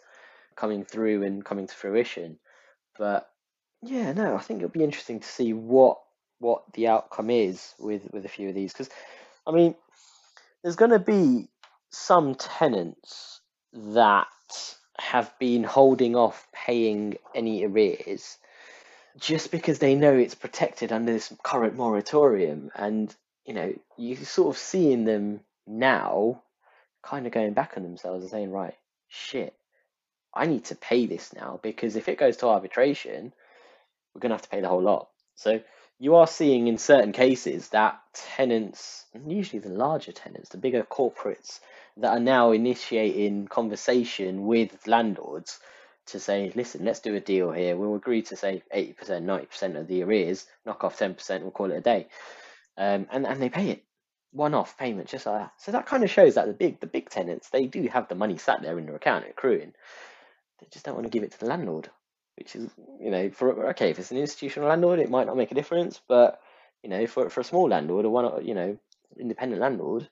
coming 0.56 0.84
through 0.84 1.22
and 1.22 1.44
coming 1.44 1.66
to 1.66 1.74
fruition. 1.74 2.38
But 2.98 3.28
yeah, 3.82 4.12
no, 4.12 4.36
I 4.36 4.40
think 4.40 4.58
it'll 4.58 4.70
be 4.70 4.84
interesting 4.84 5.20
to 5.20 5.28
see 5.28 5.52
what 5.52 5.98
what 6.38 6.64
the 6.74 6.88
outcome 6.88 7.30
is 7.30 7.74
with 7.78 8.08
with 8.12 8.24
a 8.24 8.28
few 8.28 8.48
of 8.48 8.54
these 8.54 8.72
because 8.72 8.90
I 9.46 9.52
mean, 9.52 9.74
there's 10.62 10.76
going 10.76 10.90
to 10.90 10.98
be 10.98 11.48
some 11.90 12.34
tenants 12.34 13.40
that 13.72 14.26
have 14.98 15.32
been 15.38 15.64
holding 15.64 16.14
off 16.14 16.46
paying 16.52 17.16
any 17.34 17.64
arrears 17.64 18.38
just 19.18 19.50
because 19.50 19.78
they 19.78 19.94
know 19.94 20.14
it's 20.14 20.34
protected 20.34 20.92
under 20.92 21.12
this 21.12 21.32
current 21.42 21.76
moratorium 21.76 22.70
and 22.74 23.14
you 23.44 23.54
know 23.54 23.74
you 23.96 24.16
sort 24.16 24.54
of 24.54 24.60
seeing 24.60 25.04
them 25.04 25.40
now 25.66 26.42
kind 27.02 27.26
of 27.26 27.32
going 27.32 27.52
back 27.52 27.74
on 27.76 27.82
themselves 27.82 28.22
and 28.22 28.30
saying 28.30 28.50
right 28.50 28.74
shit 29.08 29.54
I 30.34 30.46
need 30.46 30.64
to 30.66 30.74
pay 30.74 31.06
this 31.06 31.32
now 31.34 31.60
because 31.62 31.96
if 31.96 32.08
it 32.08 32.18
goes 32.18 32.38
to 32.38 32.48
arbitration, 32.48 33.32
we're 34.14 34.20
going 34.20 34.30
to 34.30 34.34
have 34.34 34.42
to 34.42 34.48
pay 34.48 34.60
the 34.60 34.68
whole 34.68 34.82
lot. 34.82 35.08
So 35.34 35.60
you 35.98 36.16
are 36.16 36.26
seeing 36.26 36.66
in 36.68 36.78
certain 36.78 37.12
cases 37.12 37.68
that 37.68 38.00
tenants, 38.14 39.04
usually 39.26 39.60
the 39.60 39.68
larger 39.68 40.12
tenants, 40.12 40.48
the 40.48 40.58
bigger 40.58 40.82
corporates, 40.82 41.60
that 41.98 42.10
are 42.10 42.20
now 42.20 42.52
initiating 42.52 43.48
conversation 43.48 44.46
with 44.46 44.86
landlords 44.86 45.60
to 46.06 46.18
say, 46.18 46.52
listen, 46.54 46.84
let's 46.84 47.00
do 47.00 47.14
a 47.14 47.20
deal 47.20 47.52
here. 47.52 47.76
We'll 47.76 47.94
agree 47.94 48.22
to 48.22 48.36
say 48.36 48.62
80%, 48.74 48.96
90% 49.24 49.76
of 49.78 49.86
the 49.86 50.02
arrears, 50.02 50.46
knock 50.66 50.82
off 50.82 50.98
10%, 50.98 51.42
we'll 51.42 51.50
call 51.50 51.70
it 51.70 51.76
a 51.76 51.80
day. 51.80 52.08
Um, 52.76 53.06
and, 53.12 53.26
and 53.26 53.40
they 53.40 53.50
pay 53.50 53.70
it 53.70 53.84
one-off 54.32 54.78
payment 54.78 55.08
just 55.08 55.26
like 55.26 55.40
that. 55.40 55.52
So 55.58 55.72
that 55.72 55.86
kind 55.86 56.02
of 56.02 56.10
shows 56.10 56.34
that 56.34 56.46
the 56.46 56.54
big 56.54 56.80
the 56.80 56.86
big 56.86 57.10
tenants 57.10 57.50
they 57.50 57.66
do 57.66 57.86
have 57.88 58.08
the 58.08 58.14
money 58.14 58.38
sat 58.38 58.62
there 58.62 58.78
in 58.78 58.86
their 58.86 58.96
account 58.96 59.26
accruing. 59.28 59.74
They 60.62 60.68
just 60.70 60.84
don't 60.84 60.94
want 60.94 61.06
to 61.06 61.10
give 61.10 61.24
it 61.24 61.32
to 61.32 61.40
the 61.40 61.46
landlord, 61.46 61.90
which 62.36 62.54
is, 62.54 62.70
you 63.00 63.10
know, 63.10 63.30
for 63.30 63.70
okay, 63.70 63.90
if 63.90 63.98
it's 63.98 64.12
an 64.12 64.18
institutional 64.18 64.68
landlord, 64.68 65.00
it 65.00 65.10
might 65.10 65.26
not 65.26 65.36
make 65.36 65.50
a 65.50 65.56
difference, 65.56 66.00
but 66.06 66.40
you 66.84 66.88
know, 66.88 67.04
for 67.08 67.28
for 67.30 67.40
a 67.40 67.44
small 67.44 67.68
landlord 67.68 68.04
or 68.04 68.10
one, 68.10 68.46
you 68.46 68.54
know, 68.54 68.78
independent 69.18 69.60
landlord, 69.60 70.08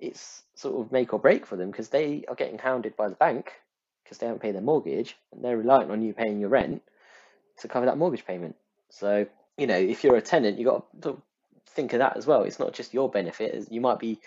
it's 0.00 0.42
sort 0.56 0.84
of 0.84 0.90
make 0.90 1.12
or 1.12 1.20
break 1.20 1.46
for 1.46 1.56
them 1.56 1.70
because 1.70 1.88
they 1.88 2.24
are 2.26 2.34
getting 2.34 2.58
hounded 2.58 2.96
by 2.96 3.08
the 3.08 3.14
bank 3.14 3.52
because 4.02 4.18
they 4.18 4.26
haven't 4.26 4.42
paid 4.42 4.56
their 4.56 4.62
mortgage 4.62 5.16
and 5.32 5.44
they're 5.44 5.56
relying 5.56 5.90
on 5.90 6.02
you 6.02 6.12
paying 6.12 6.40
your 6.40 6.48
rent 6.48 6.82
to 7.58 7.68
cover 7.68 7.86
that 7.86 7.98
mortgage 7.98 8.26
payment. 8.26 8.56
So, 8.88 9.26
you 9.56 9.68
know, 9.68 9.76
if 9.78 10.02
you're 10.02 10.16
a 10.16 10.22
tenant, 10.22 10.58
you 10.58 10.64
got 10.64 10.86
to 11.02 11.22
think 11.68 11.92
of 11.92 12.00
that 12.00 12.16
as 12.16 12.26
well. 12.26 12.42
It's 12.42 12.58
not 12.58 12.72
just 12.72 12.92
your 12.92 13.08
benefit; 13.08 13.70
you 13.70 13.80
might 13.80 14.00
be 14.00 14.18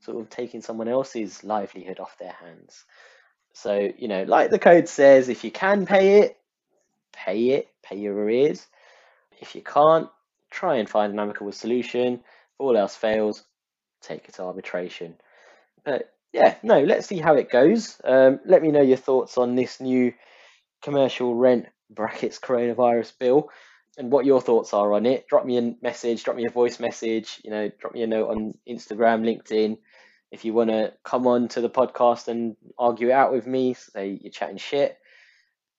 sort 0.00 0.20
of 0.20 0.28
taking 0.28 0.60
someone 0.60 0.88
else's 0.88 1.44
livelihood 1.44 2.00
off 2.00 2.18
their 2.18 2.32
hands. 2.32 2.84
So, 3.60 3.90
you 3.98 4.06
know, 4.06 4.22
like 4.22 4.50
the 4.50 4.58
code 4.60 4.88
says, 4.88 5.28
if 5.28 5.42
you 5.42 5.50
can 5.50 5.84
pay 5.84 6.20
it, 6.20 6.38
pay 7.12 7.50
it, 7.50 7.68
pay 7.82 7.96
your 7.96 8.14
arrears. 8.14 8.64
If 9.40 9.56
you 9.56 9.62
can't, 9.62 10.08
try 10.48 10.76
and 10.76 10.88
find 10.88 11.12
an 11.12 11.18
amicable 11.18 11.50
solution. 11.50 12.14
If 12.14 12.60
all 12.60 12.76
else 12.76 12.94
fails, 12.94 13.42
take 14.00 14.28
it 14.28 14.34
to 14.34 14.44
arbitration. 14.44 15.16
But 15.84 16.14
yeah, 16.32 16.54
no, 16.62 16.84
let's 16.84 17.08
see 17.08 17.18
how 17.18 17.34
it 17.34 17.50
goes. 17.50 18.00
Um, 18.04 18.38
let 18.44 18.62
me 18.62 18.70
know 18.70 18.80
your 18.80 18.96
thoughts 18.96 19.36
on 19.36 19.56
this 19.56 19.80
new 19.80 20.14
commercial 20.80 21.34
rent 21.34 21.66
brackets 21.90 22.38
coronavirus 22.38 23.18
bill 23.18 23.50
and 23.96 24.12
what 24.12 24.24
your 24.24 24.40
thoughts 24.40 24.72
are 24.72 24.92
on 24.92 25.04
it. 25.04 25.26
Drop 25.26 25.44
me 25.44 25.58
a 25.58 25.74
message, 25.82 26.22
drop 26.22 26.36
me 26.36 26.46
a 26.46 26.50
voice 26.50 26.78
message, 26.78 27.40
you 27.42 27.50
know, 27.50 27.72
drop 27.80 27.92
me 27.92 28.04
a 28.04 28.06
note 28.06 28.30
on 28.30 28.54
Instagram, 28.68 29.24
LinkedIn 29.24 29.78
if 30.30 30.44
you 30.44 30.52
want 30.52 30.70
to 30.70 30.92
come 31.04 31.26
on 31.26 31.48
to 31.48 31.60
the 31.60 31.70
podcast 31.70 32.28
and 32.28 32.56
argue 32.78 33.08
it 33.08 33.12
out 33.12 33.32
with 33.32 33.46
me, 33.46 33.74
say 33.74 34.18
you're 34.22 34.32
chatting 34.32 34.58
shit, 34.58 34.98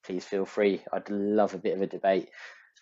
please 0.03 0.25
feel 0.25 0.45
free. 0.45 0.81
I'd 0.91 1.09
love 1.09 1.53
a 1.53 1.59
bit 1.59 1.75
of 1.75 1.81
a 1.81 1.87
debate. 1.87 2.29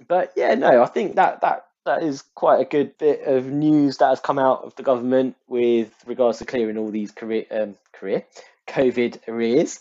But 0.07 0.33
yeah, 0.35 0.55
no, 0.55 0.81
I 0.81 0.85
think 0.85 1.15
that 1.15 1.41
that 1.41 1.65
that 1.85 2.03
is 2.03 2.21
quite 2.35 2.59
a 2.59 2.65
good 2.65 2.97
bit 2.97 3.23
of 3.23 3.47
news 3.47 3.97
that 3.97 4.09
has 4.09 4.19
come 4.19 4.37
out 4.37 4.63
of 4.63 4.75
the 4.75 4.83
government 4.83 5.35
with 5.47 5.91
regards 6.05 6.37
to 6.39 6.45
clearing 6.45 6.77
all 6.77 6.91
these 6.91 7.11
career 7.11 7.45
um, 7.51 7.75
career 7.93 8.23
COVID 8.67 9.27
arrears. 9.27 9.79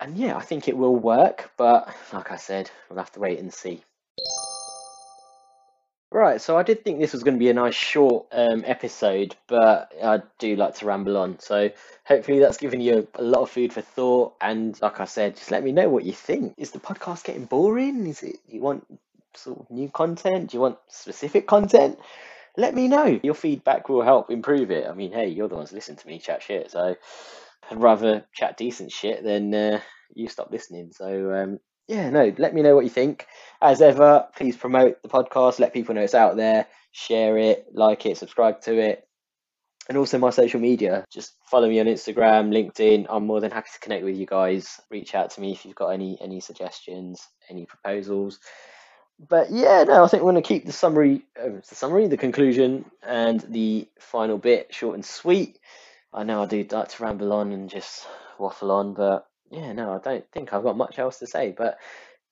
And 0.00 0.16
yeah, 0.16 0.36
I 0.36 0.40
think 0.40 0.66
it 0.66 0.76
will 0.76 0.96
work, 0.96 1.52
but 1.56 1.94
like 2.12 2.32
I 2.32 2.36
said, 2.36 2.70
we'll 2.88 2.98
have 2.98 3.12
to 3.12 3.20
wait 3.20 3.38
and 3.38 3.54
see. 3.54 3.84
Right, 6.12 6.42
so 6.42 6.58
I 6.58 6.62
did 6.62 6.84
think 6.84 7.00
this 7.00 7.14
was 7.14 7.22
going 7.22 7.36
to 7.36 7.38
be 7.38 7.48
a 7.48 7.54
nice 7.54 7.74
short 7.74 8.26
um, 8.32 8.64
episode, 8.66 9.34
but 9.46 9.90
I 10.04 10.20
do 10.38 10.56
like 10.56 10.74
to 10.76 10.84
ramble 10.84 11.16
on. 11.16 11.38
So 11.38 11.70
hopefully 12.04 12.38
that's 12.38 12.58
given 12.58 12.82
you 12.82 13.08
a, 13.14 13.22
lot 13.22 13.40
of 13.40 13.50
food 13.50 13.72
for 13.72 13.80
thought. 13.80 14.34
And 14.38 14.78
like 14.82 15.00
I 15.00 15.06
said, 15.06 15.36
just 15.36 15.50
let 15.50 15.64
me 15.64 15.72
know 15.72 15.88
what 15.88 16.04
you 16.04 16.12
think. 16.12 16.52
Is 16.58 16.72
the 16.72 16.80
podcast 16.80 17.24
getting 17.24 17.46
boring? 17.46 18.06
Is 18.06 18.22
it 18.22 18.36
you 18.46 18.60
want 18.60 18.86
sort 19.34 19.60
of 19.60 19.70
new 19.70 19.88
content? 19.88 20.50
Do 20.50 20.58
you 20.58 20.60
want 20.60 20.76
specific 20.88 21.46
content? 21.46 21.98
Let 22.58 22.74
me 22.74 22.88
know. 22.88 23.18
Your 23.22 23.32
feedback 23.32 23.88
will 23.88 24.02
help 24.02 24.30
improve 24.30 24.70
it. 24.70 24.86
I 24.86 24.92
mean, 24.92 25.12
hey, 25.12 25.28
you're 25.28 25.48
the 25.48 25.56
ones 25.56 25.72
listening 25.72 25.96
to 25.96 26.06
me 26.06 26.18
chat 26.18 26.42
shit, 26.42 26.72
so 26.72 26.94
I'd 27.70 27.80
rather 27.80 28.26
chat 28.34 28.58
decent 28.58 28.92
shit 28.92 29.24
than 29.24 29.54
uh, 29.54 29.80
you 30.14 30.28
stop 30.28 30.50
listening. 30.50 30.92
So 30.92 31.32
um, 31.32 31.58
yeah, 31.88 32.10
no, 32.10 32.32
let 32.38 32.54
me 32.54 32.62
know 32.62 32.74
what 32.74 32.84
you 32.84 32.90
think. 32.90 33.26
As 33.60 33.80
ever, 33.80 34.26
please 34.36 34.56
promote 34.56 35.02
the 35.02 35.08
podcast, 35.08 35.58
let 35.58 35.72
people 35.72 35.94
know 35.94 36.02
it's 36.02 36.14
out 36.14 36.36
there, 36.36 36.66
share 36.92 37.38
it, 37.38 37.66
like 37.72 38.06
it, 38.06 38.16
subscribe 38.16 38.60
to 38.62 38.78
it. 38.78 39.06
And 39.88 39.98
also 39.98 40.16
my 40.18 40.30
social 40.30 40.60
media. 40.60 41.04
Just 41.12 41.34
follow 41.50 41.68
me 41.68 41.80
on 41.80 41.86
Instagram, 41.86 42.50
LinkedIn. 42.50 43.06
I'm 43.10 43.26
more 43.26 43.40
than 43.40 43.50
happy 43.50 43.68
to 43.72 43.80
connect 43.80 44.04
with 44.04 44.16
you 44.16 44.26
guys. 44.26 44.80
Reach 44.90 45.14
out 45.14 45.30
to 45.30 45.40
me 45.40 45.52
if 45.52 45.64
you've 45.64 45.74
got 45.74 45.88
any 45.88 46.16
any 46.20 46.38
suggestions, 46.38 47.20
any 47.50 47.66
proposals. 47.66 48.38
But 49.28 49.50
yeah, 49.50 49.82
no, 49.84 50.04
I 50.04 50.08
think 50.08 50.22
we're 50.22 50.32
going 50.32 50.42
to 50.42 50.48
keep 50.48 50.66
the 50.66 50.72
summary, 50.72 51.22
uh, 51.40 51.60
the 51.68 51.74
summary, 51.74 52.06
the 52.06 52.16
conclusion, 52.16 52.84
and 53.02 53.40
the 53.40 53.88
final 53.98 54.38
bit 54.38 54.72
short 54.72 54.94
and 54.94 55.04
sweet. 55.04 55.58
I 56.12 56.22
know 56.22 56.42
I 56.42 56.46
do 56.46 56.64
like 56.70 56.88
to 56.88 57.02
ramble 57.02 57.32
on 57.32 57.52
and 57.52 57.68
just 57.68 58.06
waffle 58.38 58.70
on, 58.70 58.94
but 58.94 59.26
yeah, 59.52 59.72
no, 59.72 59.92
I 59.92 59.98
don't 59.98 60.24
think 60.32 60.52
I've 60.52 60.62
got 60.62 60.76
much 60.76 60.98
else 60.98 61.18
to 61.18 61.26
say. 61.26 61.54
But 61.56 61.78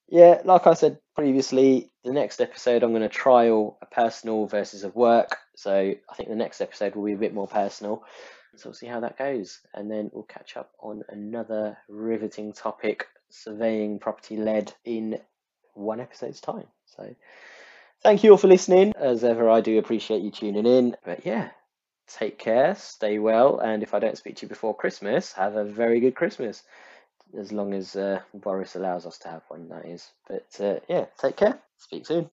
yeah, 0.08 0.40
like 0.44 0.66
I 0.66 0.74
said 0.74 0.98
previously, 1.14 1.90
the 2.02 2.12
next 2.12 2.40
episode 2.40 2.82
I'm 2.82 2.90
going 2.90 3.02
to 3.02 3.08
trial 3.08 3.78
a 3.82 3.86
personal 3.86 4.46
versus 4.46 4.84
a 4.84 4.88
work. 4.88 5.36
So 5.54 5.72
I 5.72 6.14
think 6.14 6.30
the 6.30 6.34
next 6.34 6.60
episode 6.60 6.96
will 6.96 7.04
be 7.04 7.12
a 7.12 7.18
bit 7.18 7.34
more 7.34 7.46
personal. 7.46 8.04
So 8.56 8.70
we'll 8.70 8.74
see 8.74 8.86
how 8.86 9.00
that 9.00 9.18
goes. 9.18 9.60
And 9.74 9.90
then 9.90 10.10
we'll 10.12 10.24
catch 10.24 10.56
up 10.56 10.72
on 10.80 11.04
another 11.10 11.76
riveting 11.88 12.54
topic, 12.54 13.06
surveying 13.28 13.98
property 13.98 14.36
led 14.36 14.72
in 14.84 15.20
one 15.74 16.00
episode's 16.00 16.40
time. 16.40 16.66
So 16.86 17.14
thank 18.02 18.24
you 18.24 18.30
all 18.30 18.38
for 18.38 18.48
listening. 18.48 18.94
As 18.96 19.24
ever, 19.24 19.48
I 19.48 19.60
do 19.60 19.78
appreciate 19.78 20.22
you 20.22 20.30
tuning 20.30 20.66
in. 20.66 20.96
But 21.04 21.26
yeah, 21.26 21.50
take 22.08 22.38
care, 22.38 22.74
stay 22.74 23.18
well, 23.18 23.60
and 23.60 23.82
if 23.82 23.94
I 23.94 23.98
don't 23.98 24.18
speak 24.18 24.36
to 24.36 24.46
you 24.46 24.48
before 24.48 24.74
Christmas, 24.74 25.32
have 25.32 25.54
a 25.54 25.64
very 25.64 26.00
good 26.00 26.14
Christmas. 26.16 26.62
As 27.38 27.52
long 27.52 27.74
as 27.74 27.96
uh, 27.96 28.20
Boris 28.34 28.76
allows 28.76 29.06
us 29.06 29.18
to 29.18 29.28
have 29.28 29.42
one, 29.48 29.68
that 29.68 29.86
is. 29.86 30.10
But 30.28 30.46
uh, 30.60 30.80
yeah, 30.88 31.06
take 31.20 31.36
care. 31.36 31.60
Speak 31.78 32.06
soon. 32.06 32.28